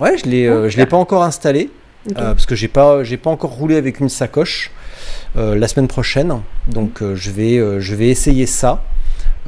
Ouais, 0.00 0.16
je 0.16 0.24
l'ai, 0.24 0.70
je 0.70 0.76
l'ai 0.78 0.86
pas 0.86 0.96
encore 0.96 1.22
installé 1.22 1.70
euh, 2.10 2.32
parce 2.32 2.46
que 2.46 2.54
j'ai 2.54 2.68
pas, 2.68 3.04
j'ai 3.04 3.16
pas 3.16 3.30
encore 3.30 3.52
roulé 3.52 3.76
avec 3.76 4.00
une 4.00 4.08
sacoche 4.08 4.70
euh, 4.70 5.21
la 5.36 5.68
semaine 5.68 5.88
prochaine. 5.88 6.40
Donc 6.68 7.02
euh, 7.02 7.14
je 7.16 7.30
vais, 7.30 7.58
euh, 7.58 7.80
je 7.80 7.94
vais 7.94 8.08
essayer 8.08 8.46
ça 8.46 8.82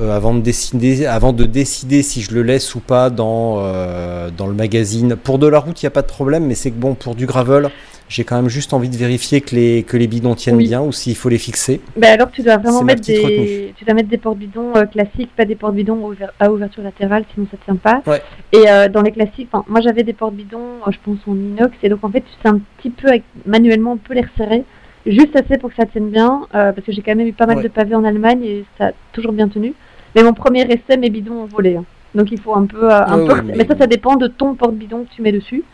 euh, 0.01 0.15
avant 0.17 0.35
de 0.35 0.41
décider, 0.41 1.07
avant 1.07 1.33
de 1.33 1.45
décider 1.45 2.03
si 2.03 2.23
je 2.23 2.35
le 2.35 2.43
laisse 2.43 2.75
ou 2.75 2.81
pas 2.81 3.11
dans 3.11 3.57
euh, 3.59 4.31
dans 4.37 4.47
le 4.47 4.55
magazine. 4.55 5.15
Pour 5.17 5.39
de 5.39 5.47
la 5.47 5.59
route, 5.59 5.81
il 5.83 5.85
y 5.85 5.87
a 5.87 5.91
pas 5.91 6.03
de 6.03 6.07
problème, 6.09 6.47
mais 6.47 6.55
c'est 6.55 6.71
que 6.71 6.77
bon, 6.77 6.95
pour 6.95 7.15
du 7.15 7.27
gravel, 7.27 7.71
j'ai 8.09 8.25
quand 8.25 8.37
même 8.37 8.49
juste 8.51 8.75
envie 8.75 8.89
de 8.91 8.97
vérifier 8.97 9.41
que 9.41 9.55
les 9.55 9.83
que 9.83 9.97
les 9.97 10.07
bidons 10.07 10.35
tiennent 10.35 10.57
Oui. 10.57 10.69
bien 10.69 10.83
ou 10.83 10.93
s'il 10.93 11.17
faut 11.17 11.29
les 11.29 11.39
fixer. 11.39 11.81
Bah 11.97 12.09
alors 12.11 12.31
tu 12.31 12.43
dois 12.43 12.57
vraiment 12.59 12.83
mettre 12.83 13.03
des, 13.03 13.73
tu 13.77 13.85
dois 13.85 13.95
mettre 13.95 14.09
des 14.09 14.19
porte-bidons 14.19 14.75
euh, 14.77 14.85
classiques, 14.85 15.31
pas 15.37 15.45
des 15.45 15.55
porte-bidons 15.55 15.97
ouver- 16.05 16.27
à 16.41 16.51
ouverture 16.51 16.83
latérale, 16.83 17.25
sinon 17.33 17.47
ça 17.51 17.57
tient 17.65 17.77
pas. 17.77 18.03
Ouais. 18.07 18.21
Et 18.53 18.69
euh, 18.69 18.89
dans 18.89 19.01
les 19.03 19.13
classiques, 19.13 19.49
moi 19.69 19.81
j'avais 19.81 20.03
des 20.03 20.13
porte-bidons, 20.13 20.81
euh, 20.87 20.91
je 20.91 20.99
pense 21.05 21.19
en 21.27 21.35
inox, 21.35 21.73
et 21.83 21.89
donc 21.89 22.03
en 22.03 22.11
fait 22.11 22.21
tu 22.21 22.33
sais 22.43 22.49
un 22.49 22.61
petit 22.79 22.91
peu 22.91 23.09
avec, 23.09 23.23
manuellement 23.47 23.93
on 23.93 23.97
peut 23.97 24.15
les 24.15 24.23
resserrer, 24.23 24.65
juste 25.07 25.37
assez 25.37 25.59
pour 25.59 25.71
que 25.71 25.77
ça 25.77 25.87
tienne 25.87 26.11
bien, 26.11 26.43
euh, 26.55 26.73
parce 26.73 26.87
que 26.87 26.93
j'ai 26.93 27.03
quand 27.03 27.15
même 27.15 27.27
eu 27.27 27.33
pas 27.33 27.47
mal 27.47 27.59
Ouais. 27.59 27.63
de 27.63 27.69
pavés 27.69 27.95
en 27.95 28.05
Allemagne 28.05 28.43
et 28.45 28.65
ça 28.79 28.87
a 28.89 28.93
toujours 29.13 29.33
bien 29.33 29.49
tenu. 29.49 29.75
Mais 30.15 30.23
mon 30.23 30.33
premier 30.33 30.63
essai, 30.63 30.97
mes 30.97 31.11
bidons 31.11 31.43
ont 31.43 31.47
volé, 31.47 31.77
hein. 31.77 31.85
donc 32.15 32.29
il 32.31 32.41
faut 32.41 32.55
un 32.55 32.67
peu, 32.67 32.91
euh, 32.93 33.05
un 33.05 33.17
peu 33.19 33.23
ouais, 33.23 33.29
resserrer. 33.31 33.43
mais- 33.43 33.55
mais... 33.59 33.67
ça, 33.67 33.77
ça 33.79 33.87
dépend 33.87 34.17
de 34.17 34.27
ton 34.29 34.55
porte-bidon 34.55 35.05
que 35.05 35.15
tu 35.15 35.23
mets 35.23 35.33
dessus. 35.33 35.65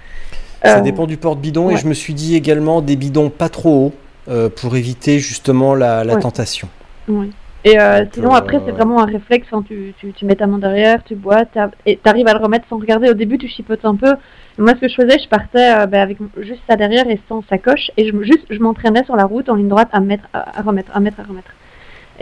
Ça 0.64 0.78
Euh, 0.78 0.80
dépend 0.80 1.06
du 1.06 1.16
porte-bidon 1.16 1.70
et 1.70 1.76
je 1.76 1.86
me 1.86 1.94
suis 1.94 2.12
dit 2.14 2.36
également 2.36 2.80
des 2.82 2.96
bidons 2.96 3.30
pas 3.30 3.48
trop 3.48 3.92
hauts 4.28 4.48
pour 4.56 4.76
éviter 4.76 5.18
justement 5.18 5.74
la, 5.74 6.04
la 6.04 6.14
Ouais. 6.14 6.20
tentation. 6.20 6.68
Oui. 7.08 7.30
Et 7.64 7.78
euh, 7.78 8.00
Donc, 8.04 8.14
sinon, 8.14 8.32
euh, 8.34 8.38
après, 8.38 8.58
c'est 8.64 8.72
vraiment 8.72 9.00
un 9.02 9.06
réflexe. 9.06 9.46
hein, 9.52 9.62
tu, 9.66 9.92
tu, 9.98 10.12
tu 10.12 10.24
mets 10.24 10.34
ta 10.36 10.46
main 10.46 10.58
derrière, 10.58 11.04
tu 11.04 11.14
bois, 11.14 11.42
et 11.86 11.96
t'arrives 11.96 12.26
à 12.28 12.32
le 12.34 12.38
remettre 12.42 12.66
sans 12.68 12.78
regarder. 12.78 13.10
Au 13.10 13.14
début, 13.14 13.36
tu 13.38 13.48
chipotes 13.48 13.84
un 13.84 13.96
peu. 13.96 14.12
Et 14.58 14.62
moi, 14.62 14.72
ce 14.74 14.80
que 14.80 14.88
je 14.88 14.94
faisais, 14.94 15.18
je 15.22 15.28
partais 15.28 15.72
euh, 15.74 15.86
ben, 15.86 16.00
avec 16.00 16.16
juste 16.38 16.62
ça 16.68 16.76
derrière 16.76 17.08
et 17.08 17.20
sans 17.28 17.42
sacoche. 17.50 17.90
Et 17.98 18.08
je, 18.08 18.22
juste, 18.22 18.46
je 18.48 18.58
m'entraînais 18.60 19.04
sur 19.04 19.14
la 19.16 19.24
route 19.24 19.48
en 19.50 19.56
ligne 19.56 19.68
droite 19.68 19.88
à 19.92 20.00
mettre, 20.00 20.24
à, 20.32 20.58
à 20.58 20.62
remettre, 20.62 20.90
à 20.96 21.00
mettre, 21.00 21.20
à 21.20 21.24
remettre. 21.24 21.50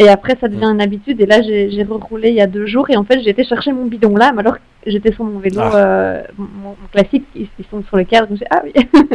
Et 0.00 0.08
après, 0.08 0.36
ça 0.40 0.46
devient 0.48 0.66
une 0.66 0.80
habitude. 0.80 1.20
Et 1.20 1.26
là, 1.26 1.40
j'ai 1.42 1.70
j'ai 1.70 1.82
reroulé 1.82 2.28
il 2.30 2.34
y 2.36 2.40
a 2.40 2.46
deux 2.46 2.66
jours. 2.66 2.88
Et 2.90 2.96
en 2.96 3.04
fait, 3.04 3.20
j'ai 3.20 3.30
été 3.30 3.44
chercher 3.44 3.72
mon 3.72 3.86
bidon 3.86 4.16
là. 4.16 4.32
Mais 4.32 4.40
alors, 4.40 4.56
j'étais 4.86 5.12
sur 5.12 5.24
mon 5.24 5.38
vélo 5.38 5.60
Ah. 5.60 5.76
euh, 5.76 6.22
mon, 6.36 6.46
mon 6.70 6.76
classique. 6.92 7.24
Ils, 7.36 7.48
ils 7.58 7.64
sont 7.70 7.82
sur 7.84 7.96
le 7.96 8.04
cadre. 8.04 8.28
j'ai- 8.34 8.46
Ah 8.50 8.62
oui 8.64 8.72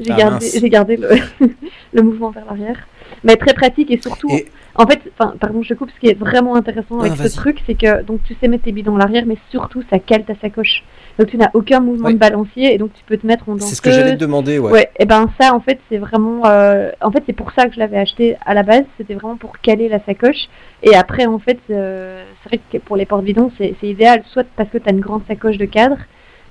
J'ai 0.00 0.10
Ah, 0.12 0.16
gardé, 0.16 0.46
gardé 0.70 0.96
le, 0.96 1.08
le 1.92 2.02
mouvement 2.02 2.30
vers 2.30 2.44
l'arrière. 2.46 2.86
Mais 3.24 3.36
très 3.36 3.54
pratique 3.54 3.90
et 3.90 3.98
surtout, 4.00 4.28
Et- 4.30 4.46
en 4.76 4.86
fait, 4.86 5.00
pardon, 5.16 5.62
je 5.62 5.72
coupe. 5.74 5.90
Ce 5.94 5.98
qui 6.00 6.08
est 6.08 6.18
vraiment 6.18 6.56
intéressant 6.56 6.98
avec 7.00 7.12
ce 7.16 7.36
truc, 7.36 7.62
c'est 7.66 7.74
que 7.74 8.02
donc 8.02 8.22
tu 8.24 8.34
sais 8.40 8.48
mettre 8.48 8.64
tes 8.64 8.72
bidons 8.72 8.96
à 8.96 8.98
l'arrière, 8.98 9.24
mais 9.26 9.36
surtout 9.50 9.82
ça 9.90 9.98
cale 9.98 10.24
ta 10.24 10.34
sacoche. 10.36 10.82
Donc 11.18 11.28
tu 11.28 11.36
n'as 11.36 11.50
aucun 11.54 11.78
mouvement 11.80 12.08
de 12.14 12.18
balancier 12.18 12.74
et 12.74 12.78
donc 12.78 12.92
tu 12.92 13.02
peux 13.06 13.16
te 13.16 13.26
mettre 13.26 13.48
en 13.48 13.52
danseuse. 13.52 13.68
C'est 13.68 13.74
ce 13.76 13.82
que 13.82 13.90
j'allais 13.92 14.14
te 14.14 14.20
demander, 14.20 14.58
ouais. 14.58 14.72
Ouais. 14.72 14.90
et 14.98 15.06
ben 15.06 15.30
ça, 15.40 15.54
en 15.54 15.60
fait, 15.60 15.78
c'est 15.88 15.98
vraiment, 15.98 16.42
euh, 16.46 16.90
en 17.00 17.10
fait, 17.12 17.22
c'est 17.26 17.32
pour 17.32 17.52
ça 17.52 17.66
que 17.66 17.74
je 17.74 17.78
l'avais 17.78 17.98
acheté 17.98 18.36
à 18.44 18.52
la 18.52 18.62
base. 18.64 18.82
C'était 18.98 19.14
vraiment 19.14 19.36
pour 19.36 19.58
caler 19.60 19.88
la 19.88 20.00
sacoche. 20.04 20.48
Et 20.82 20.94
après, 20.96 21.26
en 21.26 21.38
fait, 21.38 21.60
euh, 21.70 22.24
c'est 22.42 22.48
vrai 22.48 22.60
que 22.72 22.78
pour 22.78 22.96
les 22.96 23.06
porte-bidons, 23.06 23.52
c'est 23.56 23.74
c'est 23.80 23.86
idéal, 23.88 24.22
soit 24.26 24.44
parce 24.56 24.68
que 24.70 24.78
tu 24.78 24.88
as 24.88 24.92
une 24.92 25.00
grande 25.00 25.22
sacoche 25.28 25.56
de 25.56 25.66
cadre. 25.66 25.98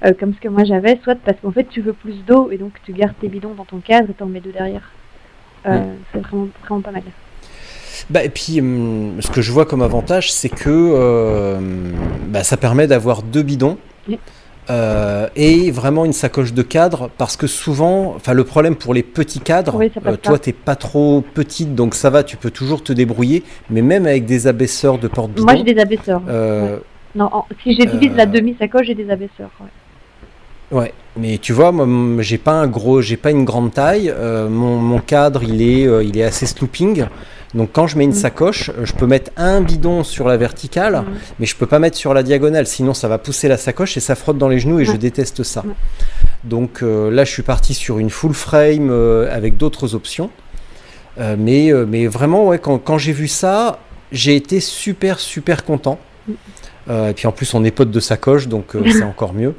euh, 0.06 0.12
comme 0.20 0.34
ce 0.34 0.40
que 0.42 0.50
moi 0.50 0.66
j'avais, 0.66 1.00
soit 1.04 1.16
parce 1.16 1.38
qu'en 1.42 1.52
fait 1.52 1.64
tu 1.70 1.80
veux 1.80 1.94
plus 1.94 2.26
d'eau 2.26 2.52
et 2.52 2.58
donc 2.58 2.74
tu 2.86 2.92
gardes 2.92 3.14
tes 3.22 3.30
bidons 3.30 3.54
dans 3.54 3.64
ton 3.64 3.78
cadre 3.78 4.10
et 4.10 4.14
t'en 4.14 4.26
mets 4.26 4.42
deux 4.42 4.52
derrière. 4.52 4.92
Euh, 5.66 5.78
Mm. 5.80 5.84
C'est 6.14 6.20
vraiment, 6.22 6.48
vraiment 6.68 6.82
pas 6.82 6.92
mal. 6.92 7.04
Bah, 8.10 8.24
et 8.24 8.30
puis, 8.30 8.60
hum, 8.60 9.14
ce 9.22 9.30
que 9.32 9.42
je 9.42 9.52
vois 9.52 9.66
comme 9.66 9.82
avantage, 9.82 10.32
c'est 10.32 10.50
que 10.50 10.70
euh, 10.70 11.58
bah, 12.28 12.44
ça 12.44 12.58
permet 12.58 12.88
d'avoir 12.88 13.24
deux 13.24 13.44
bidons. 13.44 13.78
Oui. 14.10 14.20
euh, 14.70 15.28
et 15.36 15.72
vraiment 15.72 16.06
une 16.06 16.14
sacoche 16.14 16.54
de 16.54 16.62
cadre 16.62 17.10
parce 17.18 17.36
que 17.38 17.48
souvent, 17.48 18.14
enfin 18.16 18.32
le 18.34 18.44
problème 18.46 18.76
pour 18.78 18.94
les 18.94 19.04
petits 19.04 19.40
cadres, 19.42 19.76
Oui, 19.76 19.92
euh, 20.06 20.16
toi 20.16 20.40
t'es 20.40 20.54
pas 20.54 20.76
trop 20.78 21.22
petite 21.34 21.76
donc 21.76 21.96
ça 21.96 22.10
va, 22.10 22.24
tu 22.24 22.38
peux 22.38 22.50
toujours 22.52 22.82
te 22.82 22.94
débrouiller, 22.94 23.44
mais 23.70 23.82
même 23.82 24.06
avec 24.06 24.26
des 24.26 24.48
abaisseurs 24.48 25.00
de 25.00 25.10
porte-bidon, 25.10 25.44
Moi 25.46 25.56
j'ai 25.58 25.74
des 25.74 25.80
abaisseurs. 25.82 26.22
euh, 26.30 26.80
Non, 27.16 27.30
en- 27.34 27.46
si 27.62 27.76
je 27.78 27.86
divise 27.86 28.16
la 28.16 28.24
Euh, 28.24 28.26
demi-sacoche, 28.28 28.88
j'ai 28.88 28.96
des 28.96 29.10
abaisseurs. 29.10 29.50
ouais. 29.60 29.68
Ouais, 30.74 30.94
mais 31.16 31.38
tu 31.38 31.54
vois, 31.54 31.72
moi, 31.72 32.22
j'ai 32.24 32.38
pas 32.40 32.54
un 32.54 32.68
gros, 32.68 33.00
j'ai 33.02 33.16
pas 33.18 33.30
une 33.32 33.46
grande 33.46 33.72
taille. 33.74 34.10
euh, 34.10 34.50
mon, 34.50 34.78
mon 34.78 35.00
cadre, 35.00 35.44
il 35.44 35.62
est, 35.62 35.88
euh, 35.88 36.04
il 36.04 36.18
est 36.18 36.24
assez 36.24 36.46
slooping. 36.48 37.06
Donc 37.54 37.70
quand 37.72 37.86
je 37.86 37.98
mets 38.00 38.06
une 38.06 38.10
Mm. 38.10 38.14
sacoche, 38.16 38.70
euh, 38.72 38.84
je 38.84 38.94
peux 38.94 39.06
mettre 39.06 39.30
un 39.38 39.62
bidon 39.62 40.04
sur 40.04 40.28
la 40.28 40.38
verticale, 40.38 40.96
Mm. 40.96 41.06
mais 41.40 41.46
je 41.46 41.56
peux 41.56 41.68
pas 41.68 41.78
mettre 41.78 41.96
sur 41.98 42.16
la 42.16 42.24
diagonale. 42.24 42.66
Sinon, 42.66 42.96
ça 42.96 43.08
va 43.08 43.20
pousser 43.20 43.48
la 43.48 43.58
sacoche 43.58 43.96
et 43.96 44.00
ça 44.00 44.16
frotte 44.16 44.40
dans 44.40 44.48
les 44.48 44.58
genoux 44.58 44.80
et 44.80 44.86
je 44.86 44.94
déteste 44.94 45.44
ça. 45.44 45.62
Ouais. 45.64 45.74
Donc 46.44 46.82
euh, 46.82 47.12
là, 47.12 47.24
je 47.26 47.32
suis 47.32 47.44
parti 47.44 47.76
sur 47.76 48.00
une 48.00 48.10
full 48.10 48.34
frame 48.34 48.90
avec 49.32 49.56
d'autres 49.58 49.94
options. 49.94 50.32
Mais, 51.38 51.72
mais 51.88 52.08
vraiment, 52.08 52.48
ouais, 52.48 52.58
quand, 52.58 52.80
quand 52.80 52.98
j'ai 52.98 53.14
vu 53.14 53.28
ça, 53.28 53.78
j'ai 54.12 54.36
été 54.36 54.60
super, 54.60 55.20
super 55.20 55.64
content. 55.64 56.00
Mm. 56.28 56.34
Et 57.10 57.14
puis 57.14 57.28
en 57.28 57.32
plus, 57.32 57.54
on 57.54 57.64
est 57.64 57.70
potes 57.70 57.92
de 57.92 58.00
sacoche, 58.00 58.48
donc 58.48 58.76
c'est 58.92 59.04
encore 59.04 59.34
mieux. 59.34 59.54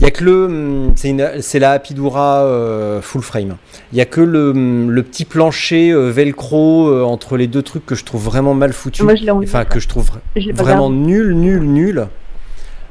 Il 0.00 0.04
y 0.04 0.06
a 0.06 0.10
que 0.10 0.24
le, 0.24 0.44
hum, 0.46 0.92
c'est 0.96 1.10
une- 1.10 1.30
c'est 1.40 1.58
la 1.58 1.72
Apidura 1.72 2.44
euh, 2.44 3.00
full 3.00 3.22
frame. 3.22 3.56
Il 3.92 3.98
y 3.98 4.00
a 4.00 4.04
que 4.04 4.20
le, 4.20 4.50
hum, 4.50 4.90
le 4.90 5.02
petit 5.02 5.24
plancher 5.24 5.90
euh, 5.90 6.10
velcro 6.10 6.88
euh, 6.88 7.02
entre 7.02 7.36
les 7.36 7.46
deux 7.46 7.62
trucs 7.62 7.86
que 7.86 7.94
je 7.94 8.04
trouve 8.04 8.22
vraiment 8.24 8.54
mal 8.54 8.72
foutu. 8.72 9.02
Moi 9.02 9.14
je. 9.14 9.30
Enfin 9.30 9.64
que 9.64 9.80
je 9.80 9.88
trouve 9.88 10.10
Je 10.36 10.52
vraiment 10.52 10.90
nul, 10.90 11.34
nul, 11.34 11.62
nul. 11.62 12.06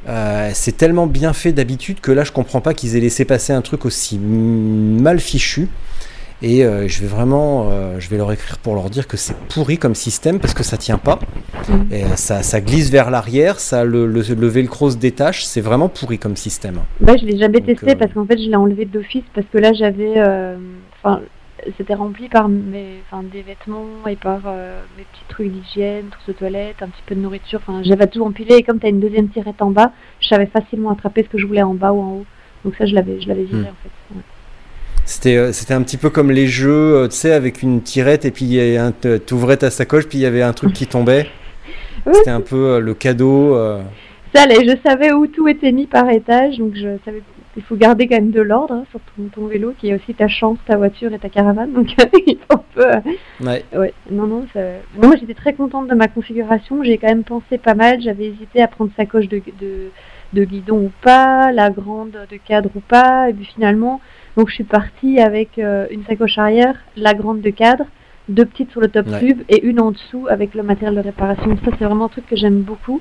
Euh, 0.08 0.50
c'est 0.54 0.76
tellement 0.76 1.06
bien 1.06 1.32
fait 1.34 1.52
d'habitude 1.52 2.00
que 2.00 2.10
là 2.10 2.24
je 2.24 2.32
comprends 2.32 2.62
pas 2.62 2.72
qu'ils 2.72 2.96
aient 2.96 3.00
laissé 3.00 3.26
passer 3.26 3.52
un 3.52 3.60
truc 3.60 3.84
aussi 3.84 4.18
mal 4.18 5.20
fichu. 5.20 5.68
Et 6.42 6.64
euh, 6.64 6.88
je 6.88 7.02
vais 7.02 7.06
vraiment, 7.06 7.68
euh, 7.70 8.00
je 8.00 8.08
vais 8.08 8.16
leur 8.16 8.32
écrire 8.32 8.56
pour 8.58 8.74
leur 8.74 8.88
dire 8.88 9.06
que 9.06 9.16
c'est 9.18 9.36
pourri 9.48 9.76
comme 9.76 9.94
système 9.94 10.38
parce 10.38 10.54
que 10.54 10.62
ça 10.62 10.76
tient 10.78 10.96
pas. 10.98 11.18
Mm. 11.68 11.92
Et, 11.92 12.04
euh, 12.04 12.16
ça, 12.16 12.42
ça 12.42 12.60
glisse 12.60 12.90
vers 12.90 13.10
l'arrière, 13.10 13.60
ça 13.60 13.84
le, 13.84 14.06
le, 14.06 14.22
le 14.22 14.46
velcro 14.46 14.90
se 14.90 14.96
détache. 14.96 15.44
C'est 15.44 15.60
vraiment 15.60 15.88
pourri 15.88 16.18
comme 16.18 16.36
système. 16.36 16.80
Bah, 17.00 17.16
je 17.18 17.26
l'ai 17.26 17.36
jamais 17.38 17.58
Donc, 17.60 17.66
testé 17.66 17.90
euh, 17.90 17.94
parce 17.96 18.12
qu'en 18.12 18.24
fait 18.24 18.38
je 18.38 18.48
l'ai 18.48 18.56
enlevé 18.56 18.86
d'office 18.86 19.24
parce 19.34 19.46
que 19.52 19.58
là 19.58 19.72
j'avais, 19.74 20.14
enfin, 21.02 21.20
c'était 21.76 21.92
rempli 21.94 22.28
par 22.30 22.48
mes, 22.48 23.02
enfin, 23.06 23.22
des 23.22 23.42
vêtements 23.42 24.06
et 24.08 24.16
par 24.16 24.40
mes 24.96 25.04
petits 25.12 25.24
trucs 25.28 25.52
d'hygiène, 25.52 26.06
trousse 26.10 26.26
de 26.28 26.32
toilette, 26.32 26.76
un 26.80 26.88
petit 26.88 27.02
peu 27.04 27.14
de 27.14 27.20
nourriture. 27.20 27.60
Enfin, 27.66 27.82
j'avais 27.82 28.06
tout 28.06 28.22
empilé 28.24 28.54
et 28.56 28.62
comme 28.62 28.80
tu 28.80 28.86
as 28.86 28.90
une 28.90 29.00
deuxième 29.00 29.28
tirette 29.28 29.60
en 29.60 29.70
bas, 29.70 29.92
je 30.20 30.28
savais 30.28 30.46
facilement 30.46 30.90
attraper 30.90 31.22
ce 31.22 31.28
que 31.28 31.36
je 31.38 31.46
voulais 31.46 31.62
en 31.62 31.74
bas 31.74 31.92
ou 31.92 32.00
en 32.00 32.12
haut. 32.12 32.26
Donc 32.64 32.74
ça 32.76 32.86
je 32.86 32.94
l'avais, 32.94 33.20
je 33.20 33.28
l'avais 33.28 33.44
viré 33.44 33.60
Mm. 33.62 33.64
en 33.66 33.76
fait. 33.82 34.14
ouais. 34.14 34.22
C'était, 35.10 35.36
euh, 35.36 35.52
c'était 35.52 35.74
un 35.74 35.82
petit 35.82 35.96
peu 35.96 36.08
comme 36.08 36.30
les 36.30 36.46
jeux, 36.46 36.70
euh, 36.94 37.08
tu 37.08 37.16
sais, 37.16 37.32
avec 37.32 37.62
une 37.62 37.82
tirette 37.82 38.24
et 38.24 38.30
puis 38.30 38.44
il 38.44 38.52
y 38.54 38.76
a 38.76 38.84
un- 38.84 38.92
t- 38.92 39.18
t'ouvrais 39.18 39.56
ta 39.56 39.68
sacoche 39.70 40.06
puis 40.06 40.18
il 40.18 40.20
y 40.20 40.26
avait 40.26 40.42
un 40.42 40.52
truc 40.52 40.72
qui 40.72 40.86
tombait. 40.86 41.26
Oui. 42.06 42.12
C'était 42.14 42.30
un 42.30 42.40
peu 42.40 42.56
euh, 42.74 42.78
le 42.80 42.94
cadeau. 42.94 43.56
Ça 44.32 44.42
allait, 44.42 44.64
je 44.64 44.76
savais 44.88 45.12
où 45.12 45.26
tout 45.26 45.48
était 45.48 45.72
mis 45.72 45.86
par 45.86 46.08
étage, 46.10 46.58
donc 46.58 46.74
je 46.76 46.96
savais 47.04 47.22
il 47.56 47.62
faut 47.64 47.74
garder 47.74 48.06
quand 48.06 48.14
même 48.14 48.30
de 48.30 48.40
l'ordre 48.40 48.74
hein, 48.74 48.84
sur 48.92 49.00
ton, 49.00 49.24
ton 49.34 49.46
vélo, 49.48 49.74
qui 49.76 49.88
est 49.88 49.94
aussi 49.96 50.14
ta 50.14 50.28
chance, 50.28 50.56
ta 50.68 50.76
voiture 50.76 51.12
et 51.12 51.18
ta 51.18 51.28
caravane. 51.28 51.72
Donc 51.72 51.88
il 52.28 52.38
faut 52.48 52.56
un 52.58 52.62
peu. 52.72 52.86
euh, 52.86 53.00
Ouais. 53.44 53.64
ouais, 53.76 53.92
non, 54.12 54.28
non, 54.28 54.46
ça... 54.54 54.60
non, 54.96 55.08
moi 55.08 55.16
j'étais 55.18 55.34
très 55.34 55.54
contente 55.54 55.88
de 55.88 55.94
ma 55.96 56.06
configuration. 56.06 56.84
J'ai 56.84 56.96
quand 56.98 57.08
même 57.08 57.24
pensé 57.24 57.58
pas 57.58 57.74
mal. 57.74 58.00
J'avais 58.00 58.26
hésité 58.26 58.62
à 58.62 58.68
prendre 58.68 58.92
sacoche 58.96 59.26
de, 59.28 59.42
de, 59.60 59.88
de 60.32 60.44
guidon 60.44 60.76
ou 60.84 60.92
pas, 61.02 61.50
la 61.50 61.70
grande 61.70 62.12
de 62.30 62.36
cadre 62.36 62.70
ou 62.76 62.80
pas. 62.80 63.28
Et 63.28 63.32
puis 63.32 63.46
finalement, 63.52 64.00
donc 64.36 64.48
je 64.48 64.54
suis 64.54 64.64
partie 64.64 65.18
avec 65.20 65.58
euh, 65.58 65.86
une 65.90 66.04
sacoche 66.04 66.38
arrière, 66.38 66.74
la 66.96 67.14
grande 67.14 67.40
de 67.40 67.50
cadre, 67.50 67.84
deux 68.28 68.44
petites 68.44 68.70
sur 68.70 68.80
le 68.80 68.88
top 68.88 69.06
Ouais. 69.08 69.18
tube 69.20 69.42
et 69.48 69.64
une 69.66 69.80
en 69.80 69.90
dessous 69.90 70.26
avec 70.28 70.54
le 70.54 70.62
matériel 70.62 70.94
de 70.96 71.00
réparation. 71.00 71.56
Ça, 71.64 71.70
c'est 71.78 71.84
vraiment 71.84 72.04
un 72.06 72.08
truc 72.08 72.26
que 72.26 72.36
j'aime 72.36 72.60
beaucoup. 72.60 73.00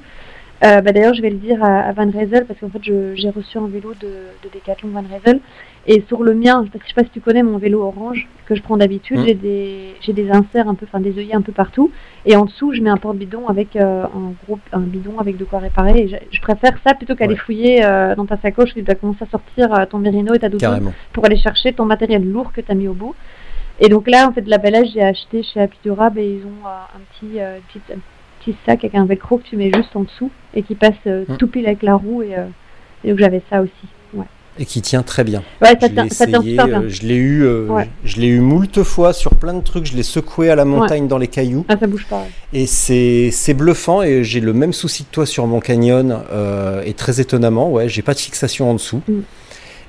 Euh, 0.65 0.81
bah, 0.81 0.91
D'ailleurs, 0.91 1.13
je 1.13 1.21
vais 1.21 1.29
le 1.29 1.37
dire 1.37 1.63
à, 1.63 1.81
à 1.81 1.91
Van 1.93 2.09
Rysel 2.09 2.45
parce 2.45 2.59
qu'en 2.59 2.69
fait, 2.69 2.83
je- 2.83 3.13
j'ai 3.15 3.29
reçu 3.29 3.57
un 3.57 3.67
vélo 3.67 3.93
de, 4.01 4.07
de 4.43 4.49
Decathlon 4.53 4.89
Van 4.89 5.03
Rysel. 5.03 5.39
Et 5.87 6.03
sur 6.07 6.21
le 6.23 6.35
mien, 6.35 6.65
je 6.71 6.87
sais 6.87 6.93
pas 6.93 7.03
si 7.03 7.09
tu 7.09 7.19
connais 7.21 7.41
mon 7.41 7.57
vélo 7.57 7.81
orange 7.81 8.27
que 8.45 8.53
je 8.53 8.61
prends 8.61 8.77
d'habitude, 8.77 9.17
Mm. 9.19 9.25
j'ai 9.25 9.33
des, 9.33 9.79
j'ai 10.01 10.13
des 10.13 10.29
inserts 10.29 10.67
un 10.67 10.75
peu, 10.75 10.85
enfin 10.85 10.99
des 10.99 11.17
œillets 11.17 11.33
un 11.35 11.41
peu 11.41 11.51
partout. 11.51 11.89
Et 12.25 12.35
en 12.35 12.45
dessous, 12.45 12.73
je 12.73 12.81
mets 12.81 12.89
un 12.89 12.97
porte-bidon 12.97 13.47
avec 13.47 13.75
euh, 13.75 14.03
un 14.03 14.33
gros, 14.45 14.59
un 14.73 14.81
bidon 14.81 15.17
avec 15.19 15.37
de 15.37 15.45
quoi 15.45 15.59
réparer. 15.59 16.01
Et 16.01 16.07
je, 16.09 16.15
je 16.31 16.41
préfère 16.41 16.77
ça 16.85 16.93
plutôt 16.93 17.15
qu'aller 17.15 17.33
Ouais. 17.33 17.39
fouiller 17.39 17.85
euh, 17.85 18.13
dans 18.15 18.25
ta 18.25 18.37
sacoche 18.37 18.71
où 18.71 18.73
tu 18.73 18.81
dois 18.83 18.95
commencer 18.95 19.23
à 19.23 19.27
sortir 19.27 19.73
euh, 19.73 19.85
ton 19.85 19.97
mérino 19.99 20.33
et 20.33 20.39
ta 20.39 20.49
Carrément. 20.49 20.93
pour 21.13 21.25
aller 21.25 21.37
chercher 21.37 21.73
ton 21.73 21.85
matériel 21.85 22.29
lourd 22.29 22.51
que 22.51 22.61
tu 22.61 22.71
as 22.71 22.75
mis 22.75 22.87
au 22.87 22.93
bout. 22.93 23.15
Et 23.79 23.87
donc 23.87 24.09
là, 24.09 24.27
en 24.27 24.33
fait, 24.33 24.41
de 24.41 24.49
la 24.49 24.57
belage, 24.57 24.89
j'ai 24.93 25.01
acheté 25.01 25.41
chez 25.41 25.61
Apidurab 25.61 26.17
et 26.17 26.27
ils 26.39 26.45
ont 26.45 26.67
un, 26.67 26.99
petit, 27.13 27.39
petit, 27.71 27.79
petit 28.41 28.55
sac 28.65 28.83
avec 28.83 28.93
un 28.95 29.05
velcro 29.05 29.37
que 29.37 29.43
tu 29.43 29.55
mets 29.55 29.71
juste 29.73 29.95
en 29.95 30.01
dessous 30.01 30.29
et 30.53 30.61
qui 30.63 30.75
passe 30.75 30.93
euh, 31.07 31.23
Mm. 31.29 31.37
tout 31.37 31.47
pile 31.47 31.65
avec 31.65 31.81
la 31.83 31.95
roue. 31.95 32.21
Et, 32.21 32.35
euh, 32.37 32.45
et 33.05 33.09
donc 33.11 33.19
j'avais 33.19 33.41
ça 33.49 33.61
aussi. 33.61 33.71
Et 34.57 34.65
qui 34.65 34.81
tient 34.81 35.03
très 35.03 35.23
bien. 35.23 35.41
Ouais, 35.61 35.69
Je 35.75 35.79
ça 35.79 35.87
l'ai 35.87 35.93
tient, 35.93 36.09
ça 36.09 36.25
tient 36.27 36.39
essayé, 36.39 36.51
super 36.53 36.67
bien. 36.67 36.81
euh, 36.81 36.89
je 36.89 37.01
l'ai 37.03 37.15
eu, 37.15 37.43
euh, 37.43 37.65
Ouais. 37.67 37.89
je 38.03 38.19
l'ai 38.19 38.27
eu 38.27 38.39
moult 38.39 38.83
fois 38.83 39.13
sur 39.13 39.35
plein 39.35 39.53
de 39.53 39.61
trucs. 39.61 39.85
Je 39.85 39.95
l'ai 39.95 40.03
secoué 40.03 40.49
à 40.49 40.55
la 40.55 40.65
montagne 40.65 41.07
dans 41.07 41.17
les 41.17 41.27
cailloux. 41.27 41.65
Ah, 41.69 41.75
ça 41.79 41.87
bouge 41.87 42.05
pas. 42.09 42.17
ouais. 42.17 42.29
Et 42.51 42.65
c'est 42.65 43.29
c'est 43.31 43.53
bluffant 43.53 44.01
et 44.01 44.23
j'ai 44.25 44.41
le 44.41 44.51
même 44.53 44.73
souci 44.73 45.05
que 45.05 45.11
toi 45.11 45.25
sur 45.25 45.47
mon 45.47 45.59
canyon 45.61 46.23
euh, 46.31 46.81
et 46.85 46.93
très 46.93 47.21
étonnamment, 47.21 47.69
ouais, 47.71 47.87
j'ai 47.87 48.01
pas 48.01 48.13
de 48.13 48.19
fixation 48.19 48.69
en 48.69 48.73
dessous. 48.73 49.01
Mm. 49.07 49.19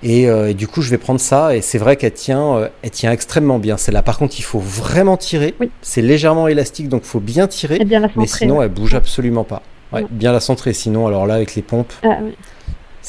Et, 0.03 0.29
euh, 0.31 0.51
et 0.51 0.55
du 0.55 0.67
coup, 0.67 0.81
je 0.83 0.89
vais 0.91 0.97
prendre 0.99 1.21
ça 1.21 1.55
et 1.55 1.61
c'est 1.61 1.77
vrai 1.77 1.97
qu'elle 1.97 2.13
tient, 2.15 2.57
euh, 2.57 2.69
elle 2.83 2.91
tient 2.91 3.13
extrêmement 3.13 3.59
bien. 3.59 3.77
Celle-là, 3.77 4.03
par 4.03 4.17
contre, 4.19 4.39
il 4.39 4.43
faut 4.43 4.59
vraiment 4.61 5.17
tirer. 5.19 5.55
Oui. 5.61 5.69
C'est 5.83 6.01
légèrement 6.01 6.49
élastique, 6.49 6.89
donc 6.89 7.03
faut 7.03 7.21
bien 7.21 7.49
tirer. 7.49 7.85
Bien 7.85 8.01
la 8.01 8.09
Mais 8.17 8.27
centrer. 8.27 8.39
sinon, 8.47 8.59
ouais. 8.59 8.67
elle 8.67 8.71
bouge 8.73 8.95
absolument 8.95 9.45
pas. 9.45 9.63
Ouais. 9.93 10.07
bien 10.11 10.33
la 10.33 10.41
centrer. 10.41 10.73
Sinon, 10.73 11.07
alors 11.07 11.27
là, 11.27 11.35
avec 11.35 11.55
les 11.57 11.63
pompes, 11.63 11.93
Ah, 12.05 12.19
oui. 12.23 12.33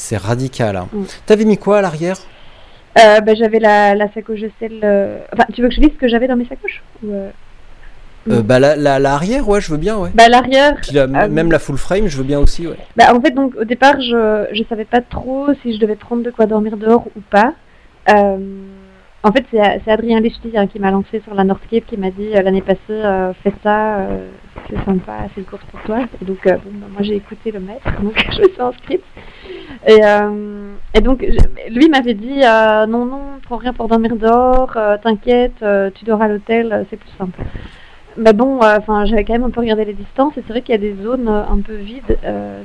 C'est 0.02 0.16
radical. 0.16 0.76
hein. 0.76 0.88
Mm. 0.92 1.02
T'avais 1.26 1.44
mis 1.44 1.56
quoi 1.58 1.78
à 1.78 1.82
l'arrière? 1.82 2.16
Euh, 2.98 3.20
bah, 3.20 3.34
j'avais 3.34 3.58
la, 3.58 3.94
la 3.94 4.12
sacoche 4.12 4.40
de 4.40 4.50
sel. 4.58 4.80
euh, 4.84 5.18
Enfin, 5.32 5.44
tu 5.54 5.62
veux 5.62 5.68
que 5.68 5.74
je 5.74 5.80
dise 5.80 5.90
ce 5.94 5.98
que 5.98 6.08
j'avais 6.08 6.28
dans 6.28 6.36
mes 6.36 6.44
sacoches 6.46 6.82
Ou, 7.02 7.12
euh, 7.12 7.30
Euh, 8.30 8.38
Mm. 8.38 8.42
Bah 8.42 8.60
la, 8.60 8.76
la, 8.76 8.98
la 9.00 9.14
arrière, 9.14 9.48
ouais, 9.48 9.60
je 9.60 9.70
veux 9.72 9.78
bien, 9.78 9.96
ouais. 9.98 10.10
Bah, 10.14 10.28
l'arrière. 10.28 10.76
Puis 10.80 10.92
la- 10.92 11.06
même 11.08 11.50
la 11.50 11.58
full 11.58 11.76
frame, 11.76 12.06
je 12.06 12.16
veux 12.18 12.22
bien 12.22 12.38
aussi, 12.38 12.66
ouais. 12.68 12.76
Bah, 12.96 13.12
en 13.14 13.20
fait, 13.20 13.32
donc, 13.32 13.54
au 13.56 13.64
départ, 13.64 14.00
je, 14.00 14.46
je 14.52 14.62
savais 14.68 14.84
pas 14.84 15.00
trop 15.00 15.48
si 15.62 15.74
je 15.74 15.80
devais 15.80 15.96
prendre 15.96 16.22
de 16.22 16.30
quoi 16.30 16.46
dormir 16.46 16.76
dehors 16.76 17.04
ou 17.16 17.20
pas. 17.30 17.52
Euh, 18.10 18.36
en 19.24 19.30
fait, 19.30 19.44
c'est 19.52 19.90
Adrien 19.90 20.20
Lechty 20.20 20.56
hein, 20.56 20.66
qui 20.66 20.80
m'a 20.80 20.90
lancé 20.90 21.20
sur 21.20 21.34
la 21.34 21.44
Northcape, 21.44 21.86
qui 21.86 21.96
m'a 21.96 22.10
dit 22.10 22.30
euh, 22.34 22.42
l'année 22.42 22.60
passée, 22.60 22.80
euh, 22.90 23.32
fais 23.34 23.52
ça, 23.62 23.98
euh, 23.98 24.28
c'est 24.68 24.84
sympa, 24.84 25.12
c'est 25.32 25.40
une 25.40 25.46
course 25.46 25.64
pour 25.70 25.80
toi. 25.82 26.00
Et 26.20 26.24
donc, 26.24 26.38
bah, 26.44 26.58
moi, 26.64 27.02
j'ai 27.02 27.14
écouté 27.14 27.52
le 27.52 27.60
maître, 27.60 27.88
donc 28.02 28.14
je 28.32 28.40
me 28.40 28.48
suis 28.48 28.60
inscrite. 28.60 29.04
Et, 29.86 30.00
et 30.94 31.00
donc, 31.00 31.24
lui 31.70 31.88
m'avait 31.88 32.14
dit, 32.14 32.40
non, 32.40 33.04
non, 33.04 33.20
prends 33.42 33.56
rien 33.56 33.72
pour 33.72 33.88
dormir 33.88 34.16
dehors, 34.16 34.76
t'inquiète, 35.02 35.64
tu 35.94 36.04
dors 36.04 36.22
à 36.22 36.28
l'hôtel, 36.28 36.86
c'est 36.90 36.96
plus 36.96 37.10
simple. 37.18 37.38
Mais 38.16 38.32
bon, 38.32 38.60
enfin, 38.60 39.06
j'avais 39.06 39.24
quand 39.24 39.32
même 39.32 39.44
un 39.44 39.50
peu 39.50 39.60
regardé 39.60 39.84
les 39.84 39.94
distances 39.94 40.36
et 40.36 40.42
c'est 40.46 40.52
vrai 40.52 40.62
qu'il 40.62 40.72
y 40.72 40.78
a 40.78 40.80
des 40.80 40.94
zones 41.02 41.28
un 41.28 41.60
peu 41.60 41.74
vides, 41.74 42.18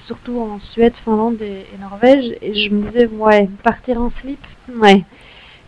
surtout 0.05 0.39
en 0.39 0.60
Suède, 0.72 0.93
Finlande 1.03 1.41
et, 1.41 1.66
et 1.74 1.78
Norvège. 1.80 2.36
Et 2.41 2.53
je 2.53 2.74
me 2.74 2.89
disais, 2.89 3.08
ouais, 3.08 3.49
partir 3.64 3.99
en 3.99 4.12
slip, 4.22 4.45
ouais, 4.80 5.03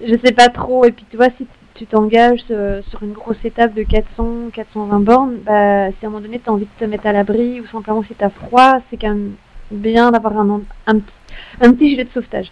je 0.06 0.16
sais 0.24 0.32
pas 0.34 0.50
trop. 0.50 0.86
Et 0.86 0.92
puis 0.92 1.06
tu 1.10 1.18
vois, 1.18 1.30
si 1.38 1.48
tu 1.76 1.86
t'engages 1.86 2.44
euh, 2.52 2.82
sur 2.90 3.04
une 3.04 3.14
grosse 3.14 3.44
étape 3.44 3.74
de 3.74 3.84
400, 3.84 4.50
420 4.54 5.00
bornes, 5.00 5.38
bah, 5.46 5.90
si 5.92 6.06
à 6.06 6.08
un 6.08 6.12
moment 6.12 6.22
donné 6.22 6.40
tu 6.44 6.50
as 6.50 6.54
envie 6.54 6.66
de 6.66 6.86
te 6.86 6.90
mettre 6.90 7.08
à 7.08 7.14
l'abri 7.14 7.62
ou 7.62 7.68
simplement 7.68 8.04
si 8.04 8.16
tu 8.16 8.24
as 8.24 8.30
froid, 8.30 8.80
c'est 8.90 8.98
quand 8.98 9.10
même 9.10 9.34
bien 9.72 10.12
d'avoir 10.12 10.38
un, 10.38 10.62
un, 10.88 10.96
petit, 11.00 11.14
un 11.62 11.74
petit 11.74 11.90
gilet 11.92 12.04
de 12.06 12.10
sauvetage. 12.10 12.52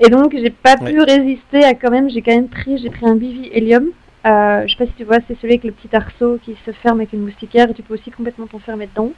Et 0.00 0.10
donc, 0.10 0.32
j'ai 0.32 0.50
pas 0.50 0.76
Ouais. 0.80 0.92
pu 0.92 1.00
résister 1.00 1.64
à 1.64 1.74
quand 1.74 1.90
même, 1.90 2.08
j'ai 2.08 2.22
quand 2.22 2.34
même 2.34 2.48
pris, 2.48 2.78
j'ai 2.78 2.90
pris 2.90 3.04
un 3.06 3.16
Bivi 3.16 3.48
Helium. 3.52 3.86
Euh, 4.26 4.62
je 4.66 4.72
sais 4.72 4.84
pas 4.84 4.86
si 4.86 4.92
tu 4.96 5.04
vois, 5.04 5.16
c'est 5.26 5.34
celui 5.40 5.54
avec 5.54 5.64
le 5.64 5.72
petit 5.72 5.94
arceau 5.96 6.38
qui 6.44 6.56
se 6.64 6.70
ferme 6.70 6.98
avec 7.00 7.12
une 7.12 7.22
moustiquaire 7.22 7.68
et 7.70 7.74
tu 7.74 7.82
peux 7.82 7.94
aussi 7.94 8.10
complètement 8.12 8.46
t'enfermer 8.46 8.86
dedans. 8.86 9.10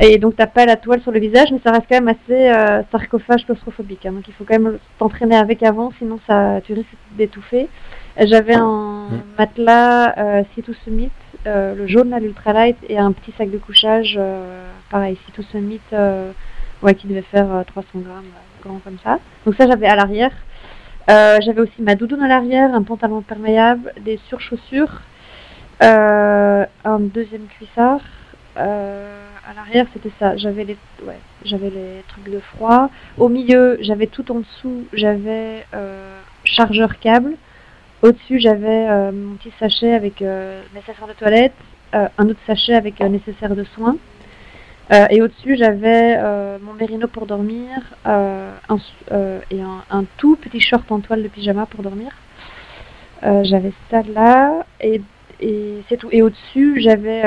Et 0.00 0.18
donc 0.18 0.36
t'as 0.36 0.46
pas 0.46 0.64
la 0.66 0.76
toile 0.76 1.00
sur 1.02 1.12
le 1.12 1.20
visage, 1.20 1.52
mais 1.52 1.60
ça 1.62 1.70
reste 1.70 1.84
quand 1.88 2.00
même 2.00 2.08
assez 2.08 2.50
euh, 2.50 2.82
sarcophage 2.90 3.44
claustrophobique. 3.44 4.04
hein. 4.06 4.12
donc 4.12 4.26
il 4.26 4.34
faut 4.34 4.44
quand 4.44 4.58
même 4.58 4.78
t'entraîner 4.98 5.36
avec 5.36 5.62
avant, 5.62 5.92
sinon 5.98 6.18
ça, 6.26 6.60
tu 6.64 6.72
risques 6.72 6.88
d'étouffer. 7.12 7.68
J'avais 8.18 8.54
un 8.54 8.92
Mm. 9.10 9.22
matelas 9.38 10.14
euh, 10.18 10.42
Situ 10.54 10.72
Summit, 10.84 11.10
euh, 11.46 11.74
le 11.74 11.86
jaune 11.86 12.10
là, 12.10 12.20
l'ultralight, 12.20 12.76
et 12.88 12.98
un 12.98 13.12
petit 13.12 13.32
sac 13.36 13.50
de 13.50 13.58
couchage, 13.58 14.16
euh, 14.18 14.66
pareil, 14.90 15.18
Situ 15.26 15.42
Summit, 15.42 15.80
ouais, 16.82 16.94
qui 16.94 17.06
devait 17.08 17.22
faire 17.22 17.52
euh, 17.54 17.62
300 17.64 17.88
grammes, 17.96 18.24
grand 18.64 18.78
comme 18.84 18.98
ça. 19.04 19.18
Donc 19.44 19.54
ça 19.56 19.66
j'avais 19.66 19.86
à 19.88 19.96
l'arrière. 19.96 20.32
J'avais 21.08 21.60
aussi 21.60 21.82
ma 21.82 21.94
doudoune 21.94 22.22
à 22.22 22.28
l'arrière, 22.28 22.74
un 22.74 22.82
pantalon 22.82 23.18
imperméable, 23.18 23.92
des 24.00 24.18
surchaussures, 24.28 25.02
un 25.80 26.66
deuxième 27.00 27.46
cuissard. 27.58 28.00
Euh, 28.56 29.26
à 29.48 29.54
l'arrière, 29.54 29.86
c'était 29.92 30.12
ça. 30.18 30.36
J'avais 30.36 30.64
les, 30.64 30.76
ouais, 31.04 31.18
j'avais 31.44 31.70
les 31.70 32.04
trucs 32.08 32.30
de 32.30 32.38
froid. 32.40 32.90
Au 33.18 33.28
milieu, 33.28 33.76
j'avais 33.80 34.06
tout 34.06 34.30
en 34.30 34.40
dessous, 34.40 34.86
j'avais 34.92 35.66
euh, 35.74 36.20
chargeur 36.44 36.98
câble. 37.00 37.34
Au-dessus, 38.02 38.38
j'avais 38.38 38.88
euh, 38.88 39.12
mon 39.12 39.36
petit 39.36 39.52
sachet 39.58 39.94
avec 39.94 40.22
euh, 40.22 40.62
nécessaire 40.74 41.06
de 41.06 41.12
toilette, 41.12 41.54
un 41.92 42.28
autre 42.28 42.40
sachet 42.46 42.74
avec 42.74 43.00
nécessaire 43.00 43.54
de 43.54 43.64
soins. 43.64 43.96
Et 45.10 45.22
au-dessus, 45.22 45.56
j'avais 45.56 46.18
mon 46.60 46.74
mérino 46.74 47.06
pour 47.06 47.26
dormir 47.26 47.68
un, 48.04 48.78
et 49.50 49.60
un, 49.60 49.84
un 49.90 50.04
tout 50.16 50.36
petit 50.36 50.60
short 50.60 50.90
en 50.90 51.00
toile 51.00 51.22
de 51.22 51.28
pyjama 51.28 51.66
pour 51.66 51.82
dormir. 51.82 52.10
J'avais 53.22 53.72
ça 53.90 54.02
là 54.02 54.64
et, 54.80 55.02
et 55.40 55.82
c'est 55.88 55.98
tout. 55.98 56.08
Et 56.12 56.22
au-dessus, 56.22 56.80
j'avais 56.80 57.22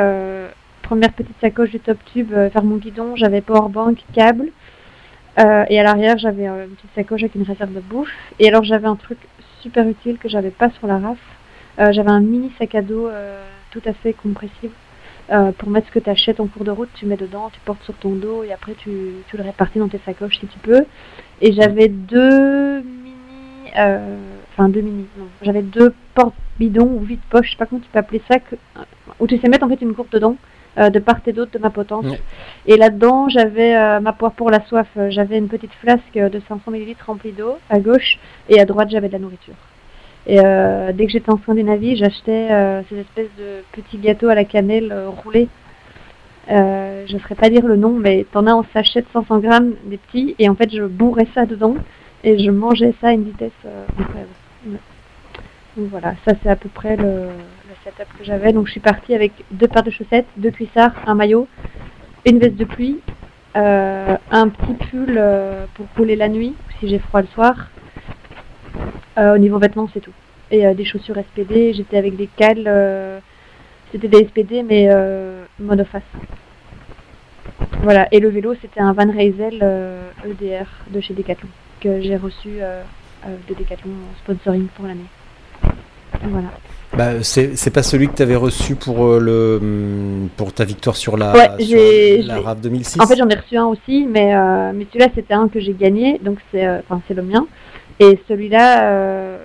première 0.86 1.14
petite 1.14 1.36
sacoche 1.42 1.72
du 1.72 1.80
top 1.80 1.98
tube 2.14 2.32
euh, 2.32 2.48
vers 2.54 2.64
mon 2.64 2.78
guidon. 2.78 3.16
J'avais 3.16 3.42
powerbank, 3.42 3.98
câble. 4.14 4.50
Euh, 5.40 5.66
et 5.68 5.80
à 5.80 5.84
l'arrière, 5.84 6.18
j'avais 6.20 6.48
euh, 6.48 6.66
une 6.66 6.76
petite 6.76 6.94
sacoche 6.94 7.24
avec 7.24 7.34
une 7.34 7.42
réserve 7.42 7.74
de 7.74 7.80
bouffe. 7.80 8.14
Et 8.40 8.48
alors, 8.48 8.64
j'avais 8.64 8.88
un 8.88 8.96
truc 8.96 9.18
super 9.62 9.88
utile 9.88 10.18
que 10.20 10.30
j'avais 10.30 10.52
pas 10.52 10.70
sur 10.70 10.88
la 10.88 11.00
RAF. 11.00 11.18
J'avais 11.78 12.12
un 12.12 12.22
mini 12.22 12.54
sac 12.58 12.74
à 12.76 12.82
dos 12.82 13.10
tout 13.72 13.82
à 13.86 13.92
fait 13.92 14.14
compressible. 14.14 14.74
Pour 15.58 15.70
mettre 15.70 15.88
ce 15.88 15.92
que 15.92 16.00
tu 16.00 16.10
achètes 16.10 16.40
en 16.40 16.48
cours 16.48 16.64
de 16.64 16.72
route, 16.72 16.88
tu 16.94 17.06
mets 17.06 17.18
dedans, 17.18 17.50
tu 17.52 17.60
portes 17.66 17.84
sur 17.84 17.96
ton 17.96 18.12
dos 18.12 18.44
et 18.44 18.54
après 18.54 18.76
tu, 18.76 18.92
tu 19.28 19.36
le 19.36 19.44
répartis 19.44 19.80
dans 19.80 19.90
tes 19.90 20.00
sacoches 20.06 20.40
si 20.40 20.48
tu 20.48 20.58
peux. 20.60 20.86
Et 21.42 21.52
j'avais 21.52 21.90
deux 21.90 22.82
mini, 22.82 23.72
enfin 24.54 24.70
deux 24.70 24.80
mini, 24.82 25.06
j'avais 25.42 25.64
deux 25.64 25.94
portes 26.14 26.36
bidons 26.60 26.88
ou 26.94 27.00
vide 27.00 27.20
poche, 27.30 27.48
je 27.48 27.52
sais 27.52 27.58
pas 27.58 27.66
comment 27.66 27.82
tu 27.82 27.90
peux 27.90 28.00
appeler 28.00 28.22
ça, 28.30 28.40
que- 28.40 28.56
où 29.20 29.28
tu 29.28 29.38
sais 29.40 29.50
mettre 29.50 29.66
en 29.66 29.70
fait 29.70 29.82
une 29.82 29.92
gourde 29.92 30.08
dedans, 30.12 30.38
euh, 30.78 30.90
de 30.90 31.00
part 31.00 31.20
et 31.26 31.34
d'autre 31.34 31.52
de 31.52 31.60
ma 31.60 31.70
potence. 31.70 32.06
Et 32.66 32.78
là-dedans, 32.78 33.30
j'avais 33.30 33.76
euh, 33.76 34.00
ma 34.00 34.14
poire 34.14 34.34
pour 34.34 34.50
la 34.50 34.66
soif, 34.66 34.88
euh, 34.98 35.10
j'avais 35.10 35.38
une 35.38 35.48
petite 35.48 35.74
flasque 35.74 36.16
de 36.16 36.42
500 36.48 36.74
ml 36.74 36.96
remplie 37.06 37.32
d'eau 37.32 37.58
à 37.70 37.80
gauche 37.80 38.20
et 38.50 38.60
à 38.60 38.66
droite 38.66 38.90
j'avais 38.92 39.08
de 39.08 39.14
la 39.14 39.20
nourriture. 39.20 39.56
Et 40.28 40.40
euh, 40.44 40.92
dès 40.92 41.06
que 41.06 41.12
j'étais 41.12 41.32
en 41.32 41.38
Scandinavie, 41.38 41.96
j'achetais 41.96 42.50
ces 42.90 42.98
espèces 42.98 43.30
de 43.38 43.64
petits 43.74 44.00
gâteaux 44.00 44.30
à 44.30 44.36
la 44.36 44.44
cannelle 44.44 44.94
roulés. 45.24 45.48
Je 46.50 47.14
ne 47.14 47.20
ferai 47.20 47.36
pas 47.36 47.50
dire 47.50 47.66
le 47.66 47.76
nom, 47.76 47.92
mais 47.92 48.26
t'en 48.32 48.48
as 48.48 48.54
en 48.54 48.66
sachet 48.74 49.02
de 49.02 49.08
500 49.14 49.40
grammes, 49.40 49.74
des 49.86 49.98
petits, 49.98 50.36
et 50.40 50.50
en 50.50 50.56
fait 50.56 50.76
je 50.76 50.84
bourrais 50.84 51.28
ça 51.36 51.46
dedans 51.46 51.76
et 52.24 52.40
je 52.40 52.50
mangeais 52.50 52.94
ça 53.02 53.10
à 53.10 53.12
une 53.12 53.24
vitesse 53.24 53.52
incroyable. 54.00 54.32
Ouais. 54.68 54.78
Donc 55.78 55.90
voilà, 55.90 56.16
ça 56.26 56.34
c'est 56.42 56.50
à 56.50 56.56
peu 56.56 56.70
près 56.70 56.96
le 56.96 57.28
setup 57.86 58.08
que 58.18 58.24
j'avais. 58.24 58.52
Donc 58.52 58.66
je 58.68 58.72
suis 58.72 58.80
partie 58.80 59.14
avec 59.14 59.32
deux 59.52 59.68
paires 59.68 59.84
de 59.84 59.92
chaussettes, 59.92 60.28
deux 60.38 60.52
cuissards, 60.52 60.96
un 61.06 61.14
maillot, 61.14 61.48
une 62.26 62.40
veste 62.40 62.56
de 62.56 62.66
pluie, 62.66 63.00
euh, 63.56 64.18
un 64.32 64.50
petit 64.50 64.74
pull 64.74 65.16
euh, 65.18 65.66
pour 65.76 65.86
rouler 65.96 66.16
la 66.16 66.28
nuit 66.28 66.56
si 66.80 66.90
j'ai 66.90 67.00
froid 67.00 67.22
le 67.22 67.28
soir. 67.28 67.70
Euh, 69.18 69.36
au 69.36 69.38
niveau 69.38 69.60
vêtements, 69.60 69.90
c'est 69.94 70.02
tout. 70.02 70.14
Et 70.52 70.74
des 70.76 70.86
chaussures 70.86 71.16
SPD. 71.16 71.74
J'étais 71.74 71.98
avec 71.98 72.16
des 72.16 72.28
cales. 72.28 73.22
c'était 73.92 74.08
des 74.08 74.28
SPD, 74.28 74.64
mais 74.64 74.90
monoface. 75.60 76.04
Voilà. 77.82 78.08
Et 78.12 78.20
le 78.20 78.30
vélo, 78.30 78.54
c'était 78.62 78.80
un 78.80 78.94
Van 78.94 79.10
Rysel 79.10 79.60
euh, 79.62 80.10
EDR 80.26 80.66
de 80.90 81.02
chez 81.02 81.14
Decathlon 81.14 81.50
que 81.82 82.02
j'ai 82.02 82.16
reçu 82.16 82.60
de 83.26 83.54
Decathlon 83.54 83.92
sponsoring 84.24 84.68
pour 84.76 84.86
l'année. 84.86 85.06
Voilà. 86.30 86.48
Bah, 86.94 87.24
c'est 87.24 87.58
c'est 87.58 87.72
pas 87.72 87.84
celui 87.84 88.08
que 88.08 88.16
tu 88.16 88.22
avais 88.22 88.36
reçu 88.38 88.76
pour, 88.76 89.06
euh, 89.06 89.20
le, 89.20 89.60
hum, 89.62 90.30
pour 90.38 90.54
ta 90.54 90.64
victoire 90.64 90.96
sur 90.96 91.18
la, 91.18 91.34
Ouais, 91.34 91.50
sur 91.66 91.78
j'ai- 91.78 92.22
la 92.22 92.40
RAV 92.40 92.62
2006 92.62 93.02
En 93.02 93.06
fait, 93.08 93.18
j'en 93.18 93.28
ai 93.28 93.36
reçu 93.36 93.58
un 93.58 93.66
aussi, 93.66 94.06
mais, 94.10 94.34
euh, 94.36 94.72
mais 94.74 94.86
celui-là, 94.86 95.10
c'était 95.14 95.34
un 95.34 95.50
que 95.50 95.60
j'ai 95.60 95.74
gagné, 95.74 96.20
donc 96.20 96.38
c'est 96.52 96.66
euh, 96.66 96.80
enfin, 96.80 97.02
c'est 97.08 97.14
le 97.14 97.24
mien. 97.24 97.48
Et 98.00 98.18
celui-là, 98.30 98.92
euh, 98.92 99.38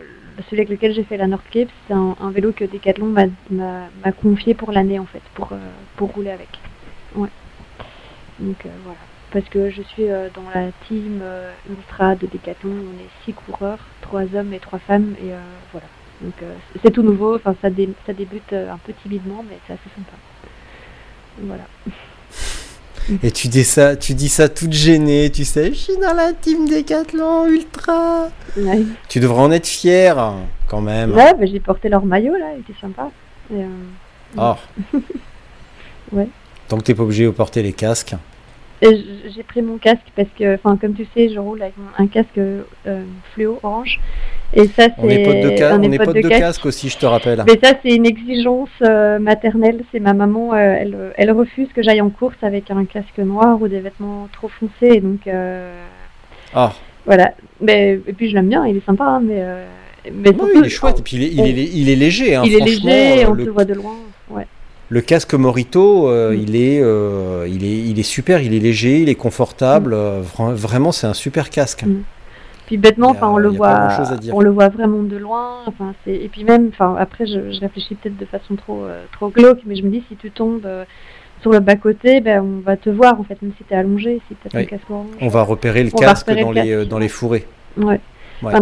celui 0.48 0.58
avec 0.62 0.68
lequel 0.68 0.92
j'ai 0.94 1.02
fait 1.02 1.16
la 1.16 1.26
North 1.26 1.44
Cape, 1.50 1.68
c'est 1.88 1.94
un, 1.94 2.14
un 2.20 2.30
vélo 2.30 2.52
que 2.52 2.64
Decathlon 2.64 3.06
m'a- 3.06 3.26
m'a 3.50 3.88
m'a 4.04 4.12
confié 4.12 4.54
pour 4.54 4.70
l'année, 4.70 4.98
en 5.00 5.06
fait, 5.06 5.22
pour, 5.34 5.48
euh, 5.52 5.56
pour 5.96 6.10
rouler 6.12 6.30
avec. 6.30 6.48
Ouais. 7.16 7.28
Donc 8.38 8.56
voilà. 8.84 8.98
Parce 9.32 9.48
que 9.48 9.70
je 9.70 9.82
suis 9.82 10.06
dans 10.06 10.48
la 10.54 10.68
team 10.88 11.20
ultra 11.68 12.14
de 12.16 12.26
Decathlon, 12.26 12.70
on 12.70 12.98
est 13.00 13.08
six 13.24 13.32
coureurs, 13.32 13.78
trois 14.02 14.22
hommes 14.34 14.52
et 14.52 14.58
trois 14.58 14.78
femmes, 14.80 15.14
et 15.22 15.30
voilà. 15.72 15.86
Donc 16.22 16.34
euh, 16.42 16.54
c'est- 16.82 16.90
tout 16.90 17.02
nouveau, 17.02 17.36
enfin 17.36 17.54
ça, 17.62 17.70
dé- 17.70 17.88
ça 18.06 18.12
débute 18.12 18.52
euh, 18.52 18.70
un 18.72 18.78
peu 18.78 18.92
timidement, 19.02 19.44
mais 19.48 19.56
c'est 19.66 19.72
assez 19.74 19.88
sympa. 19.96 20.12
Voilà. 21.42 21.64
Et 23.22 23.30
tu 23.32 23.48
dis 23.48 23.64
ça, 23.64 23.96
tu 23.96 24.14
dis 24.14 24.28
ça 24.28 24.48
toute 24.48 24.72
gênée, 24.72 25.30
tu 25.30 25.44
sais, 25.44 25.70
je 25.72 25.78
suis 25.78 25.96
dans 25.96 26.12
la 26.12 26.32
team 26.32 26.68
Décathlon 26.68 27.46
Ultra. 27.48 28.28
Ouais. 28.56 28.82
Tu 29.08 29.18
devrais 29.20 29.40
en 29.42 29.50
être 29.50 29.66
fier, 29.66 30.34
quand 30.68 30.80
même. 30.82 31.12
Ouais, 31.14 31.32
bah, 31.34 31.46
j'ai 31.46 31.58
porté 31.60 31.88
leur 31.88 32.04
maillot 32.04 32.34
là, 32.36 32.52
il 32.54 32.60
était 32.60 32.78
sympa. 32.80 33.10
Et, 33.52 33.62
euh, 33.62 33.66
Oh. 34.36 34.54
Ouais. 36.12 36.28
Tant 36.68 36.76
que 36.78 36.82
t'es 36.84 36.94
pas 36.94 37.02
obligé 37.02 37.24
de 37.24 37.30
porter 37.30 37.62
les 37.64 37.72
casques. 37.72 38.14
J'ai 38.80 39.42
pris 39.42 39.60
mon 39.60 39.76
casque 39.78 40.06
parce 40.14 40.28
que, 40.38 40.54
enfin, 40.54 40.76
comme 40.76 40.94
tu 40.94 41.06
sais, 41.14 41.28
je 41.30 41.38
roule 41.40 41.60
avec 41.62 41.74
un 41.98 42.06
casque 42.06 42.38
euh, 42.38 42.62
fluo 43.34 43.58
orange. 43.62 43.98
Et 44.52 44.66
ça, 44.66 44.84
c'est. 44.84 44.92
On 44.98 45.08
est 45.08 45.24
pote 45.98 46.14
de, 46.16 46.22
de, 46.22 46.28
casque. 46.28 46.66
aussi, 46.66 46.88
je 46.88 46.98
te 46.98 47.06
rappelle. 47.06 47.44
Mais 47.46 47.58
ça, 47.62 47.74
c'est 47.82 47.94
une 47.94 48.06
exigence 48.06 48.68
euh, 48.82 49.18
maternelle. 49.18 49.82
C'est 49.92 50.00
ma 50.00 50.12
maman, 50.12 50.52
euh, 50.52 50.56
elle, 50.56 50.96
elle, 51.16 51.30
refuse 51.30 51.68
que 51.74 51.82
j'aille 51.82 52.00
en 52.00 52.10
course 52.10 52.36
avec 52.42 52.70
un 52.70 52.84
casque 52.84 53.18
noir 53.18 53.60
ou 53.62 53.68
des 53.68 53.80
vêtements 53.80 54.28
trop 54.32 54.48
foncés. 54.48 54.96
Et 54.96 55.00
donc. 55.00 55.28
Ah. 56.54 56.72
Voilà. 57.06 57.32
Mais, 57.60 58.00
et 58.06 58.12
puis, 58.12 58.28
je 58.28 58.34
l'aime 58.34 58.48
bien, 58.48 58.66
il 58.66 58.76
est 58.76 58.84
sympa, 58.84 59.04
hein, 59.04 59.22
mais. 59.22 59.44
mais 60.12 60.30
il 60.54 60.64
est 60.64 60.68
chouette, 60.68 60.98
et 60.98 61.02
puis 61.02 61.16
il 61.16 61.22
est, 61.22 61.32
il 61.32 61.58
est, 61.58 61.70
il 61.72 61.88
est 61.88 61.96
léger. 61.96 62.34
Hein, 62.34 62.42
il 62.44 62.54
est 62.54 62.64
léger, 62.64 63.26
on 63.26 63.34
le... 63.34 63.50
voit 63.50 63.64
de 63.64 63.74
loin. 63.74 63.94
Ouais. 64.30 64.46
Le 64.92 65.00
casque 65.00 65.34
Morito, 65.34 66.08
euh, 66.08 66.32
mm. 66.32 66.42
il, 66.42 66.56
est, 66.56 66.80
euh, 66.82 67.46
il, 67.48 67.64
est, 67.64 67.78
il 67.78 68.00
est 68.00 68.04
super, 68.04 68.42
il 68.42 68.52
est 68.52 68.58
léger, 68.58 69.00
il 69.00 69.08
est 69.08 69.14
confortable. 69.14 69.94
Mm. 69.94 69.98
Euh, 70.40 70.54
vraiment, 70.54 70.90
c'est 70.90 71.06
un 71.06 71.14
super 71.14 71.48
casque. 71.48 71.84
Mm. 71.84 72.02
Puis 72.70 72.76
bêtement, 72.76 73.08
enfin, 73.08 73.28
on 73.28 73.36
le 73.36 73.48
voit, 73.48 73.88
on 74.32 74.40
le 74.40 74.50
voit 74.50 74.68
vraiment 74.68 75.02
de 75.02 75.16
loin. 75.16 75.62
Enfin, 75.66 75.92
et 76.06 76.28
puis 76.28 76.44
même, 76.44 76.68
enfin, 76.68 76.94
après, 77.00 77.26
je, 77.26 77.58
réfléchis 77.60 77.96
peut-être 77.96 78.16
de 78.16 78.24
façon 78.24 78.54
trop, 78.54 78.86
trop 79.10 79.28
glauque, 79.28 79.58
mais 79.66 79.74
je 79.74 79.82
me 79.82 79.90
dis 79.90 80.04
si 80.08 80.14
tu 80.14 80.30
tombes 80.30 80.64
sur 81.40 81.50
le 81.50 81.58
bas 81.58 81.74
côté, 81.74 82.20
ben, 82.20 82.44
on 82.44 82.60
va 82.60 82.76
te 82.76 82.88
voir 82.88 83.18
en 83.18 83.24
fait, 83.24 83.42
même 83.42 83.50
si 83.58 83.64
tu 83.64 83.74
es 83.74 83.76
allongé, 83.76 84.20
si 84.28 84.36
tu 84.36 84.56
as 84.56 84.64
casque. 84.66 84.84
On 85.20 85.28
va 85.28 85.42
repérer 85.42 85.82
le 85.82 85.90
casque 85.90 86.30
dans, 86.30 86.52
les, 86.52 86.86
dans 86.86 87.00
les 87.00 87.08
fourrés. 87.08 87.48
Ouais. 87.76 87.98
Ouais. 88.42 88.52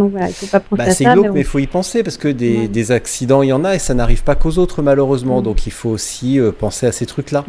bah, 0.72 0.90
c'est 0.90 1.04
glauque, 1.04 1.30
mais 1.32 1.40
il 1.40 1.46
faut 1.46 1.59
y 1.59 1.66
penser 1.66 2.02
parce 2.02 2.16
que 2.16 2.28
des, 2.28 2.92
accidents, 2.92 3.42
il 3.42 3.48
y 3.48 3.52
en 3.52 3.64
a 3.64 3.74
et 3.74 3.78
ça 3.78 3.94
n'arrive 3.94 4.24
pas 4.24 4.34
qu'aux 4.34 4.59
autres, 4.59 4.82
malheureusement. 4.82 5.42
Donc 5.42 5.66
il 5.66 5.72
faut 5.72 5.90
aussi 5.90 6.40
euh, 6.40 6.52
penser 6.52 6.86
à 6.86 6.92
ces 6.92 7.06
trucs-là. 7.06 7.44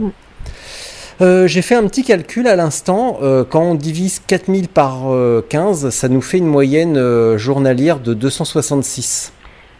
Euh, 1.21 1.47
j'ai 1.47 1.61
fait 1.61 1.75
un 1.75 1.85
petit 1.87 2.03
calcul 2.03 2.47
à 2.47 2.55
l'instant. 2.55 3.19
Euh, 3.21 3.43
quand 3.43 3.61
on 3.61 3.75
divise 3.75 4.19
4000 4.19 4.69
par 4.69 5.07
15, 5.49 5.89
ça 5.89 6.09
nous 6.09 6.21
fait 6.21 6.37
une 6.37 6.47
moyenne 6.47 7.37
journalière 7.37 7.99
de 7.99 8.13
266. 8.13 9.33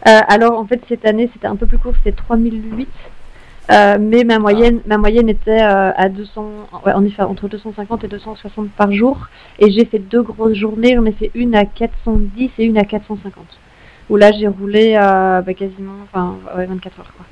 alors 0.04 0.60
en 0.60 0.66
fait, 0.66 0.82
cette 0.88 1.06
année, 1.06 1.30
c'était 1.34 1.48
un 1.48 1.56
peu 1.56 1.66
plus 1.66 1.78
court, 1.78 1.94
c'était 2.04 2.16
3008. 2.16 2.88
Euh, 3.72 3.98
mais 4.00 4.24
ma 4.24 4.40
moyenne, 4.40 4.82
ma 4.88 4.98
moyenne 4.98 5.30
était 5.30 5.62
euh, 5.62 5.92
à 5.96 6.10
200, 6.10 6.44
ouais, 6.86 6.94
entre 6.94 7.48
250 7.48 8.04
et 8.04 8.08
260 8.08 8.72
par 8.72 8.92
jour. 8.92 9.28
Et 9.60 9.70
j'ai 9.70 9.86
fait 9.86 10.00
deux 10.00 10.24
grosses 10.24 10.56
journées. 10.58 10.96
J'en 10.96 11.06
ai 11.06 11.12
fait 11.12 11.30
une 11.36 11.56
à 11.56 11.66
410 11.66 12.50
et 12.58 12.66
une 12.66 12.78
à 12.78 12.84
450. 12.84 13.46
Où 14.10 14.16
là, 14.16 14.32
j'ai 14.32 14.48
roulé 14.48 14.96
euh, 15.00 15.42
bah, 15.42 15.54
quasiment, 15.54 15.94
enfin, 16.04 16.38
24 16.56 17.00
heures. 17.00 17.14
Quoi. 17.16 17.26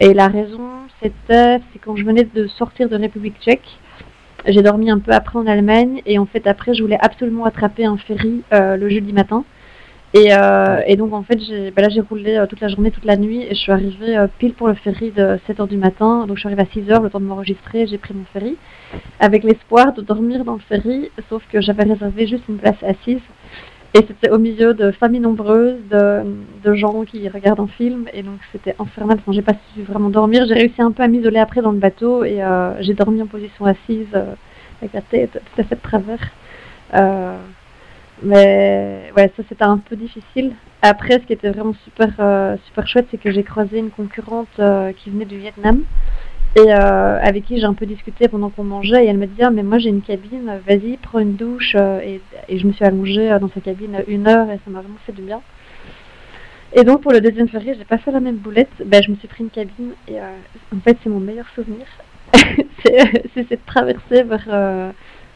Et 0.00 0.14
la 0.14 0.28
raison, 0.28 0.70
c'était, 1.02 1.60
c'est 1.72 1.78
quand 1.80 1.96
je 1.96 2.04
venais 2.04 2.24
de 2.24 2.46
sortir 2.46 2.88
de 2.88 2.96
République 2.96 3.40
tchèque. 3.40 3.78
J'ai 4.46 4.62
dormi 4.62 4.90
un 4.90 5.00
peu 5.00 5.12
après 5.12 5.38
en 5.38 5.46
Allemagne. 5.46 6.02
Et 6.06 6.18
en 6.18 6.26
fait, 6.26 6.46
après, 6.46 6.74
je 6.74 6.82
voulais 6.82 6.98
absolument 7.00 7.44
attraper 7.44 7.84
un 7.84 7.96
ferry 7.96 8.42
le 8.52 8.88
jeudi 8.88 9.12
matin. 9.12 9.44
Et, 10.14 10.32
euh, 10.32 10.80
et, 10.86 10.96
donc 10.96 11.12
en 11.12 11.22
fait, 11.22 11.38
j'ai, 11.38 11.70
bah 11.70 11.82
là 11.82 11.90
j'ai 11.90 12.00
roulé 12.00 12.36
euh, 12.36 12.46
toute 12.46 12.60
la 12.60 12.68
journée, 12.68 12.90
toute 12.90 13.04
la 13.04 13.18
nuit, 13.18 13.42
et 13.42 13.50
je 13.50 13.60
suis 13.60 13.72
arrivée 13.72 14.16
euh, 14.16 14.26
pile 14.38 14.54
pour 14.54 14.66
le 14.68 14.74
ferry 14.74 15.10
de 15.10 15.38
7h 15.46 15.68
du 15.68 15.76
matin. 15.76 16.26
Donc 16.26 16.36
je 16.36 16.40
suis 16.40 16.46
arrivée 16.46 16.62
à 16.62 16.64
6h, 16.64 17.02
le 17.02 17.10
temps 17.10 17.20
de 17.20 17.26
m'enregistrer, 17.26 17.86
j'ai 17.86 17.98
pris 17.98 18.14
mon 18.14 18.24
ferry, 18.32 18.56
avec 19.20 19.44
l'espoir 19.44 19.92
de 19.92 20.00
dormir 20.00 20.44
dans 20.44 20.54
le 20.54 20.60
ferry, 20.60 21.10
sauf 21.28 21.42
que 21.52 21.60
j'avais 21.60 21.82
réservé 21.82 22.26
juste 22.26 22.44
une 22.48 22.56
place 22.56 22.82
assise. 22.82 23.20
Et 23.94 24.04
c'était 24.06 24.30
au 24.30 24.38
milieu 24.38 24.74
de 24.74 24.90
familles 24.90 25.20
nombreuses, 25.20 25.78
de, 25.90 26.74
gens 26.74 27.04
qui 27.04 27.28
regardent 27.28 27.60
un 27.60 27.68
film, 27.68 28.06
et 28.12 28.22
donc 28.22 28.38
c'était 28.52 28.74
infernal. 28.78 29.18
Enfin, 29.20 29.32
j'ai 29.32 29.42
pas 29.42 29.54
su 29.74 29.82
vraiment 29.82 30.10
dormir. 30.10 30.44
J'ai 30.46 30.54
réussi 30.54 30.82
un 30.82 30.92
peu 30.92 31.02
à 31.02 31.08
m'isoler 31.08 31.38
après 31.38 31.62
dans 31.62 31.72
le 31.72 31.78
bateau, 31.78 32.22
et 32.24 32.42
j'ai 32.80 32.94
dormi 32.94 33.22
en 33.22 33.26
position 33.26 33.64
assise, 33.64 34.14
avec 34.82 34.92
la 34.92 35.00
tête 35.00 35.32
tout 35.32 35.60
à 35.60 35.64
fait 35.64 35.74
de 35.74 35.80
travers. 35.80 36.30
Mais 38.22 39.12
ouais, 39.16 39.32
ça 39.36 39.42
c'était 39.48 39.64
un 39.64 39.78
peu 39.78 39.96
difficile. 39.96 40.52
Après, 40.82 41.14
ce 41.14 41.26
qui 41.26 41.32
était 41.32 41.50
vraiment 41.50 41.74
super, 41.84 42.08
euh, 42.18 42.56
super 42.66 42.86
chouette, 42.86 43.06
c'est 43.10 43.18
que 43.18 43.30
j'ai 43.30 43.42
croisé 43.42 43.78
une 43.78 43.90
concurrente 43.90 44.48
euh, 44.58 44.92
qui 44.92 45.10
venait 45.10 45.24
du 45.24 45.38
Vietnam 45.38 45.82
et 46.56 46.72
euh, 46.72 47.20
avec 47.20 47.44
qui 47.44 47.58
j'ai 47.58 47.64
un 47.64 47.74
peu 47.74 47.86
discuté 47.86 48.28
pendant 48.28 48.50
qu'on 48.50 48.64
mangeait. 48.64 49.04
Et 49.04 49.08
elle 49.08 49.18
me 49.18 49.26
dit 49.26 49.42
ah, 49.42 49.50
mais 49.50 49.62
moi 49.62 49.78
j'ai 49.78 49.90
une 49.90 50.02
cabine, 50.02 50.50
vas-y, 50.66 50.96
prends 50.96 51.18
une 51.18 51.34
douche. 51.34 51.74
Et, 51.74 52.20
et, 52.48 52.58
je 52.58 52.66
me 52.66 52.72
suis 52.72 52.84
allongée 52.84 53.36
dans 53.40 53.48
sa 53.48 53.60
cabine 53.60 54.02
une 54.06 54.26
heure 54.26 54.50
et 54.50 54.58
ça 54.64 54.70
m'a 54.70 54.80
vraiment 54.80 54.98
fait 55.06 55.12
du 55.12 55.22
bien. 55.22 55.40
Et 56.74 56.84
donc 56.84 57.02
pour 57.02 57.12
le 57.12 57.20
deuxième 57.20 57.48
ferry, 57.48 57.74
j'ai 57.76 57.84
pas 57.84 57.98
fait 57.98 58.12
la 58.12 58.20
même 58.20 58.36
boulette. 58.36 58.70
Ben, 58.84 59.02
je 59.02 59.10
me 59.10 59.16
suis 59.16 59.28
pris 59.28 59.44
une 59.44 59.50
cabine 59.50 59.92
et 60.06 60.18
en 60.20 60.80
fait 60.84 60.98
c'est 61.02 61.10
mon 61.10 61.20
meilleur 61.20 61.48
souvenir. 61.54 61.86
c'est 62.84 63.48
cette 63.48 63.64
traversée 63.64 64.22
vers, 64.22 64.92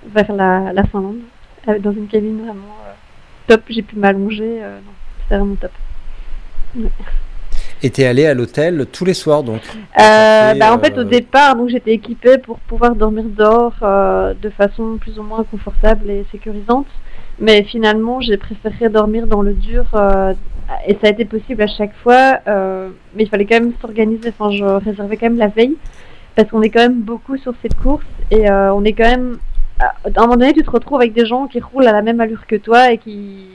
vers 0.07 0.33
la, 0.33 0.73
la 0.73 0.85
Finlande. 0.85 1.21
Euh, 1.69 1.79
dans 1.79 1.93
une 1.93 2.09
cabine 2.09 2.41
vraiment 2.43 2.77
euh, 2.87 2.93
top. 3.47 3.63
J'ai 3.69 3.83
pu 3.83 3.97
m'allonger. 3.97 4.63
Euh, 4.63 4.81
c'était 5.23 5.37
vraiment 5.37 5.57
top. 5.57 5.73
Et 7.83 7.91
t'es 7.91 8.07
allé 8.07 8.27
à 8.27 8.35
l'hôtel 8.35 8.87
tous 8.93 9.05
les 9.05 9.15
soirs 9.15 9.43
donc 9.43 9.61
bah, 9.97 10.73
En 10.73 10.79
fait, 10.79 10.97
au 10.99 11.05
départ, 11.05 11.57
donc 11.57 11.69
j'étais 11.69 11.93
équipée 11.93 12.39
pour 12.39 12.59
pouvoir 12.61 12.95
dormir 12.95 13.25
dehors 13.25 13.75
de 13.81 14.51
façon 14.51 14.99
plus 15.01 15.19
ou 15.19 15.23
moins 15.23 15.45
confortable 15.45 16.11
et 16.11 16.25
sécurisante. 16.31 16.87
Mais 17.41 17.65
finalement, 17.65 18.21
j'ai 18.21 18.37
préféré 18.37 18.89
dormir 18.89 19.27
dans 19.27 19.43
le 19.43 19.55
dur 19.55 19.85
et 20.87 20.93
ça 21.01 21.09
a 21.09 21.09
été 21.09 21.25
possible 21.25 21.63
à 21.63 21.67
chaque 21.67 21.95
fois. 22.03 22.39
mais 22.47 23.25
il 23.25 23.29
fallait 23.29 23.47
quand 23.47 23.61
même 23.61 23.73
s'organiser. 23.81 24.33
Enfin, 24.39 24.51
je 24.53 24.65
réservais 24.65 25.17
quand 25.17 25.27
même 25.27 25.39
la 25.39 25.49
veille 25.49 25.77
parce 26.37 26.49
qu'on 26.49 26.63
est 26.63 26.71
quand 26.71 26.83
même 26.83 27.01
beaucoup 27.01 27.37
sur 27.37 27.53
cette 27.63 27.75
course 27.75 28.07
et 28.31 28.49
on 28.51 28.85
est 28.85 28.93
quand 28.93 29.11
même 29.11 29.39
à 29.81 29.93
un 30.17 30.21
moment 30.23 30.37
donné, 30.37 30.53
tu 30.53 30.63
te 30.63 30.71
retrouves 30.71 30.99
avec 30.99 31.13
des 31.13 31.27
gens 31.27 31.47
qui 31.47 31.61
roulent 31.61 31.87
à 31.87 31.93
la 31.93 32.03
même 32.03 32.21
allure 32.21 32.47
que 32.47 32.57
toi 32.57 32.93
et 32.93 32.99
qui, 32.99 33.47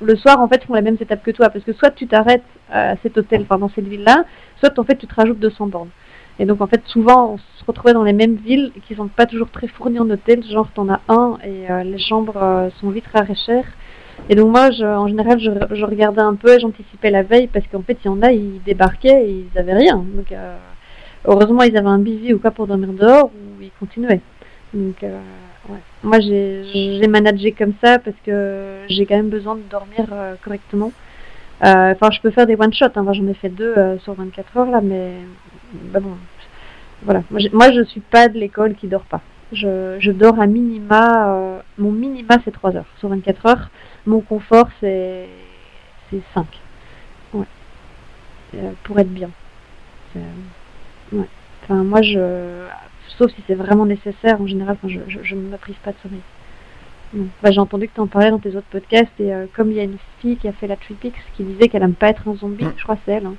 le 0.00 0.16
soir, 0.16 0.40
en 0.40 0.48
fait, 0.48 0.64
font 0.64 0.74
les 0.74 0.82
mêmes 0.82 0.96
étapes 1.00 1.22
que 1.22 1.30
toi. 1.30 1.50
Parce 1.50 1.64
que 1.64 1.72
soit 1.72 1.90
tu 1.90 2.06
t'arrêtes 2.06 2.44
à 2.70 2.96
cet 3.02 3.18
hôtel, 3.18 3.42
enfin, 3.42 3.58
dans 3.58 3.68
cette 3.68 3.86
ville-là, 3.86 4.24
soit 4.60 4.78
en 4.78 4.84
fait, 4.84 4.96
tu 4.96 5.06
te 5.06 5.14
rajoutes 5.14 5.38
200 5.38 5.66
bornes. 5.68 5.90
Et 6.38 6.44
donc, 6.44 6.60
en 6.60 6.66
fait, 6.66 6.82
souvent, 6.86 7.32
on 7.32 7.38
se 7.38 7.64
retrouvait 7.66 7.94
dans 7.94 8.04
les 8.04 8.12
mêmes 8.12 8.34
villes 8.34 8.72
qui 8.86 8.94
sont 8.94 9.08
pas 9.08 9.26
toujours 9.26 9.50
très 9.50 9.68
fournies 9.68 9.98
en 9.98 10.10
hôtel. 10.10 10.44
Genre, 10.44 10.68
t'en 10.74 10.88
as 10.88 11.00
un 11.08 11.38
et 11.44 11.70
euh, 11.70 11.82
les 11.82 11.98
chambres 11.98 12.36
euh, 12.36 12.68
sont 12.80 12.90
vite 12.90 13.06
rares 13.12 13.30
et 13.30 13.34
chères. 13.34 13.66
Et 14.28 14.34
donc, 14.34 14.50
moi, 14.50 14.70
je, 14.70 14.84
en 14.84 15.08
général, 15.08 15.38
je, 15.38 15.50
je, 15.74 15.84
regardais 15.84 16.20
un 16.20 16.34
peu, 16.34 16.58
j'anticipais 16.58 17.10
la 17.10 17.22
veille 17.22 17.48
parce 17.48 17.66
qu'en 17.68 17.82
fait, 17.82 17.98
il 18.04 18.06
y 18.06 18.10
en 18.10 18.22
a, 18.22 18.32
ils 18.32 18.62
débarquaient 18.64 19.28
et 19.28 19.46
ils 19.52 19.58
avaient 19.58 19.74
rien. 19.74 19.96
Donc, 19.96 20.32
euh, 20.32 20.56
heureusement, 21.26 21.62
ils 21.62 21.76
avaient 21.76 21.88
un 21.88 21.98
bivy 21.98 22.34
ou 22.34 22.38
quoi 22.38 22.50
pour 22.50 22.66
dormir 22.66 22.92
dehors 22.92 23.26
ou 23.26 23.62
ils 23.62 23.70
continuaient. 23.78 24.20
Moi, 26.02 26.20
j'ai 26.20 27.06
managé 27.08 27.52
comme 27.52 27.72
ça 27.82 27.98
parce 27.98 28.16
que 28.24 28.84
j'ai 28.88 29.06
quand 29.06 29.16
même 29.16 29.30
besoin 29.30 29.56
de 29.56 29.62
dormir 29.62 30.06
euh, 30.12 30.34
correctement. 30.42 30.92
Euh, 31.64 31.92
enfin, 31.92 32.10
je 32.10 32.20
peux 32.20 32.30
faire 32.30 32.46
des 32.46 32.56
one-shots. 32.56 32.86
Hein. 32.94 33.12
J'en 33.12 33.26
ai 33.26 33.34
fait 33.34 33.48
deux 33.48 33.74
euh, 33.76 33.98
sur 33.98 34.14
24 34.14 34.56
heures 34.56 34.70
là, 34.70 34.80
mais 34.80 35.14
bah 35.72 36.00
bon, 36.00 36.16
voilà. 37.02 37.22
Moi, 37.30 37.72
je 37.72 37.82
suis 37.84 38.00
pas 38.00 38.28
de 38.28 38.38
l'école 38.38 38.74
qui 38.74 38.88
dort 38.88 39.04
pas. 39.04 39.20
Je, 39.52 39.96
je 40.00 40.10
dors 40.10 40.40
à 40.40 40.46
minima. 40.46 41.60
mon 41.78 41.92
minima, 41.92 42.36
c'est 42.44 42.50
3 42.50 42.76
heures 42.76 42.92
sur 42.98 43.08
24 43.08 43.46
heures. 43.46 43.70
Mon 44.04 44.20
confort, 44.20 44.68
c'est 44.80 45.28
5. 46.34 46.46
Ouais. 47.32 47.46
pour 48.84 48.98
être 48.98 49.12
bien. 49.12 49.30
Ouais. 51.12 51.26
Enfin, 51.62 51.82
moi, 51.84 52.02
je 52.02 52.66
sauf 53.18 53.30
si 53.32 53.42
c'est 53.46 53.54
vraiment 53.54 53.86
nécessaire. 53.86 54.40
En 54.40 54.46
général, 54.46 54.76
je, 54.86 55.34
ne 55.34 55.40
me 55.40 55.56
prive 55.56 55.76
pas 55.84 55.92
de 55.92 55.96
sommeil. 56.02 56.20
J'ai 57.44 57.60
entendu 57.60 57.88
que 57.88 57.94
tu 57.94 58.00
en 58.00 58.06
parlais 58.06 58.30
dans 58.30 58.38
tes 58.38 58.56
autres 58.56 58.66
podcasts, 58.70 59.12
et 59.20 59.32
euh, 59.32 59.46
comme 59.54 59.70
il 59.70 59.76
y 59.76 59.80
a 59.80 59.84
une 59.84 59.98
fille 60.20 60.36
qui 60.36 60.48
a 60.48 60.52
fait 60.52 60.66
la 60.66 60.76
Tripix 60.76 61.16
qui 61.36 61.44
disait 61.44 61.68
qu'elle 61.68 61.82
aime 61.82 61.94
pas 61.94 62.08
être 62.08 62.28
un 62.28 62.34
zombie, 62.34 62.64
mm. 62.64 62.74
je 62.76 62.82
crois 62.82 62.96
que 62.96 63.02
c'est 63.06 63.12
elle. 63.12 63.26
Hein. 63.26 63.34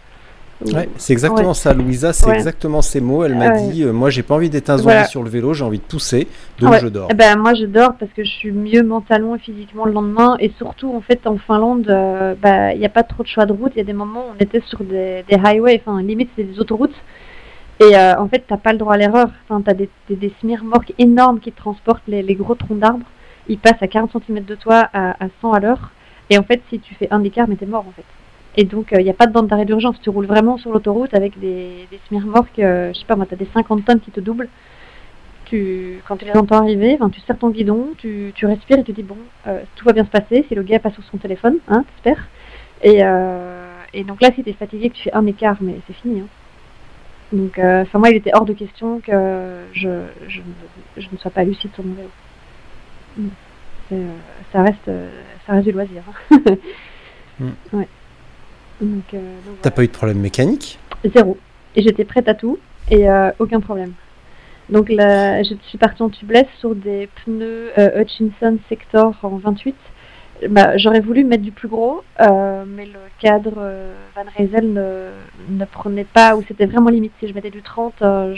Ouais, 0.66 0.90
c'est 0.98 1.14
exactement 1.14 1.54
ça, 1.54 1.74
Louisa, 1.74 2.14
c'est 2.14 2.32
exactement 2.32 2.82
ces 2.82 3.00
mots. 3.00 3.24
Elle 3.24 3.36
m'a 3.36 3.52
dit 3.52 3.84
euh, 3.84 3.94
Moi, 3.94 4.10
j'ai 4.10 4.24
pas 4.24 4.36
envie 4.36 4.50
d'être 4.50 4.70
un 4.70 4.78
zombie 4.78 5.06
sur 5.08 5.22
le 5.22 5.30
vélo, 5.30 5.54
j'ai 5.54 5.64
envie 5.64 5.78
de 5.78 5.84
pousser, 5.84 6.28
donc 6.60 6.76
je 6.82 6.88
dors. 6.88 7.08
Eh 7.12 7.14
ben, 7.14 7.38
moi, 7.38 7.54
je 7.54 7.66
dors 7.66 7.94
parce 7.96 8.12
que 8.12 8.24
je 8.24 8.30
suis 8.30 8.52
mieux 8.52 8.82
mentalement 8.82 9.36
et 9.36 9.40
physiquement 9.40 9.86
le 9.86 9.92
lendemain. 9.92 10.36
Et 10.40 10.52
surtout, 10.58 10.94
en 10.96 11.02
fait, 11.02 11.28
en 11.28 11.38
Finlande, 11.38 11.88
euh, 11.90 12.34
bah, 12.42 12.74
il 12.74 12.80
n'y 12.80 12.86
a 12.86 12.90
pas 12.90 13.04
trop 13.04 13.22
de 13.22 13.28
choix 13.28 13.46
de 13.46 13.54
route. 13.54 13.72
Il 13.76 13.78
y 13.78 13.82
a 13.82 13.86
des 13.86 13.94
moments 13.94 14.22
où 14.22 14.34
on 14.36 14.44
était 14.44 14.62
sur 14.66 14.80
des, 14.80 15.24
des 15.30 15.36
highways, 15.36 15.82
enfin, 15.86 16.02
limite, 16.02 16.30
c'est 16.36 16.44
des 16.44 16.60
autoroutes. 16.60 16.96
Et 17.80 17.96
euh, 17.96 18.20
en 18.20 18.28
fait, 18.28 18.44
t'as 18.48 18.58
pas 18.58 18.72
le 18.72 18.80
droit 18.80 18.96
à 18.96 18.98
l'erreur. 18.98 19.30
T'as 19.48 19.74
des, 19.74 19.90
des, 20.10 20.16
des 20.16 20.34
morques 20.64 20.94
énormes 20.98 21.40
qui 21.40 21.52
transportent 21.52 22.08
les, 22.08 22.24
les 22.24 22.36
gros 22.36 22.56
troncs 22.56 22.80
d'arbres. 22.80 23.06
Ils 23.48 23.60
passent 23.60 23.82
à 23.82 23.88
40 23.88 24.12
cm 24.12 24.44
de 24.44 24.56
toi 24.56 24.90
à, 24.94 25.24
à 25.24 25.28
100 25.42 25.54
à 25.54 25.60
l'heure. 25.60 25.92
Et 26.30 26.38
en 26.38 26.44
fait, 26.44 26.62
si 26.70 26.80
tu 26.80 26.96
fais 26.96 27.08
un 27.12 27.24
écart, 27.24 27.48
mais 27.48 27.56
t'es 27.56 27.66
mort 27.66 27.86
en 27.88 27.92
fait. 27.92 28.04
Et 28.58 28.64
donc, 28.64 28.88
il 28.92 28.98
euh, 28.98 29.04
n'y 29.04 29.10
a 29.10 29.14
pas 29.14 29.28
de 29.28 29.32
bande 29.32 29.48
d'arrêt 29.48 29.66
d'urgence. 29.66 30.02
Tu 30.02 30.10
roules 30.10 30.26
vraiment 30.26 30.58
sur 30.58 30.72
l'autoroute 30.72 31.14
avec 31.14 31.40
des, 31.40 31.88
des 31.92 32.00
smirmorques, 32.08 32.60
euh, 32.60 32.92
je 32.94 33.00
sais 33.00 33.06
pas 33.06 33.16
moi, 33.16 33.28
t'as 33.30 33.36
des 33.36 33.48
50 33.54 33.86
tonnes 33.86 34.00
qui 34.00 34.12
te 34.12 34.20
doublent. 34.20 34.50
Tu, 35.46 36.02
quand 36.08 36.18
tu 36.18 36.26
les 36.26 36.36
entends 36.36 36.58
arriver, 36.58 36.98
tu 37.14 37.22
serres 37.22 37.38
ton 37.38 37.52
guidon, 37.52 37.92
tu, 37.98 38.34
tu 38.36 38.46
respires 38.46 38.80
et 38.80 38.84
tu 38.84 38.92
dis 38.92 39.04
bon, 39.04 39.16
euh, 39.48 39.62
tout 39.78 39.86
va 39.86 39.94
bien 39.94 40.04
se 40.04 40.10
passer. 40.10 40.44
Si 40.50 40.56
le 40.56 40.64
gars 40.64 40.80
passe 40.80 40.94
sur 40.96 41.04
son 41.04 41.18
téléphone, 41.18 41.60
hein, 41.70 41.86
t'espères. 42.04 42.28
Et, 42.84 43.02
et 43.94 44.04
donc 44.04 44.22
là, 44.22 44.30
si 44.36 44.44
t'es 44.44 44.54
fatigué, 44.54 44.90
que 44.90 44.96
tu 44.96 45.04
fais 45.04 45.14
un 45.14 45.26
écart, 45.26 45.58
mais 45.62 45.76
c'est 45.88 45.94
fini. 45.94 46.20
Hein. 46.20 46.28
Donc, 47.34 47.60
euh, 47.60 47.82
enfin, 47.82 48.00
moi, 48.00 48.10
il 48.10 48.16
était 48.16 48.32
hors 48.34 48.46
de 48.46 48.54
question 48.54 49.00
que 49.02 49.64
je, 49.74 49.90
je, 50.28 50.40
ne- 50.40 51.02
je 51.02 51.08
ne 51.12 51.18
sois 51.18 51.32
pas 51.32 51.44
lucide 51.44 51.74
sur 51.74 51.84
mon 51.84 51.94
vélo. 51.96 52.10
Mm. 53.18 53.28
Euh, 53.94 54.10
ça, 54.52 54.62
reste, 54.64 54.88
euh, 54.88 55.10
ça 55.46 55.54
reste 55.54 55.66
du 55.66 55.72
loisir. 55.72 56.04
hein. 56.32 56.40
Mm. 57.40 57.50
Ouais. 57.72 57.88
Donc, 58.82 59.14
euh, 59.14 59.18
donc 59.46 59.62
T'as 59.62 59.70
voilà. 59.70 59.76
pas 59.76 59.84
eu 59.84 59.88
de 59.88 59.92
problème 59.92 60.18
mécanique? 60.20 60.80
Zéro. 61.14 61.38
Et 61.76 61.84
j'étais 61.84 62.04
prête 62.04 62.28
à 62.28 62.34
tout 62.34 62.58
et 62.90 63.08
euh, 63.08 63.30
aucun 63.38 63.60
problème. 63.60 63.94
Donc 64.70 64.90
là, 64.90 65.44
je 65.44 65.54
suis 65.68 65.78
partie 65.78 66.02
en 66.02 66.10
tubeless 66.10 66.48
sur 66.58 66.74
des 66.74 67.08
pneus 67.24 67.72
euh, 67.78 68.02
Hutchinson 68.02 68.58
Sector 68.70 69.14
en 69.22 69.38
28. 69.38 69.76
Bah, 70.50 70.78
J'aurais 70.78 71.00
voulu 71.00 71.24
mettre 71.24 71.44
du 71.44 71.52
plus 71.52 71.68
gros, 71.68 72.04
euh, 72.22 72.64
mais 72.68 72.86
le 72.86 73.00
cadre 73.20 73.54
euh, 73.58 73.94
Van 74.16 74.24
Rysel 74.38 74.72
ne, 74.72 75.10
ne 75.50 75.66
prenait 75.66 76.04
pas, 76.04 76.36
ou 76.36 76.44
c'était 76.48 76.66
vraiment 76.68 76.90
limite. 76.90 77.12
Si 77.20 77.28
je 77.28 77.34
mettais 77.34 77.50
du 77.50 77.62
30, 77.64 77.94
euh, 78.04 78.36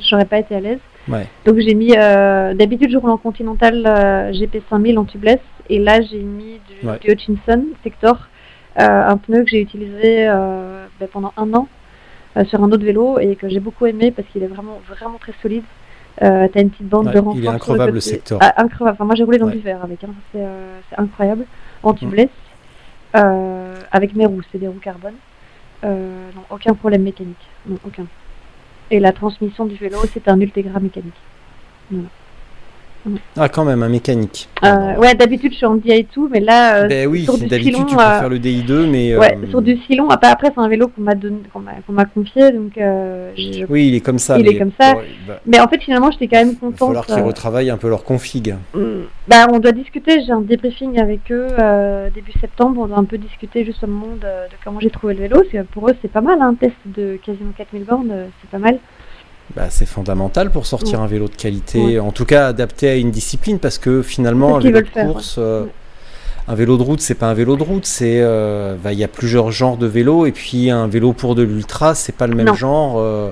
j'aurais 0.00 0.26
pas 0.26 0.38
été 0.38 0.54
à 0.54 0.60
l'aise. 0.60 0.80
Ouais. 1.08 1.26
Donc 1.46 1.58
j'ai 1.58 1.74
mis, 1.74 1.94
euh, 1.96 2.52
d'habitude 2.52 2.90
je 2.90 2.98
roule 2.98 3.10
en 3.10 3.16
Continental 3.16 3.82
euh, 3.86 4.30
GP5000 4.32 4.98
en 4.98 5.04
tubeless, 5.04 5.40
et 5.70 5.78
là 5.78 6.02
j'ai 6.02 6.18
mis 6.22 6.60
du, 6.68 6.86
Ouais. 6.86 6.98
du 7.00 7.10
Hutchinson 7.10 7.64
Sector, 7.82 8.28
un 8.76 9.16
pneu 9.16 9.42
que 9.44 9.50
j'ai 9.50 9.60
utilisé 9.60 10.26
ben, 10.26 11.08
pendant 11.10 11.32
un 11.36 11.52
an 11.54 11.66
sur 12.44 12.62
un 12.62 12.70
autre 12.70 12.84
vélo 12.84 13.18
et 13.18 13.34
que 13.34 13.48
j'ai 13.48 13.58
beaucoup 13.58 13.86
aimé 13.86 14.12
parce 14.12 14.28
qu'il 14.28 14.42
est 14.44 14.46
vraiment 14.48 14.80
vraiment 14.88 15.18
très 15.18 15.32
solide. 15.42 15.64
Euh, 16.22 16.48
T'as 16.52 16.60
une 16.62 16.70
petite 16.70 16.88
bande 16.88 17.06
Ouais, 17.06 17.12
de 17.12 17.22
il 17.36 17.44
est 17.44 17.48
increvable, 17.48 17.92
le. 17.92 18.00
Sector. 18.00 18.38
Ah, 18.42 18.54
increvable. 18.62 18.94
Enfin, 18.94 19.04
moi 19.04 19.14
j'ai 19.14 19.22
roulé 19.24 19.38
dans 19.38 19.46
Ouais. 19.46 19.52
du 19.52 19.58
verre 19.60 19.82
avec, 19.84 20.02
hein. 20.04 20.08
c'est 20.32 20.40
euh, 20.42 20.78
c'est 20.90 20.98
incroyable. 20.98 21.44
En 21.82 21.94
tubeless, 21.94 22.28
euh, 23.16 23.76
avec 23.92 24.14
mes 24.16 24.26
roues, 24.26 24.42
c'est 24.50 24.58
des 24.58 24.66
roues 24.68 24.80
carbone. 24.82 25.14
Non, 25.84 26.42
aucun 26.50 26.74
problème 26.74 27.02
mécanique, 27.02 27.36
non 27.66 27.78
aucun. 27.86 28.06
Et 28.90 28.98
la 29.00 29.12
transmission 29.12 29.64
du 29.66 29.76
vélo, 29.76 29.98
c'est 30.12 30.26
un 30.28 30.40
Ultegra 30.40 30.80
mécanique. 30.80 31.14
Ah, 33.36 33.48
quand 33.48 33.64
même, 33.64 33.82
un 33.82 33.88
mécanique. 33.88 34.48
Euh, 34.64 34.96
ouais, 34.96 35.14
d'habitude 35.14 35.52
je 35.52 35.56
suis 35.58 35.66
en 35.66 35.76
DI 35.76 35.92
et 35.92 36.04
tout, 36.04 36.28
mais 36.30 36.40
là, 36.40 36.82
euh, 36.82 36.88
ben 36.88 37.06
oui, 37.08 37.26
d'habitude 37.48 37.86
tu 37.86 37.94
euh, 37.94 37.96
préfères 37.96 38.28
le 38.28 38.38
DI2, 38.38 38.86
mais. 38.90 39.16
ouais, 39.16 39.36
euh, 39.42 39.48
sur 39.50 39.62
du 39.62 39.76
filon. 39.76 40.08
Après, 40.10 40.28
après 40.30 40.50
c'est 40.54 40.60
un 40.60 40.68
vélo 40.68 40.88
qu'on 40.88 41.02
m'a 41.02 41.14
donné, 41.14 41.38
qu'on 41.52 41.60
m'a 41.60 41.72
qu'on 41.86 41.92
m'a 41.92 42.04
confié, 42.04 42.50
donc 42.52 42.72
Oui, 43.68 43.88
il 43.88 43.94
est 43.94 44.00
comme 44.00 44.18
ça. 44.18 44.38
Il 44.38 44.46
est 44.48 44.52
mais 44.52 44.58
comme 44.58 44.72
ça. 44.80 44.94
va, 45.26 45.40
Mais 45.46 45.60
en 45.60 45.68
fait, 45.68 45.80
finalement, 45.82 46.10
j'étais 46.10 46.28
quand 46.28 46.38
même 46.38 46.48
il 46.50 46.54
va 46.54 46.60
contente. 46.60 46.78
falloir 46.88 47.06
qu'ils 47.06 47.22
retravaillent 47.22 47.70
un 47.70 47.76
peu 47.78 47.88
leur 47.88 48.04
config. 48.04 48.54
Mm. 48.74 48.80
Bah, 49.28 49.46
on 49.52 49.58
doit 49.58 49.72
discuter. 49.72 50.22
J'ai 50.24 50.32
un 50.32 50.40
débriefing 50.40 50.98
avec 50.98 51.30
eux 51.30 51.48
début 52.14 52.32
septembre. 52.40 52.80
On 52.82 52.86
doit 52.86 52.98
un 52.98 53.04
peu 53.04 53.18
discuter 53.18 53.64
justement 53.64 54.06
de, 54.16 54.20
de 54.20 54.54
comment 54.64 54.80
j'ai 54.80 54.90
trouvé 54.90 55.14
le 55.14 55.20
vélo. 55.20 55.36
Parce 55.36 55.48
que 55.48 55.62
pour 55.72 55.88
eux, 55.88 55.94
c'est 56.02 56.10
pas 56.10 56.20
mal. 56.20 56.40
hein, 56.40 56.48
Un 56.48 56.54
test 56.54 56.74
de 56.86 57.18
quasiment 57.24 57.52
4000 57.56 57.84
bornes, 57.84 58.12
c'est 58.40 58.50
pas 58.50 58.58
mal. 58.58 58.78
Bah, 59.56 59.66
c'est 59.70 59.86
fondamental 59.86 60.50
pour 60.50 60.66
sortir 60.66 61.00
un 61.00 61.06
vélo 61.06 61.26
de 61.28 61.34
qualité, 61.34 61.98
en 61.98 62.12
tout 62.12 62.26
cas 62.26 62.48
adapté 62.48 62.88
à 62.90 62.94
une 62.96 63.10
discipline, 63.10 63.58
parce 63.58 63.78
que 63.78 64.02
finalement, 64.02 64.56
un 64.56 64.60
vélo 64.60 64.80
de 64.82 64.86
faire, 64.86 65.06
course, 65.06 65.36
euh, 65.38 65.64
un 66.46 66.54
vélo 66.54 66.76
de 66.76 66.82
route, 66.82 67.00
c'est 67.00 67.14
pas 67.14 67.28
un 67.30 67.34
vélo 67.34 67.56
de 67.56 67.62
route, 67.62 67.86
c'est, 67.86 68.20
euh, 68.20 68.76
bah, 68.82 68.92
il 68.92 68.98
y 68.98 69.04
a 69.04 69.08
plusieurs 69.08 69.50
genres 69.50 69.78
de 69.78 69.86
vélos, 69.86 70.26
et 70.26 70.32
puis 70.32 70.70
un 70.70 70.86
vélo 70.86 71.14
pour 71.14 71.34
de 71.34 71.42
l'ultra, 71.42 71.94
c'est 71.94 72.14
pas 72.14 72.26
le 72.26 72.34
même 72.34 72.46
Non. 72.46 72.54
genre 72.54 72.94
euh, 72.98 73.30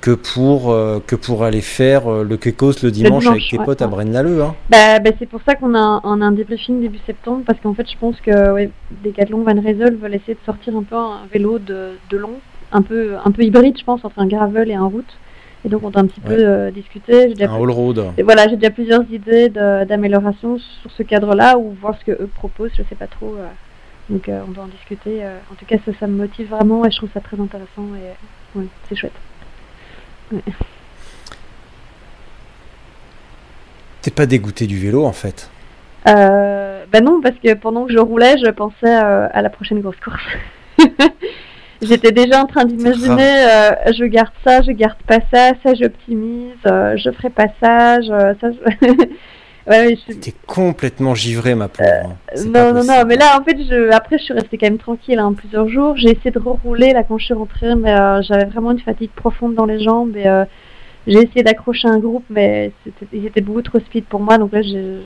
que 0.00 0.10
pour 0.12 0.74
que 1.06 1.14
pour 1.14 1.44
aller 1.44 1.60
faire 1.60 2.10
le 2.24 2.36
Kekos 2.36 2.82
le 2.82 2.90
dimanche, 2.90 3.26
avec 3.26 3.44
tes 3.50 3.58
ouais, 3.58 3.64
potes 3.64 3.82
à. 3.82 3.86
Braine-l'Alleud. 3.86 4.40
Hein. 4.40 4.54
Bah, 4.70 4.98
bah, 4.98 5.10
c'est 5.18 5.28
pour 5.28 5.40
ça 5.46 5.54
qu'on 5.54 5.74
a, 5.74 5.78
un- 5.78 6.00
on 6.04 6.20
a 6.22 6.24
un 6.24 6.32
débriefing 6.32 6.80
début 6.80 6.98
septembre. 7.06 7.42
Parce 7.46 7.60
qu'en 7.60 7.74
fait, 7.74 7.86
je 7.88 7.96
pense 7.98 8.16
que 8.20 8.68
Decathlon 9.04 9.42
Van 9.44 9.60
Rysel 9.60 9.96
veulent 9.96 10.14
essayer 10.14 10.34
de 10.34 10.38
sortir 10.46 10.74
un 10.74 10.82
peu 10.82 10.96
un 10.96 11.20
vélo 11.32 11.58
de, 11.58 11.90
de 12.10 12.16
long, 12.16 12.32
un 12.72 12.82
peu, 12.82 13.16
un 13.24 13.30
peu 13.30 13.42
hybride, 13.42 13.78
je 13.78 13.84
pense, 13.84 14.04
entre 14.04 14.18
un 14.18 14.26
gravel 14.26 14.70
et 14.70 14.74
un 14.74 14.84
route. 14.86 15.16
Et 15.64 15.68
donc, 15.68 15.82
on 15.82 15.90
a 15.90 15.98
un 16.00 16.06
petit 16.06 16.20
Ouais. 16.26 16.36
peu 16.36 16.42
euh, 16.44 16.70
discuté. 16.70 17.28
J'ai 17.28 17.34
déjà 17.34 17.50
Un 17.50 17.56
all 17.62 17.70
road. 17.70 18.04
Et 18.16 18.22
voilà, 18.22 18.46
j'ai 18.48 18.56
déjà 18.56 18.70
plusieurs 18.70 19.02
idées 19.10 19.48
d'amélioration 19.48 20.58
sur 20.58 20.90
ce 20.90 21.02
cadre-là 21.02 21.58
ou 21.58 21.72
voir 21.80 21.98
ce 21.98 22.04
que 22.04 22.12
eux 22.12 22.30
proposent, 22.32 22.70
je 22.76 22.82
sais 22.88 22.94
pas 22.94 23.06
trop. 23.08 23.34
euh. 23.36 23.46
donc 24.08 24.28
euh, 24.28 24.40
on 24.46 24.52
doit 24.52 24.64
en 24.64 24.68
discuter. 24.68 25.24
euh. 25.24 25.36
En 25.50 25.54
tout 25.56 25.64
cas, 25.66 25.76
ça, 25.84 25.92
ça 25.98 26.06
me 26.06 26.16
motive 26.16 26.48
vraiment 26.50 26.84
et 26.84 26.90
je 26.90 26.96
trouve 26.98 27.10
ça 27.12 27.20
très 27.20 27.40
intéressant 27.40 27.86
et 27.96 28.58
ouais, 28.58 28.66
c'est 28.88 28.94
chouette. 28.96 29.12
T'es 34.02 34.10
pas 34.10 34.26
dégoûté 34.26 34.66
du 34.66 34.78
vélo 34.78 35.04
en 35.04 35.12
fait? 35.12 35.50
Bah 36.06 37.00
non, 37.02 37.20
parce 37.20 37.34
que 37.36 37.52
pendant 37.54 37.84
que 37.84 37.92
je 37.92 37.98
roulais, 37.98 38.36
je 38.38 38.50
pensais 38.50 38.90
à 38.94 39.42
la 39.42 39.50
prochaine 39.50 39.80
grosse 39.80 39.98
course. 40.00 40.22
J'étais 41.80 42.10
déjà 42.12 42.42
en 42.42 42.46
train 42.46 42.64
d'imaginer, 42.64 43.44
euh, 43.46 43.92
je 43.96 44.04
garde 44.04 44.32
ça, 44.44 44.62
je 44.62 44.72
garde 44.72 44.98
pas 45.06 45.20
ça, 45.32 45.52
ça 45.62 45.74
j'optimise, 45.74 46.54
euh, 46.66 46.96
je 46.96 47.10
ferai 47.12 47.30
pas 47.30 47.46
ça, 47.62 48.00
je- 48.00 48.34
ça 48.40 48.48
je... 48.50 48.86
ouais, 49.70 49.86
ouais, 49.86 49.98
je- 50.08 50.14
T'es 50.14 50.34
complètement 50.46 51.14
givré, 51.14 51.54
ma 51.54 51.68
pauvre. 51.68 51.88
hein. 52.04 52.16
Euh, 52.36 52.44
Non, 52.46 52.72
non, 52.74 52.84
non, 52.84 53.04
mais 53.06 53.16
là, 53.16 53.38
en 53.40 53.44
fait, 53.44 53.56
je... 53.62 53.90
après, 53.92 54.18
je 54.18 54.24
suis 54.24 54.34
restée 54.34 54.58
quand 54.58 54.66
même 54.66 54.78
tranquille 54.78 55.20
hein, 55.20 55.32
plusieurs 55.36 55.68
jours. 55.68 55.96
J'ai 55.96 56.10
essayé 56.10 56.32
de 56.32 56.38
rerouler 56.40 56.92
là 56.92 57.04
quand 57.04 57.16
je 57.18 57.26
suis 57.26 57.34
rentrée, 57.34 57.76
mais 57.76 57.94
j'avais 58.22 58.46
vraiment 58.46 58.72
une 58.72 58.80
fatigue 58.80 59.10
profonde 59.14 59.54
dans 59.54 59.66
les 59.66 59.78
jambes. 59.82 60.16
Et 60.16 60.26
j'ai 61.06 61.18
essayé 61.18 61.42
d'accrocher 61.44 61.86
un 61.88 61.98
groupe, 62.00 62.24
mais 62.28 62.72
c'était... 62.84 63.06
ils 63.16 63.24
étaient 63.26 63.40
beaucoup 63.40 63.62
trop 63.62 63.78
speed 63.78 64.04
pour 64.06 64.18
moi. 64.20 64.36
Donc 64.38 64.52
là, 64.52 64.62
j'ai 64.62 64.96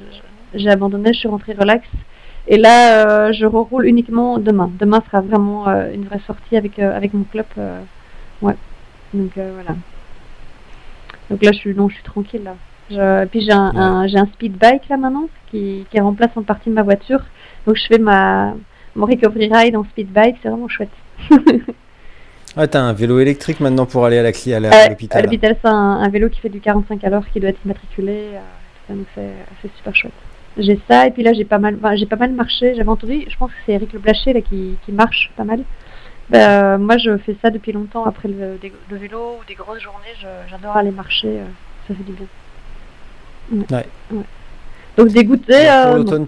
j'ai 0.55 0.69
abandonné, 0.71 1.13
je 1.13 1.19
suis 1.19 1.29
rentrée 1.29 1.53
relax. 1.53 1.87
Et 2.49 2.57
là, 2.59 3.07
euh, 3.29 3.33
je 3.33 3.47
reroule 3.47 3.87
uniquement 3.87 4.39
demain. 4.39 4.71
Demain 4.81 5.03
sera 5.07 5.21
vraiment 5.21 5.69
euh, 5.69 5.93
une 5.95 6.05
vraie 6.05 6.21
sortie 6.27 6.57
avec, 6.57 6.79
euh, 6.79 6.97
avec 6.97 7.15
mon 7.15 7.25
club. 7.25 7.47
Ouais. 8.43 8.55
Donc 9.15 9.31
voilà. 9.35 9.77
Donc 11.31 11.43
là, 11.43 11.53
je 11.53 11.59
suis, 11.59 11.75
non, 11.75 11.89
je 11.89 11.95
suis 11.95 12.03
tranquille 12.03 12.43
là. 12.45 12.55
Je- 12.91 13.25
Puis 13.27 13.41
j'ai 13.43 13.53
un, 13.53 14.07
j'ai 14.09 14.19
un 14.19 14.27
speed 14.27 14.57
bike 14.59 14.89
là 14.91 14.97
maintenant 14.97 15.29
qui, 15.51 15.87
qui 15.91 16.01
remplace 16.01 16.31
en 16.37 16.43
partie 16.43 16.69
ma 16.71 16.83
voiture. 16.83 17.21
Donc 17.67 17.77
je 17.77 17.87
fais 17.87 17.99
ma 17.99 18.55
mon 18.97 19.07
recovery 19.07 19.49
ride 19.51 19.77
en 19.77 19.85
speed 19.85 20.09
bike, 20.13 20.37
c'est 20.43 20.49
vraiment 20.49 20.69
chouette. 20.69 20.91
Ah, 22.55 22.67
t'as 22.67 22.83
un 22.83 22.93
vélo 22.93 23.19
électrique 23.19 23.61
maintenant 23.61 23.87
pour 23.87 24.05
aller 24.05 24.19
à 24.19 24.23
la 24.23 24.31
cli- 24.33 24.55
à 24.55 24.61
la- 24.61 24.69
Euh, 24.69 24.85
à 24.85 24.89
l'hôpital. 24.91 25.23
l'hôpital, 25.25 25.57
c'est 25.63 25.69
un, 25.69 25.73
un 26.03 26.09
vélo 26.11 26.29
qui 26.29 26.39
fait 26.39 26.51
du 26.51 26.61
45 26.61 27.03
à 27.03 27.09
l'heure 27.09 27.25
qui 27.33 27.41
doit 27.41 27.49
être 27.49 27.61
immatriculé. 27.65 28.25
donc 28.91 29.07
c'est 29.15 29.71
super 29.79 29.97
chouette. 29.97 30.13
J'ai 30.59 30.79
ça 30.89 31.07
et 31.07 31.11
puis 31.11 31.23
là 31.23 31.33
j'ai 31.33 31.45
pas 31.45 31.59
mal 31.59 31.77
enfin, 31.79 31.97
j'ai 31.97 32.07
pas 32.07 32.17
mal 32.17 32.33
marché. 32.33 32.75
J'avais 32.75 32.89
entendu, 32.89 33.25
je 33.29 33.37
pense 33.37 33.51
que 33.51 33.57
c'est 33.65 33.73
Eric 33.73 33.93
Le 33.93 33.99
Blaché 33.99 34.33
là 34.33 34.41
qui, 34.41 34.77
qui 34.85 34.93
marche 34.93 35.31
pas 35.37 35.45
mal. 35.45 35.61
Bah, 36.31 36.39
euh, 36.75 36.79
moi 36.79 36.99
je 36.99 37.17
fais 37.19 37.37
ça 37.43 37.51
depuis 37.51 37.73
longtemps 37.73 38.05
après 38.05 38.29
le, 38.29 38.59
des- 38.61 38.73
le 38.91 38.97
vélo 38.97 39.39
ou 39.41 39.45
des 39.49 39.55
grosses 39.55 39.81
journées. 39.81 40.15
J'adore 40.51 40.77
aller 40.77 40.91
marcher, 40.91 41.29
euh, 41.29 41.45
ça 41.89 41.95
fait 41.95 42.05
du 42.05 42.13
bien. 42.13 42.27
Ouais. 43.71 43.87
Donc 44.97 45.09
dégoûté. 45.09 45.55
Euh, 45.71 45.87
non. 45.91 45.97
l'automne- 45.97 46.27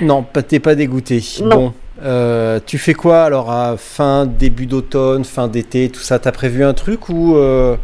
non, 0.00 0.22
t'es 0.48 0.58
pas 0.60 0.74
dégoûté. 0.74 1.22
Bon, 1.42 1.74
euh, 2.02 2.60
tu 2.64 2.78
fais 2.78 2.94
quoi 2.94 3.24
alors 3.24 3.50
à 3.50 3.76
fin, 3.76 4.26
début 4.26 4.66
d'automne, 4.66 5.24
fin 5.24 5.48
d'été, 5.48 5.90
tout 5.90 6.00
ça? 6.00 6.18
T'as 6.18 6.32
prévu 6.32 6.64
un 6.64 6.74
truc 6.74 7.08
ou 7.08 7.36
euh, 7.36 7.76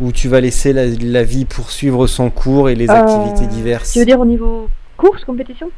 ou 0.00 0.12
tu 0.12 0.28
vas 0.28 0.40
laisser 0.40 0.72
la, 0.72 0.86
la 0.86 1.22
vie 1.24 1.44
poursuivre 1.44 2.06
son 2.06 2.30
cours 2.30 2.68
et 2.68 2.74
les 2.74 2.88
Euh, 2.90 2.94
activités 2.94 3.46
diverses 3.46 3.92
Tu 3.92 3.98
veux 3.98 4.04
dire 4.06 4.20
au 4.20 4.24
niveau 4.26 4.68
course, 4.96 5.24
compétition? 5.24 5.70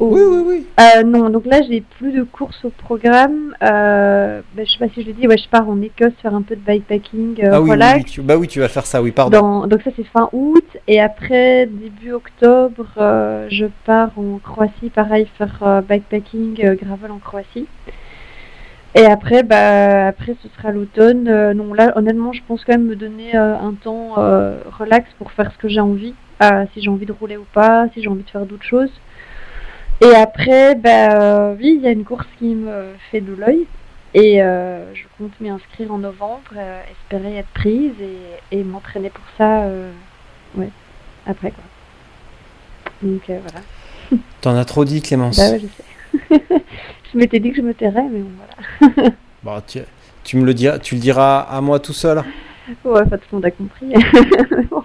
Ou- 0.00 0.14
Oui, 0.14 0.20
oui, 0.30 0.42
oui. 0.46 0.66
Euh, 0.78 1.02
non, 1.02 1.28
donc 1.28 1.44
là 1.46 1.60
j'ai 1.68 1.80
plus 1.80 2.12
de 2.12 2.22
courses 2.22 2.64
au 2.64 2.70
programme. 2.70 3.52
Euh, 3.64 4.40
ben, 4.54 4.64
je 4.64 4.70
sais 4.70 4.78
pas 4.78 4.88
si 4.94 5.02
je 5.02 5.06
l'ai 5.08 5.12
dit, 5.12 5.26
ouais, 5.26 5.36
je 5.36 5.48
pars 5.48 5.68
en 5.68 5.80
Écosse 5.82 6.12
faire 6.22 6.34
un 6.36 6.42
peu 6.42 6.54
de 6.54 6.60
bikepacking, 6.60 7.42
euh, 7.42 7.50
ah 7.54 7.60
oui, 7.60 7.64
oui, 7.70 7.70
relax. 7.72 7.96
oui, 7.96 8.04
tu- 8.04 8.22
bah 8.22 8.36
oui, 8.36 8.46
tu 8.46 8.60
vas 8.60 8.68
faire 8.68 8.86
ça, 8.86 9.02
oui, 9.02 9.10
pardon. 9.10 9.40
Dans- 9.40 9.66
donc 9.66 9.82
ça 9.82 9.90
c'est 9.96 10.04
fin 10.04 10.28
août 10.32 10.64
et 10.86 11.00
après 11.00 11.66
début 11.66 12.12
octobre 12.12 12.86
euh, 12.98 13.48
je 13.50 13.66
pars 13.84 14.12
en 14.16 14.38
Croatie 14.38 14.90
pareil 14.94 15.26
faire 15.36 15.82
bikepacking 15.88 16.54
gravel 16.76 17.10
en 17.10 17.18
Croatie 17.18 17.66
et 18.98 19.06
après 19.06 19.42
bah 19.42 20.08
après 20.08 20.36
ce 20.42 20.48
sera 20.56 20.72
l'automne 20.72 21.28
Euh, 21.28 21.54
non 21.54 21.72
là 21.72 21.92
honnêtement 21.96 22.32
je 22.32 22.42
pense 22.46 22.64
quand 22.64 22.72
même 22.72 22.86
me 22.86 22.96
donner 22.96 23.36
euh, 23.36 23.56
un 23.56 23.74
temps 23.74 24.14
euh, 24.18 24.58
relax 24.78 25.08
pour 25.18 25.30
faire 25.32 25.52
ce 25.52 25.58
que 25.58 25.68
j'ai 25.68 25.80
envie 25.80 26.14
si 26.72 26.82
j'ai 26.82 26.90
envie 26.90 27.06
de 27.06 27.12
rouler 27.12 27.36
ou 27.36 27.46
pas 27.52 27.88
si 27.92 28.02
j'ai 28.02 28.08
envie 28.08 28.22
de 28.22 28.30
faire 28.30 28.46
d'autres 28.46 28.64
choses 28.64 28.92
et 30.00 30.14
après 30.14 30.74
bah 30.74 31.52
oui 31.58 31.74
il 31.76 31.82
y 31.82 31.88
a 31.88 31.90
une 31.90 32.04
course 32.04 32.28
qui 32.38 32.54
me 32.54 32.92
fait 33.10 33.20
de 33.20 33.34
l'œil 33.34 33.66
et 34.14 34.38
je 34.38 35.02
compte 35.16 35.32
m'y 35.40 35.50
inscrire 35.50 35.92
en 35.92 35.98
novembre, 35.98 36.54
espérer 36.92 37.36
être 37.38 37.48
prise 37.48 37.92
et, 38.00 38.56
et 38.56 38.62
m'entraîner 38.62 39.10
pour 39.10 39.24
ça 39.36 39.66
ouais, 40.56 40.70
après 41.26 41.50
quoi. 41.50 41.64
Donc 43.02 43.22
voilà. 43.26 44.22
T'en 44.40 44.56
as 44.56 44.64
trop 44.64 44.84
dit, 44.84 45.02
Clémence. 45.02 45.36
Bah 45.36 45.50
ouais, 45.50 45.60
je 45.60 45.66
sais. 45.66 46.42
je 47.12 47.18
m'étais 47.18 47.40
dit 47.40 47.50
que 47.50 47.56
je 47.56 47.62
me 47.62 47.74
tairais, 47.74 48.04
mais 48.10 48.20
bon 48.20 48.30
voilà. 48.90 49.10
Bah, 49.44 49.62
tu, 49.66 49.78
tu 50.24 50.36
me 50.36 50.44
le 50.44 50.52
diras, 50.54 50.78
tu 50.78 50.94
le 50.96 51.00
diras 51.00 51.40
à 51.40 51.60
moi 51.60 51.78
tout 51.78 51.92
seul. 51.92 52.18
Ouais, 52.84 53.00
enfin, 53.00 53.16
tout 53.16 53.24
le 53.32 53.36
monde 53.36 53.44
a 53.46 53.50
compris. 53.50 53.92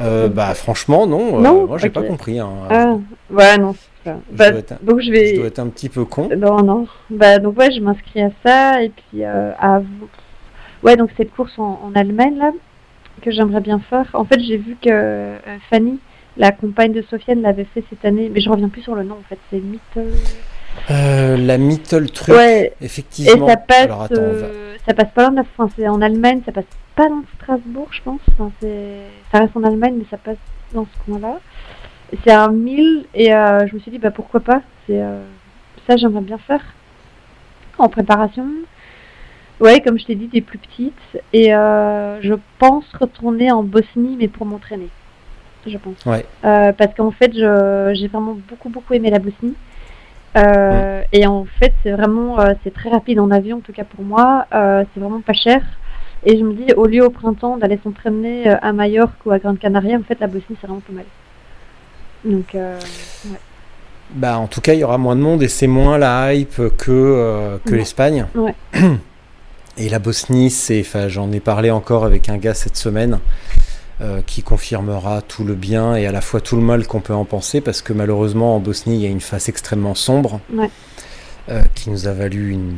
Euh, 0.00 0.28
bah 0.28 0.54
franchement, 0.54 1.08
non. 1.08 1.38
euh, 1.44 1.66
moi, 1.66 1.76
j'ai 1.78 1.88
Ok. 1.88 1.94
pas 1.94 2.02
compris. 2.04 2.38
hein. 2.38 2.48
ah, 2.70 2.94
ouais, 3.30 3.58
non. 3.58 3.74
Je 4.06 4.12
Bah, 4.30 4.50
dois 4.52 4.60
être 4.60 4.72
un- 4.72 4.78
donc 4.80 5.00
je 5.00 5.06
Je 5.06 5.10
vais. 5.10 5.32
dois 5.36 5.46
être 5.46 5.58
un 5.58 5.66
petit 5.68 5.88
peu 5.88 6.04
con. 6.04 6.28
Non, 6.36 6.62
non. 6.62 6.86
Bah, 7.10 7.40
donc 7.40 7.58
ouais, 7.58 7.72
je 7.72 7.80
m'inscris 7.80 8.22
à 8.22 8.30
ça 8.46 8.80
et 8.82 8.90
puis 8.90 9.24
euh, 9.24 9.50
à 9.58 9.82
ouais, 10.84 10.94
donc 10.96 11.10
cette 11.16 11.34
course 11.34 11.58
en, 11.58 11.80
en 11.82 11.92
Allemagne 11.98 12.36
là 12.38 12.52
que 13.22 13.32
j'aimerais 13.32 13.60
bien 13.60 13.80
faire. 13.80 14.06
En 14.14 14.24
fait, 14.24 14.38
j'ai 14.38 14.56
vu 14.56 14.76
que 14.80 15.34
Fanny, 15.68 15.98
la 16.36 16.52
compagne 16.52 16.92
de 16.92 17.02
Sofiane, 17.02 17.42
l'avait 17.42 17.64
fait 17.64 17.82
cette 17.90 18.04
année, 18.04 18.30
mais 18.32 18.40
je 18.40 18.48
reviens 18.48 18.68
plus 18.68 18.82
sur 18.82 18.94
le 18.94 19.02
nom. 19.02 19.16
En 19.16 19.28
fait, 19.28 19.38
c'est 19.50 19.58
Mittel. 19.58 20.12
Euh, 20.90 21.36
la 21.36 21.58
Mittel 21.58 22.10
truc, 22.10 22.34
Ouais. 22.34 22.72
Et 22.80 22.84
effectivement. 22.84 23.46
ça 23.48 23.56
passe, 23.56 23.84
Alors 23.84 24.02
attends, 24.02 24.14
on 24.20 24.32
va- 24.32 24.46
euh, 24.46 24.76
ça 24.86 24.94
passe 24.94 25.10
pas 25.14 25.30
la 25.30 25.44
France. 25.44 25.70
C'est 25.76 25.88
en 25.88 26.00
Allemagne, 26.00 26.40
ça 26.46 26.52
passe 26.52 26.64
pas 26.94 27.08
dans 27.08 27.22
Strasbourg, 27.36 27.88
je 27.90 28.00
pense. 28.02 28.20
Enfin, 28.32 28.50
ça 29.32 29.38
reste 29.40 29.56
en 29.56 29.64
Allemagne, 29.64 29.94
mais 29.98 30.04
ça 30.10 30.16
passe 30.16 30.36
dans 30.72 30.84
ce 30.86 31.04
coin-là. 31.10 31.38
Et 32.12 32.18
C'est 32.24 32.32
un 32.32 32.48
1000 32.50 33.06
et 33.14 33.34
euh, 33.34 33.66
je 33.66 33.74
me 33.74 33.80
suis 33.80 33.90
dit 33.90 33.98
bah 33.98 34.10
pourquoi 34.10 34.40
pas. 34.40 34.62
C'est 34.86 35.00
euh, 35.02 35.22
ça 35.86 35.96
j'aimerais 35.96 36.22
bien 36.22 36.38
faire 36.38 36.62
en 37.78 37.88
préparation. 37.88 38.46
Ouais, 39.60 39.80
comme 39.80 39.98
je 39.98 40.04
t'ai 40.06 40.14
dit, 40.14 40.28
des 40.28 40.40
plus 40.40 40.58
petites 40.58 40.94
et 41.32 41.48
je 41.50 42.34
pense 42.58 42.84
retourner 42.98 43.50
en 43.50 43.62
Bosnie, 43.64 44.16
mais 44.18 44.28
pour 44.28 44.46
m'entraîner. 44.46 44.88
Je 45.66 45.76
pense. 45.76 46.04
Ouais. 46.06 46.24
Parce 46.42 46.94
qu'en 46.96 47.10
fait, 47.10 47.32
je- 47.34 47.90
j'ai 47.94 48.06
vraiment 48.08 48.36
beaucoup 48.48 48.68
beaucoup 48.68 48.94
aimé 48.94 49.10
la 49.10 49.18
Bosnie. 49.18 49.54
Euh, 50.36 51.02
Et 51.12 51.26
en 51.26 51.46
fait, 51.58 51.72
c'est 51.82 51.90
vraiment, 51.92 52.38
euh, 52.40 52.52
c'est 52.62 52.72
très 52.74 52.90
rapide 52.90 53.18
en 53.18 53.30
avion, 53.30 53.58
en 53.58 53.60
tout 53.60 53.72
cas 53.72 53.84
pour 53.84 54.04
moi. 54.04 54.46
Euh, 54.54 54.84
c'est 54.92 55.00
vraiment 55.00 55.20
pas 55.20 55.32
cher. 55.32 55.62
Et 56.24 56.36
je 56.38 56.44
me 56.44 56.52
dis, 56.52 56.72
au 56.74 56.86
lieu 56.86 57.04
au 57.04 57.10
printemps 57.10 57.56
d'aller 57.56 57.78
s'entraîner 57.82 58.48
à 58.48 58.72
Majorque 58.72 59.24
ou 59.24 59.30
à 59.30 59.38
Grande 59.38 59.58
Canaria, 59.58 59.96
en 59.96 60.02
fait, 60.02 60.18
la 60.20 60.26
Bosnie, 60.26 60.56
c'est 60.60 60.66
vraiment 60.66 60.80
pas 60.80 60.92
mal. 60.92 61.04
Donc, 62.24 62.56
Bah, 64.10 64.38
en 64.38 64.46
tout 64.48 64.60
cas, 64.60 64.72
il 64.74 64.80
y 64.80 64.84
aura 64.84 64.98
moins 64.98 65.14
de 65.16 65.20
monde 65.20 65.42
et 65.42 65.48
c'est 65.48 65.66
moins 65.68 65.96
la 65.98 66.34
hype 66.34 66.56
que, 66.76 67.58
que 67.64 67.70
Ouais. 67.70 67.76
l'Espagne. 67.78 68.26
Ouais. 68.34 68.54
Et 69.80 69.88
la 69.88 70.00
Bosnie, 70.00 70.50
c'est, 70.50 70.80
enfin, 70.80 71.06
j'en 71.06 71.30
ai 71.30 71.38
parlé 71.38 71.70
encore 71.70 72.04
avec 72.04 72.28
un 72.28 72.36
gars 72.36 72.54
cette 72.54 72.76
semaine 72.76 73.20
euh, 74.00 74.20
qui 74.24 74.42
confirmera 74.42 75.22
tout 75.22 75.42
le 75.44 75.54
bien 75.54 75.96
et 75.96 76.06
à 76.06 76.12
la 76.12 76.20
fois 76.20 76.40
tout 76.40 76.54
le 76.56 76.62
mal 76.62 76.86
qu'on 76.86 77.00
peut 77.00 77.14
en 77.14 77.24
penser 77.24 77.60
parce 77.60 77.82
que 77.82 77.92
malheureusement 77.92 78.54
en 78.56 78.60
Bosnie, 78.60 78.94
il 78.96 79.02
y 79.02 79.06
a 79.06 79.10
une 79.10 79.20
face 79.20 79.48
extrêmement 79.48 79.94
sombre 79.96 80.40
Ouais. 80.52 80.70
euh, 81.48 81.62
qui 81.74 81.90
nous 81.90 82.06
a 82.06 82.12
valu 82.12 82.50
une... 82.52 82.76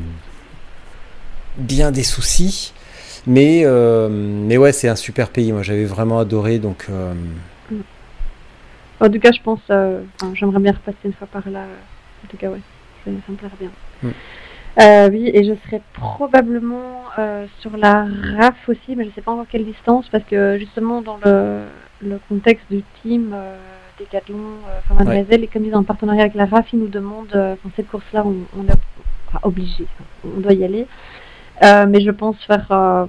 bien 1.59 1.91
des 1.91 2.05
soucis. 2.05 2.73
Mais, 3.27 3.62
euh, 3.64 4.09
mais 4.11 4.57
ouais, 4.57 4.73
c'est 4.73 4.89
un 4.89 4.97
super 4.97 5.29
pays. 5.29 5.53
Moi, 5.53 5.62
j'avais 5.62 5.85
vraiment 5.85 6.18
adoré. 6.21 6.59
Donc, 6.59 6.87
en 9.01 9.11
tout 9.11 9.18
cas, 9.21 9.33
je 9.33 9.43
pense, 9.43 9.61
enfin, 9.68 10.33
j'aimerais 10.35 10.61
bien 10.61 10.73
repasser 10.73 10.97
une 11.05 11.12
fois 11.12 11.27
par 11.27 11.49
là. 11.51 11.64
En 12.25 12.29
tout 12.29 12.37
cas, 12.39 12.49
ouais, 12.49 12.61
ça, 13.05 13.11
ça 13.11 13.33
me 13.33 13.37
plairait 13.37 13.55
bien. 13.61 13.71
Mm. 14.03 14.09
Euh, 14.79 15.09
oui, 15.11 15.31
et 15.35 15.43
je 15.45 15.55
serai 15.66 15.83
probablement 15.95 17.03
euh, 17.18 17.47
sur 17.61 17.77
la 17.77 18.07
RAF 18.39 18.68
aussi, 18.68 18.95
mais 18.97 19.05
je 19.05 19.11
sais 19.11 19.21
pas 19.21 19.33
encore 19.33 19.47
quelle 19.51 19.64
distance, 19.64 20.09
parce 20.11 20.25
que 20.25 20.59
justement 20.59 21.03
dans 21.03 21.18
le, 21.25 21.62
le 22.03 22.21
contexte 22.29 22.64
du 22.71 22.83
team 23.03 23.33
euh, 23.35 23.57
Decathlon, 23.99 24.37
euh, 24.37 24.79
enfin 24.79 24.95
Mademoiselle, 25.05 25.43
et 25.45 25.49
comme 25.49 25.64
ils 25.64 25.75
ont 25.75 25.81
un 25.81 25.83
partenariat 25.83 26.23
avec 26.23 26.35
la 26.35 26.47
RAF, 26.47 26.73
ils 26.73 26.79
nous 26.79 26.89
demandent, 26.89 27.35
euh, 27.35 27.55
enfin, 27.55 27.68
cette 27.77 27.89
course-là, 27.91 28.23
on, 28.25 28.35
on 28.57 28.64
est 28.68 28.77
enfin, 29.29 29.41
obligé, 29.43 29.87
on 30.25 30.41
doit 30.41 30.53
y 30.53 30.64
aller. 30.64 30.87
Euh, 31.62 31.87
mais 31.89 32.01
je 32.01 32.11
pense 32.11 32.37
faire 32.45 32.66
euh, 32.71 33.07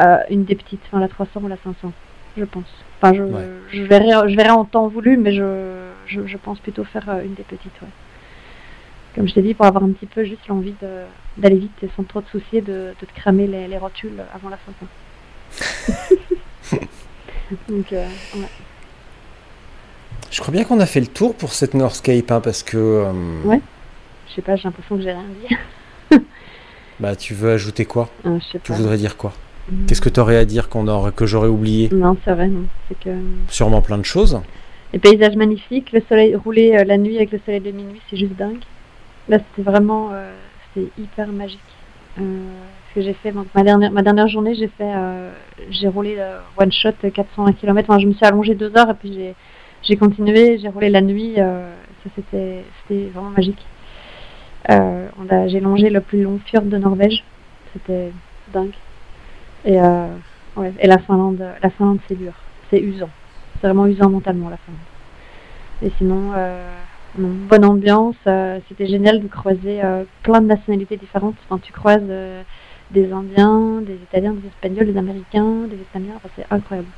euh, 0.00 0.18
une 0.30 0.44
des 0.44 0.54
petites, 0.54 0.82
enfin 0.86 1.00
la 1.00 1.08
300 1.08 1.40
ou 1.42 1.48
la 1.48 1.56
500, 1.56 1.90
je 2.36 2.44
pense. 2.44 2.68
Enfin, 3.00 3.14
je, 3.14 3.22
Ouais. 3.22 3.46
je, 3.72 3.82
verrai, 3.82 4.28
je 4.30 4.36
verrai 4.36 4.50
en 4.50 4.64
temps 4.64 4.88
voulu, 4.88 5.16
mais 5.16 5.32
je, 5.32 5.88
je, 6.06 6.26
je 6.26 6.36
pense 6.36 6.60
plutôt 6.60 6.84
faire 6.84 7.08
euh, 7.08 7.24
une 7.24 7.34
des 7.34 7.42
petites, 7.44 7.80
ouais. 7.82 7.88
Comme 9.18 9.26
je 9.28 9.34
t'ai 9.34 9.42
dit, 9.42 9.52
pour 9.54 9.66
avoir 9.66 9.82
un 9.82 9.90
petit 9.90 10.06
peu 10.06 10.22
juste 10.24 10.46
l'envie 10.48 10.74
de- 10.80 11.02
d'aller 11.38 11.56
vite 11.58 11.72
et 11.82 11.88
sans 11.96 12.04
trop 12.04 12.20
te 12.20 12.30
soucier 12.30 12.60
de, 12.60 12.94
de 13.00 13.04
te 13.06 13.12
cramer 13.14 13.48
les, 13.48 13.66
les 13.66 13.76
rotules 13.78 14.22
avant 14.32 14.48
la 14.48 14.56
fin. 14.58 14.72
Donc, 17.68 17.92
euh, 17.92 18.06
ouais. 18.36 18.46
je 20.30 20.40
crois 20.40 20.52
bien 20.52 20.62
qu'on 20.64 20.78
a 20.80 20.86
fait 20.86 21.00
le 21.00 21.06
tour 21.08 21.34
pour 21.34 21.52
cette 21.52 21.74
Northscape 21.74 22.30
hein, 22.30 22.40
parce 22.40 22.62
que 22.62 22.76
euh, 22.76 23.12
Ouais. 23.44 23.60
je 24.28 24.34
sais 24.34 24.42
pas, 24.42 24.54
j'ai 24.56 24.64
l'impression 24.64 24.96
que 24.96 25.02
j'ai 25.02 25.10
rien 25.12 25.24
dit. 26.10 26.18
bah, 27.00 27.16
tu 27.16 27.34
veux 27.34 27.50
ajouter 27.52 27.86
quoi? 27.86 28.08
Euh, 28.26 28.38
je 28.38 28.44
sais 28.52 28.60
Tu 28.62 28.70
pas. 28.72 28.78
voudrais 28.78 28.98
dire 28.98 29.16
quoi? 29.16 29.32
Mm. 29.70 29.86
Qu'est-ce 29.86 30.00
que 30.00 30.10
tu 30.10 30.20
aurais 30.20 30.36
à 30.36 30.44
dire 30.44 30.68
qu'on 30.68 30.86
aurait, 30.86 31.10
que 31.12 31.26
j'aurais 31.26 31.48
oublié? 31.48 31.88
Non, 31.92 32.16
c'est 32.24 32.32
vrai, 32.32 32.46
non. 32.48 32.64
C'est 32.88 32.98
que 33.00 33.10
Sûrement 33.48 33.80
plein 33.82 33.98
de 33.98 34.04
choses. 34.04 34.40
les 34.92 34.98
paysages 35.00 35.34
magnifiques, 35.36 35.90
le 35.92 36.02
soleil 36.08 36.36
roulé 36.36 36.84
la 36.84 36.96
nuit 36.98 37.16
avec 37.16 37.32
le 37.32 37.40
soleil 37.44 37.60
de 37.60 37.70
minuit, 37.72 38.00
c'est 38.10 38.16
juste 38.16 38.34
dingue. 38.36 38.60
Là, 39.28 39.38
c'était 39.38 39.68
vraiment, 39.68 40.10
euh, 40.12 40.32
c'est 40.74 40.88
hyper 40.98 41.28
magique. 41.28 41.60
Euh, 42.18 42.22
ce 42.88 42.94
que 42.94 43.00
j'ai 43.02 43.12
fait, 43.12 43.32
donc, 43.32 43.46
ma 43.54 43.62
dernière, 43.62 43.92
ma 43.92 44.02
dernière 44.02 44.28
journée, 44.28 44.54
j'ai 44.54 44.68
fait, 44.68 44.92
euh, 44.94 45.30
j'ai 45.70 45.88
roulé 45.88 46.16
euh, 46.18 46.40
one 46.56 46.72
shot 46.72 46.90
euh, 47.04 47.10
420 47.10 47.52
km. 47.52 47.90
Enfin, 47.90 48.00
je 48.00 48.06
me 48.06 48.12
suis 48.12 48.24
allongée 48.24 48.54
deux 48.54 48.76
heures 48.76 48.90
et 48.90 48.94
puis 48.94 49.12
j'ai, 49.12 49.34
j'ai 49.82 49.96
continué, 49.96 50.58
j'ai 50.58 50.68
roulé 50.68 50.88
la 50.88 51.00
nuit. 51.00 51.34
ça, 51.36 52.10
c'était, 52.16 52.64
c'était 52.82 53.08
vraiment 53.10 53.30
magique. 53.30 53.64
Euh, 54.70 55.08
on 55.18 55.28
a, 55.34 55.48
j'ai 55.48 55.60
longé 55.60 55.88
le 55.88 56.00
plus 56.00 56.22
long 56.22 56.40
fjord 56.44 56.62
de 56.62 56.76
Norvège. 56.78 57.24
C'était 57.72 58.12
dingue. 58.52 58.74
Et, 59.64 59.80
euh, 59.80 60.08
ouais, 60.56 60.72
et 60.80 60.86
la 60.86 60.98
Finlande, 60.98 61.44
la 61.62 61.70
Finlande, 61.70 61.98
c'est 62.08 62.16
dur. 62.16 62.32
C'est 62.70 62.80
usant. 62.80 63.10
C'est 63.54 63.66
vraiment 63.66 63.86
usant 63.86 64.10
mentalement, 64.10 64.48
la 64.48 64.56
Finlande. 64.56 64.80
Et 65.82 65.92
sinon, 65.98 66.32
euh, 66.36 66.74
bonne 67.26 67.64
ambiance. 67.64 68.16
euh, 68.26 68.58
c'était 68.68 68.86
génial 68.86 69.20
de 69.20 69.28
croiser 69.28 69.82
euh, 69.82 70.04
plein 70.22 70.40
de 70.40 70.46
nationalités 70.46 70.96
différentes. 70.96 71.36
Enfin, 71.44 71.60
tu 71.62 71.72
croises 71.72 72.02
euh, 72.08 72.42
des 72.90 73.12
Indiens, 73.12 73.80
des 73.82 73.94
Italiens, 73.94 74.32
des 74.32 74.46
Espagnols, 74.48 74.86
des 74.92 74.98
Américains, 74.98 75.66
des 75.68 75.76
Vietnamiens. 75.76 76.20
C'est 76.36 76.46
incroyable. 76.50 76.88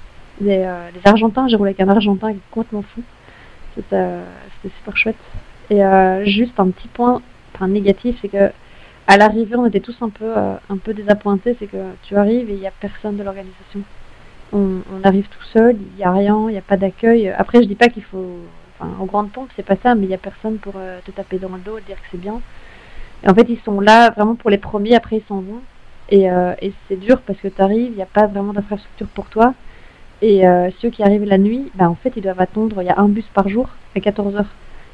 Euh, 0.42 0.88
des 0.92 1.00
Argentins. 1.04 1.48
J'ai 1.48 1.56
roulé 1.56 1.70
avec 1.70 1.80
un 1.80 1.88
Argentin 1.88 2.34
complètement 2.50 2.82
fou. 2.82 3.02
C'était 3.74 4.18
super 4.78 4.96
chouette. 4.96 5.16
Et 5.70 5.80
juste 6.24 6.58
un 6.58 6.70
petit 6.70 6.88
point 6.88 7.22
enfin, 7.54 7.68
négatif, 7.68 8.18
c'est 8.20 8.28
que 8.28 8.50
à 9.06 9.16
l'arrivée, 9.16 9.56
on 9.56 9.66
était 9.66 9.80
tous 9.80 9.96
un 10.00 10.08
peu, 10.08 10.32
un 10.34 10.76
peu 10.76 10.92
désappointés. 10.92 11.56
C'est 11.58 11.66
que 11.66 11.76
tu 12.02 12.16
arrives 12.16 12.50
et 12.50 12.54
il 12.54 12.60
n'y 12.60 12.66
a 12.66 12.72
personne 12.80 13.16
de 13.16 13.22
l'organisation. 13.22 13.80
On, 14.52 14.80
on 14.92 15.04
arrive 15.04 15.28
tout 15.28 15.44
seul, 15.52 15.76
il 15.78 15.96
n'y 15.96 16.02
a 16.02 16.10
rien, 16.10 16.46
il 16.48 16.52
n'y 16.52 16.58
a 16.58 16.62
pas 16.62 16.76
d'accueil. 16.76 17.28
Après, 17.28 17.62
je 17.62 17.68
dis 17.68 17.76
pas 17.76 17.88
qu'il 17.88 18.02
faut. 18.02 18.38
Enfin, 18.80 18.96
aux 19.00 19.04
grandes 19.04 19.30
pompes, 19.30 19.50
c'est 19.56 19.64
pas 19.64 19.76
ça, 19.82 19.94
mais 19.94 20.04
il 20.04 20.08
n'y 20.08 20.14
a 20.14 20.18
personne 20.18 20.58
pour 20.58 20.74
euh, 20.76 21.00
te 21.04 21.10
taper 21.10 21.38
dans 21.38 21.50
le 21.50 21.60
dos 21.60 21.78
et 21.78 21.82
dire 21.82 21.96
que 21.96 22.06
c'est 22.10 22.20
bien. 22.20 22.40
En 23.26 23.34
fait, 23.34 23.46
ils 23.48 23.60
sont 23.60 23.80
là 23.80 24.10
vraiment 24.10 24.34
pour 24.34 24.48
les 24.50 24.58
premiers, 24.58 24.94
après 24.94 25.16
ils 25.16 25.24
s'en 25.28 25.40
vont. 25.40 25.60
Et, 26.08 26.30
euh, 26.30 26.54
c'est 26.88 26.98
dur 26.98 27.20
parce 27.22 27.38
que 27.38 27.48
tu 27.48 27.60
arrives, 27.60 27.90
il 27.90 27.96
n'y 27.96 28.02
a 28.02 28.06
pas 28.06 28.26
vraiment 28.26 28.52
d'infrastructure 28.52 29.06
pour 29.08 29.26
toi. 29.26 29.54
Et 30.22 30.46
euh, 30.46 30.70
ceux 30.80 30.90
qui 30.90 31.02
arrivent 31.02 31.24
la 31.24 31.38
nuit, 31.38 31.70
bah, 31.74 31.88
en 31.88 31.94
fait, 31.94 32.12
ils 32.16 32.22
doivent 32.22 32.40
attendre. 32.40 32.82
Il 32.82 32.86
y 32.86 32.90
a 32.90 32.98
un 32.98 33.08
bus 33.08 33.24
par 33.34 33.48
jour 33.48 33.68
à 33.94 33.98
14h. 34.00 34.44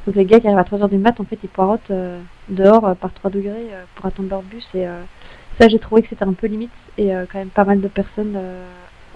Donc 0.07 0.15
les 0.15 0.25
gars 0.25 0.41
qui 0.41 0.47
arrivent 0.47 0.59
à 0.59 0.63
3h 0.63 0.89
du 0.89 0.99
mat, 0.99 1.19
en 1.21 1.25
fait, 1.25 1.39
ils 1.43 1.49
poirotent 1.49 1.91
dehors 2.49 2.95
par 2.97 3.13
3 3.13 3.31
degrés 3.31 3.71
pour 3.97 4.07
attendre 4.07 4.29
leur 4.29 4.43
bus. 4.43 4.65
Et 4.75 4.87
ça, 5.61 5.67
j'ai 5.69 5.81
trouvé 5.81 6.03
que 6.03 6.09
c'était 6.09 6.25
un 6.25 6.33
peu 6.33 6.47
limite. 6.47 6.71
Et 6.97 7.09
quand 7.33 7.39
même, 7.39 7.49
pas 7.49 7.65
mal 7.65 7.81
de 7.81 7.89
personnes 7.89 8.39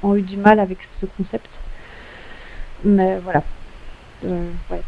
ont 0.03 0.17
eu 0.17 0.23
du 0.23 0.37
mal 0.37 0.59
avec 0.59 0.79
ce 1.01 1.07
concept. 1.07 1.49
Mais 2.85 3.19
voilà. 3.19 3.45
Euh, 4.25 4.51
ouais. 4.71 4.83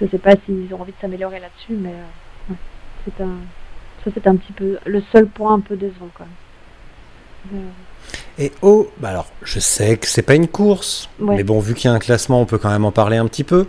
Je 0.00 0.06
sais 0.06 0.18
pas 0.18 0.32
s'ils 0.44 0.72
ont 0.74 0.80
envie 0.80 0.92
de 0.92 0.96
s'améliorer 1.00 1.38
là-dessus, 1.40 1.72
mais 1.72 1.90
euh, 1.90 2.50
ouais. 2.52 2.56
c'est 3.04 3.22
un, 3.22 3.36
ça 4.04 4.10
c'est 4.12 4.26
un 4.26 4.36
petit 4.36 4.52
peu 4.52 4.78
le 4.84 5.02
seul 5.12 5.26
point 5.26 5.54
un 5.54 5.60
peu 5.60 5.76
décevant 5.76 6.08
quoi. 6.14 6.26
Euh, 7.54 7.58
Et 8.38 8.52
oh, 8.62 8.88
bah 8.98 9.10
alors, 9.10 9.28
je 9.42 9.60
sais 9.60 9.96
que 9.96 10.06
c'est 10.06 10.22
pas 10.22 10.34
une 10.34 10.48
course, 10.48 11.08
Ouais. 11.20 11.36
mais 11.36 11.44
bon, 11.44 11.60
vu 11.60 11.74
qu'il 11.74 11.88
y 11.88 11.92
a 11.92 11.94
un 11.94 11.98
classement, 12.00 12.40
on 12.40 12.46
peut 12.46 12.58
quand 12.58 12.70
même 12.70 12.84
en 12.84 12.90
parler 12.92 13.16
un 13.18 13.26
petit 13.26 13.44
peu. 13.44 13.68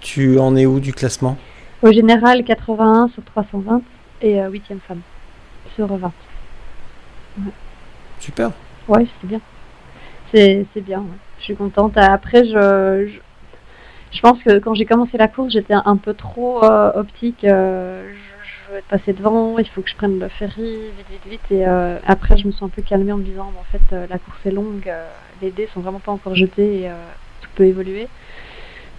Tu 0.00 0.38
en 0.38 0.54
es 0.56 0.66
où 0.66 0.80
du 0.80 0.92
classement? 0.92 1.38
Au 1.82 1.90
général, 1.92 2.44
81 2.44 3.08
sur 3.14 3.24
320 3.24 3.80
et 4.22 4.42
euh, 4.42 4.50
8ème 4.50 4.80
femme 4.86 5.00
sur 5.74 5.86
20. 5.86 6.12
Super. 8.20 8.50
Ouais, 8.88 9.06
c'est 9.20 9.26
bien. 9.26 9.40
C'est 10.32 10.66
c'est 10.74 10.80
bien, 10.80 11.00
ouais. 11.00 11.18
je 11.38 11.44
suis 11.44 11.56
contente. 11.56 11.96
Après, 11.96 12.44
je, 12.44 13.08
je, 13.08 13.18
je 14.14 14.20
pense 14.20 14.40
que 14.42 14.58
quand 14.58 14.74
j'ai 14.74 14.84
commencé 14.86 15.18
la 15.18 15.28
course, 15.28 15.52
j'étais 15.52 15.74
un 15.74 15.96
peu 15.96 16.14
trop 16.14 16.64
euh, 16.64 16.92
optique. 16.94 17.44
euh, 17.44 18.08
je, 18.08 18.48
je 18.68 18.72
veux 18.72 18.78
être 18.78 18.86
passé 18.88 19.12
devant, 19.12 19.58
il 19.58 19.68
faut 19.68 19.82
que 19.82 19.90
je 19.90 19.96
prenne 19.96 20.18
le 20.18 20.28
ferry, 20.28 20.92
vite, 20.96 21.08
vite, 21.10 21.26
vite. 21.30 21.50
Et 21.50 21.66
euh, 21.66 21.98
après, 22.06 22.36
je 22.36 22.46
me 22.46 22.52
suis 22.52 22.64
un 22.64 22.68
peu 22.68 22.82
calmée 22.82 23.12
en 23.12 23.18
me 23.18 23.24
disant, 23.24 23.52
en 23.58 23.64
fait, 23.76 23.96
la 24.08 24.18
course 24.18 24.38
est 24.46 24.50
longue, 24.50 24.90
les 25.42 25.50
dés 25.50 25.68
sont 25.74 25.80
vraiment 25.80 25.98
pas 26.00 26.12
encore 26.12 26.34
jetés 26.34 26.82
et 26.84 26.90
tout 27.42 27.50
peut 27.56 27.66
évoluer. 27.66 28.08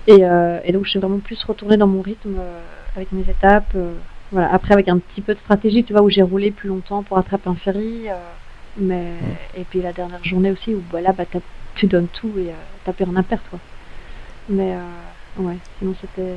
Et, 0.08 0.22
et 0.66 0.72
donc, 0.72 0.86
je 0.86 0.90
suis 0.92 1.00
vraiment 1.00 1.20
plus 1.20 1.42
retournée 1.44 1.78
dans 1.78 1.88
mon 1.88 2.02
rythme 2.02 2.38
avec 2.96 3.12
mes 3.12 3.24
étapes. 3.30 3.76
voilà. 4.32 4.54
Après, 4.54 4.74
avec 4.74 4.88
un 4.90 5.00
petit 5.00 5.22
peu 5.22 5.34
de 5.34 5.40
stratégie, 5.40 5.84
tu 5.84 5.94
vois, 5.94 6.04
où 6.04 6.10
j'ai 6.10 6.22
roulé 6.22 6.52
plus 6.52 6.70
longtemps 6.70 7.04
pour 7.04 7.18
attraper 7.18 7.50
un 7.50 7.56
ferry. 7.56 8.08
mais 8.78 9.14
et 9.58 9.64
puis 9.64 9.82
la 9.82 9.94
dernière 9.94 10.24
journée 10.24 10.52
aussi 10.52 10.76
où 10.76 10.84
voilà 10.92 11.14
bah 11.14 11.24
tu 11.76 11.88
donnes 11.88 12.08
tout 12.08 12.32
et 12.38 12.52
t'as 12.84 12.92
rien 13.04 13.16
à 13.16 13.24
perdre 13.24 13.44
quoi. 13.50 13.60
Mais 14.50 14.76
euh, 14.76 15.42
ouais, 15.42 15.58
sinon 15.80 15.96
c'était 16.02 16.36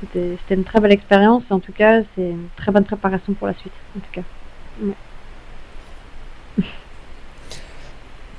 c'était 0.00 0.36
c'était 0.40 0.54
une 0.54 0.64
très 0.64 0.80
belle 0.80 0.92
expérience. 0.92 1.42
En 1.50 1.60
tout 1.60 1.72
cas, 1.72 2.02
c'est 2.14 2.30
une 2.30 2.48
très 2.56 2.72
bonne 2.72 2.84
préparation 2.84 3.34
pour 3.34 3.46
la 3.46 3.54
suite. 3.54 3.72
En 3.96 4.00
tout 4.00 4.12
cas. 4.12 4.22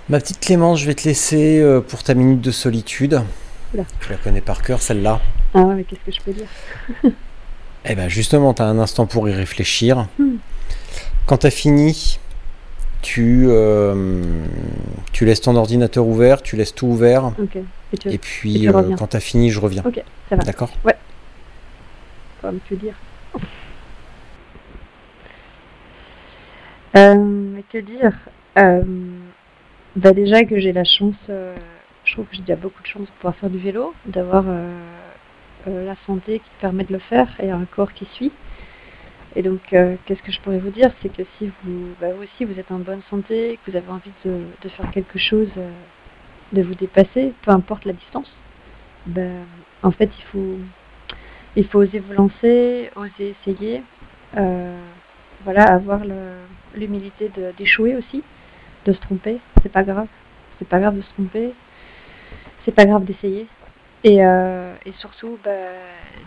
Ma 0.10 0.20
petite 0.20 0.40
Clémence, 0.40 0.80
je 0.80 0.86
vais 0.86 0.94
te 0.94 1.08
laisser 1.08 1.60
euh, 1.60 1.82
pour 1.82 2.04
ta 2.04 2.14
minute 2.14 2.42
de 2.42 2.52
solitude. 2.52 3.22
Je 3.74 4.10
la 4.10 4.18
connais 4.18 4.42
par 4.42 4.62
cœur, 4.62 4.82
celle-là. 4.82 5.20
Ah 5.54 5.62
ouais, 5.64 5.76
mais 5.76 5.84
qu'est-ce 5.84 6.02
que 6.06 6.12
je 6.12 6.22
peux 6.22 6.34
dire? 6.34 6.48
Eh 7.88 7.94
ben 7.94 8.10
justement, 8.10 8.56
tu 8.56 8.64
as 8.64 8.66
un 8.66 8.80
instant 8.80 9.06
pour 9.06 9.30
y 9.30 9.34
réfléchir. 9.34 10.08
Hmm. 10.18 10.38
Quand 11.28 11.38
tu 11.38 11.46
as 11.46 11.52
fini, 11.52 12.20
tu, 13.04 13.46
euh, 13.48 14.24
tu 15.12 15.26
laisses 15.26 15.42
ton 15.42 15.56
ordinateur 15.56 16.08
ouvert, 16.08 16.42
tu 16.42 16.56
laisses 16.56 16.74
tout 16.74 16.88
ouvert. 16.88 17.26
Ok. 17.38 17.60
Et 17.96 17.98
tu 17.98 18.10
Et 18.10 18.14
et 18.14 18.18
puis, 18.18 18.60
tu 18.62 18.70
euh, 18.70 18.96
quand 18.98 19.08
tu 19.08 19.18
as 19.18 19.22
fini, 19.22 19.50
je 19.50 19.60
reviens. 19.60 19.84
Ok, 19.86 20.04
ça 20.30 20.36
va. 20.36 20.44
D'accord 20.44 20.72
Comme 22.42 22.60
tu 22.68 22.74
veux 22.74 22.80
dire. 22.80 22.96
Euh, 26.98 27.14
mais 27.18 27.64
que 27.64 27.78
dire? 27.78 28.14
Euh, 28.58 28.82
bah 29.98 30.14
Déjà 30.14 30.46
que 30.46 30.58
j'ai 30.60 30.72
la 30.72 30.86
chance, 30.86 31.14
euh, 31.30 31.54
je 32.06 32.14
trouve 32.14 32.26
que 32.28 32.38
j'ai 32.38 32.42
déjà 32.42 32.56
beaucoup 32.56 32.82
de 32.82 32.88
chance 32.88 33.02
de 33.02 33.12
pouvoir 33.20 33.36
faire 33.36 33.50
du 33.50 33.58
vélo, 33.58 33.94
d'avoir 34.06 34.46
la 35.66 35.96
santé 36.08 36.40
qui 36.40 36.50
permet 36.62 36.86
de 36.86 36.94
le 36.94 37.00
faire 37.00 37.28
et 37.42 37.52
un 37.52 37.66
corps 37.66 37.92
qui 37.92 38.06
suit. 38.14 38.32
Et 39.36 39.42
donc, 39.42 39.60
qu'est-ce 39.68 40.24
que 40.24 40.32
je 40.32 40.40
pourrais 40.40 40.60
vous 40.60 40.70
dire? 40.70 40.90
C'est 41.02 41.10
que 41.14 41.24
si 41.38 41.52
vous, 41.66 41.90
bah, 42.00 42.14
vous 42.16 42.24
aussi, 42.24 42.46
vous 42.46 42.58
êtes 42.58 42.72
en 42.72 42.80
bonne 42.80 43.02
santé, 43.10 43.60
que 43.66 43.72
vous 43.72 43.76
avez 43.78 43.90
envie 43.90 44.14
de, 44.24 44.44
de 44.62 44.70
faire 44.70 44.90
quelque 44.92 45.20
chose, 45.20 45.50
de 46.56 46.64
vous 46.64 46.76
dépasser, 46.76 47.34
peu 47.44 47.52
importe 47.52 47.86
la 47.86 47.94
distance, 47.94 48.32
ben, 49.06 49.46
en 49.84 49.92
fait, 49.92 50.10
il 50.18 50.24
faut, 50.32 50.58
il 51.56 51.68
faut 51.68 51.80
oser 51.80 52.00
vous 52.00 52.14
lancer, 52.14 52.90
oser 52.96 53.36
essayer. 53.42 53.84
euh, 54.38 54.80
voilà, 55.44 55.64
avoir 55.66 56.02
l'humilité 56.74 57.32
d'échouer 57.58 57.96
aussi, 57.96 58.24
de 58.86 58.94
se 58.94 59.00
tromper. 59.00 59.38
C'est 59.62 59.72
pas 59.72 59.84
grave. 59.84 60.08
C'est 60.58 60.68
pas 60.68 60.80
grave 60.80 60.96
de 60.98 61.02
se 61.04 61.10
tromper. 61.14 61.54
C'est 62.64 62.74
pas 62.74 62.86
grave 62.86 63.06
d'essayer. 63.06 63.46
Et, 64.04 64.26
euh, 64.26 64.74
et 64.88 64.92
surtout, 64.94 65.38
bah, 65.44 65.52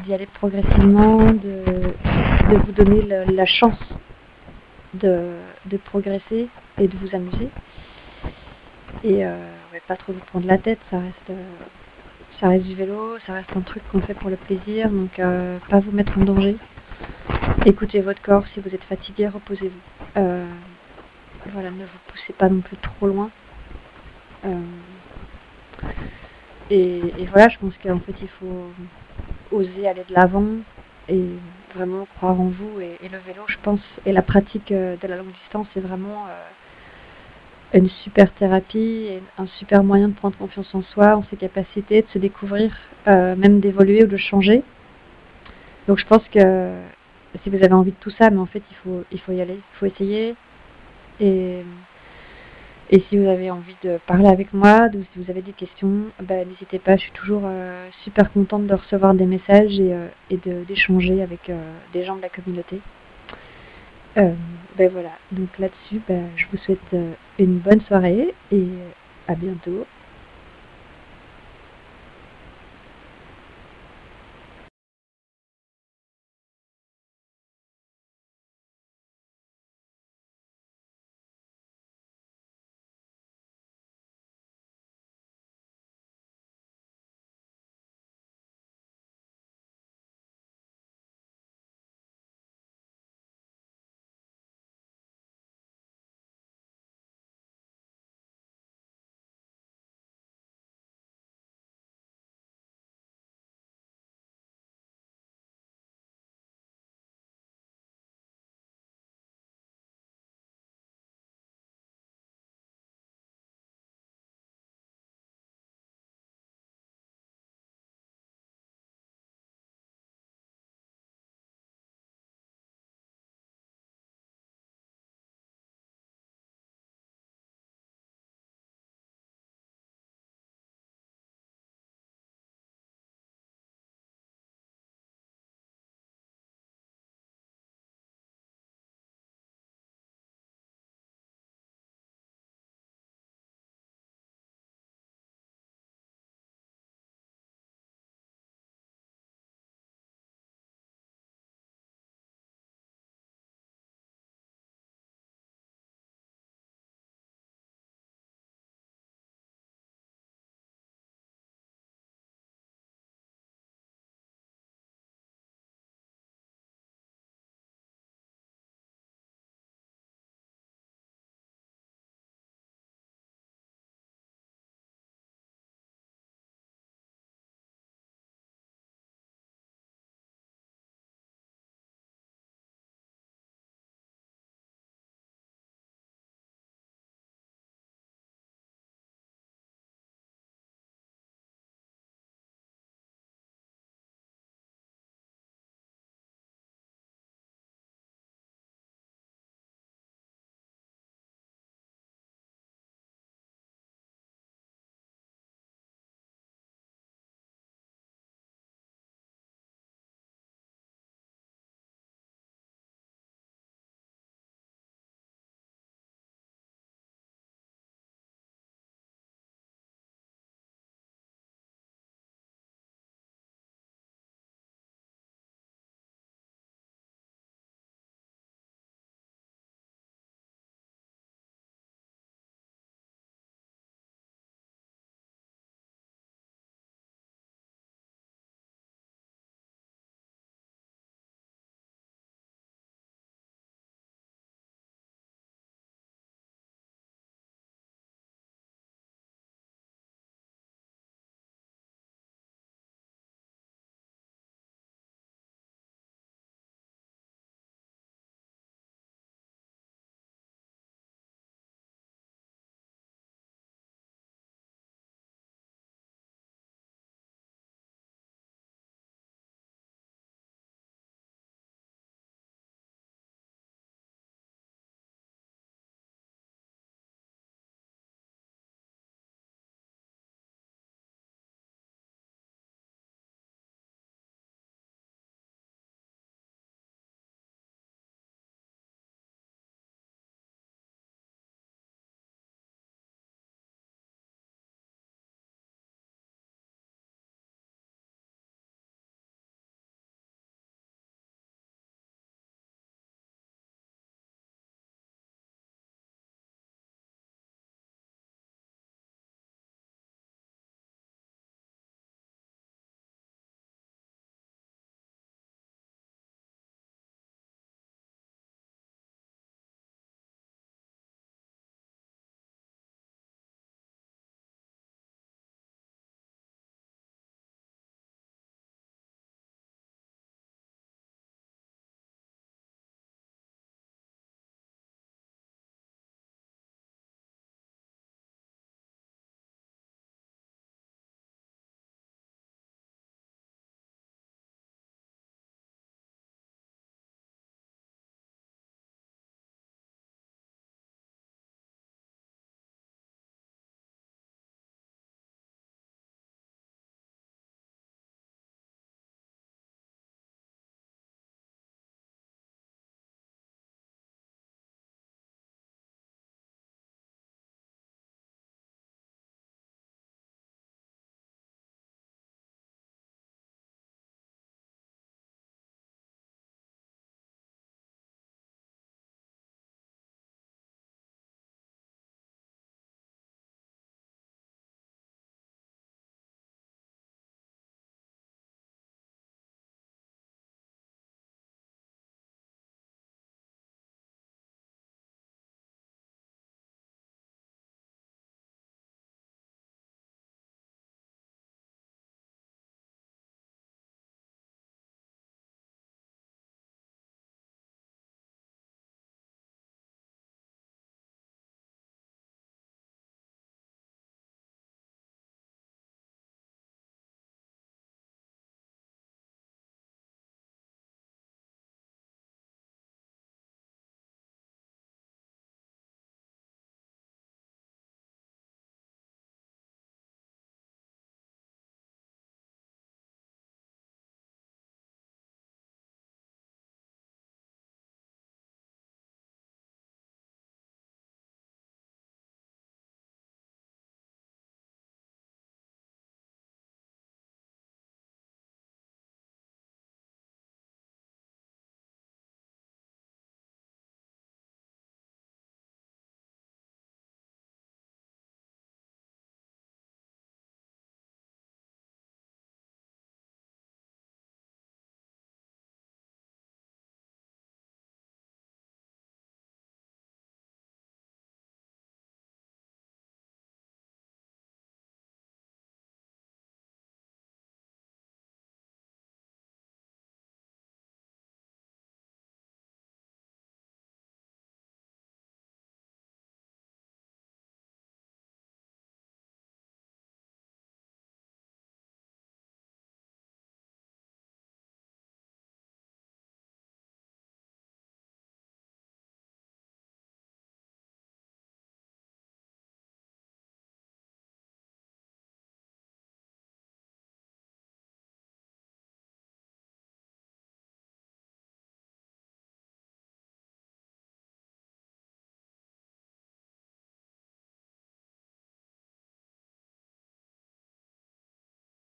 d'y 0.05 0.15
aller 0.15 0.27
progressivement, 0.27 1.19
de, 1.19 1.65
de 2.51 2.57
vous 2.65 2.73
donner 2.73 3.03
la 3.03 3.47
chance 3.47 3.79
de, 4.95 5.33
de 5.67 5.77
progresser 5.79 6.49
et 6.79 6.87
de 6.87 6.97
vous 6.99 7.15
amuser. 7.15 7.49
Et 9.05 9.25
euh, 9.25 9.37
pas 9.87 9.97
trop 9.97 10.13
vous 10.13 10.21
prendre 10.21 10.47
la 10.47 10.59
tête, 10.59 10.81
ça 10.91 10.99
reste, 10.99 11.33
ça 12.41 12.49
reste 12.49 12.65
du 12.67 12.75
vélo, 12.75 13.19
ça 13.27 13.35
reste 13.35 13.51
un 13.57 13.61
truc 13.61 13.83
qu'on 13.91 14.01
fait 14.01 14.15
pour 14.15 14.29
le 14.29 14.37
plaisir, 14.37 14.91
donc 14.91 15.19
euh, 15.19 15.59
pas 15.71 15.79
vous 15.79 15.93
mettre 15.93 16.19
en 16.19 16.25
danger. 16.25 16.57
Écoutez 17.65 18.01
votre 18.01 18.21
corps, 18.21 18.47
si 18.49 18.61
vous 18.61 18.75
êtes 18.75 18.85
fatigué, 18.85 19.29
reposez-vous. 19.29 20.21
Euh, 20.21 20.47
voilà, 21.53 21.71
ne 21.71 21.85
vous 21.85 21.99
poussez 22.09 22.33
pas 22.33 22.49
non 22.49 22.61
plus 22.61 22.77
trop 22.77 23.07
loin. 23.07 23.31
Et, 26.71 27.01
voilà, 27.31 27.49
je 27.49 27.59
pense 27.59 27.75
qu'en 27.83 28.01
fait 28.01 28.15
il 28.21 28.29
faut 28.29 28.71
oser 29.53 29.89
aller 29.89 30.05
de 30.07 30.15
l'avant 30.15 30.47
et 31.09 31.25
vraiment 31.75 32.07
croire 32.17 32.39
en 32.39 32.49
vous. 32.49 32.81
Et, 32.81 32.99
et 33.03 33.09
le 33.09 33.19
vélo, 33.19 33.43
je 33.47 33.57
pense, 33.63 33.81
et 34.05 34.13
la 34.13 34.23
pratique 34.23 34.71
de 34.71 35.07
la 35.07 35.17
longue 35.17 35.33
distance, 35.33 35.67
c'est 35.73 35.81
vraiment 35.81 36.27
une 37.75 37.89
super 37.89 38.33
thérapie 38.35 39.09
un 39.37 39.47
super 39.47 39.85
moyen 39.85 40.09
de 40.09 40.15
prendre 40.15 40.37
confiance 40.37 40.75
en 40.75 40.83
soi, 40.83 41.17
en 41.17 41.23
ses 41.25 41.37
capacités, 41.37 42.03
de 42.03 42.09
se 42.09 42.19
découvrir, 42.19 42.77
euh, 43.07 43.37
même 43.37 43.61
d'évoluer 43.61 44.05
ou 44.05 44.07
de 44.07 44.17
changer. 44.17 44.63
Donc 45.87 45.99
je 45.99 46.07
pense 46.07 46.27
que 46.29 46.71
si 47.43 47.51
vous 47.51 47.57
avez 47.57 47.73
envie 47.73 47.93
de 47.93 47.97
tout 48.01 48.11
ça, 48.11 48.31
mais 48.31 48.39
en 48.39 48.47
fait 48.47 48.63
il 48.71 48.77
faut 48.77 49.05
il 49.13 49.21
faut 49.21 49.33
y 49.33 49.41
aller, 49.41 49.55
il 49.55 49.79
faut 49.79 49.87
essayer. 49.87 50.35
Et, 51.21 51.63
et 52.91 53.01
si 53.09 53.19
vous 53.19 53.29
avez 53.29 53.51
envie 53.51 53.77
de 53.83 53.99
parler 54.07 54.29
avec 54.29 54.53
moi, 54.55 54.89
ou 54.95 55.03
si 55.13 55.23
vous 55.23 55.31
avez 55.31 55.43
des 55.43 55.53
questions, 55.53 56.05
bah, 56.23 56.45
n'hésitez 56.45 56.79
pas, 56.79 56.97
je 56.97 57.03
suis 57.03 57.13
toujours 57.13 57.43
euh, 57.45 57.89
super 58.03 58.33
contente 58.33 58.67
de 58.67 58.75
recevoir 58.75 59.13
des 59.15 59.27
messages 59.27 59.79
et, 59.79 59.93
euh, 59.93 60.09
et 60.31 60.37
de- 60.39 60.65
d'échanger 60.65 61.21
avec 61.23 61.51
des 61.93 62.05
gens 62.05 62.17
de 62.17 62.23
la 62.23 62.31
communauté. 62.31 62.81
Euh, 64.19 64.35
ben 64.77 64.91
voilà, 64.91 65.13
donc 65.33 65.59
là-dessus, 65.59 66.01
ben, 66.07 66.31
je 66.37 66.47
vous 66.51 66.57
souhaite 66.59 66.93
euh, 66.95 67.15
une 67.39 67.59
bonne 67.59 67.81
soirée 67.83 68.35
et 68.51 68.69
à 69.29 69.35
bientôt 69.35 69.87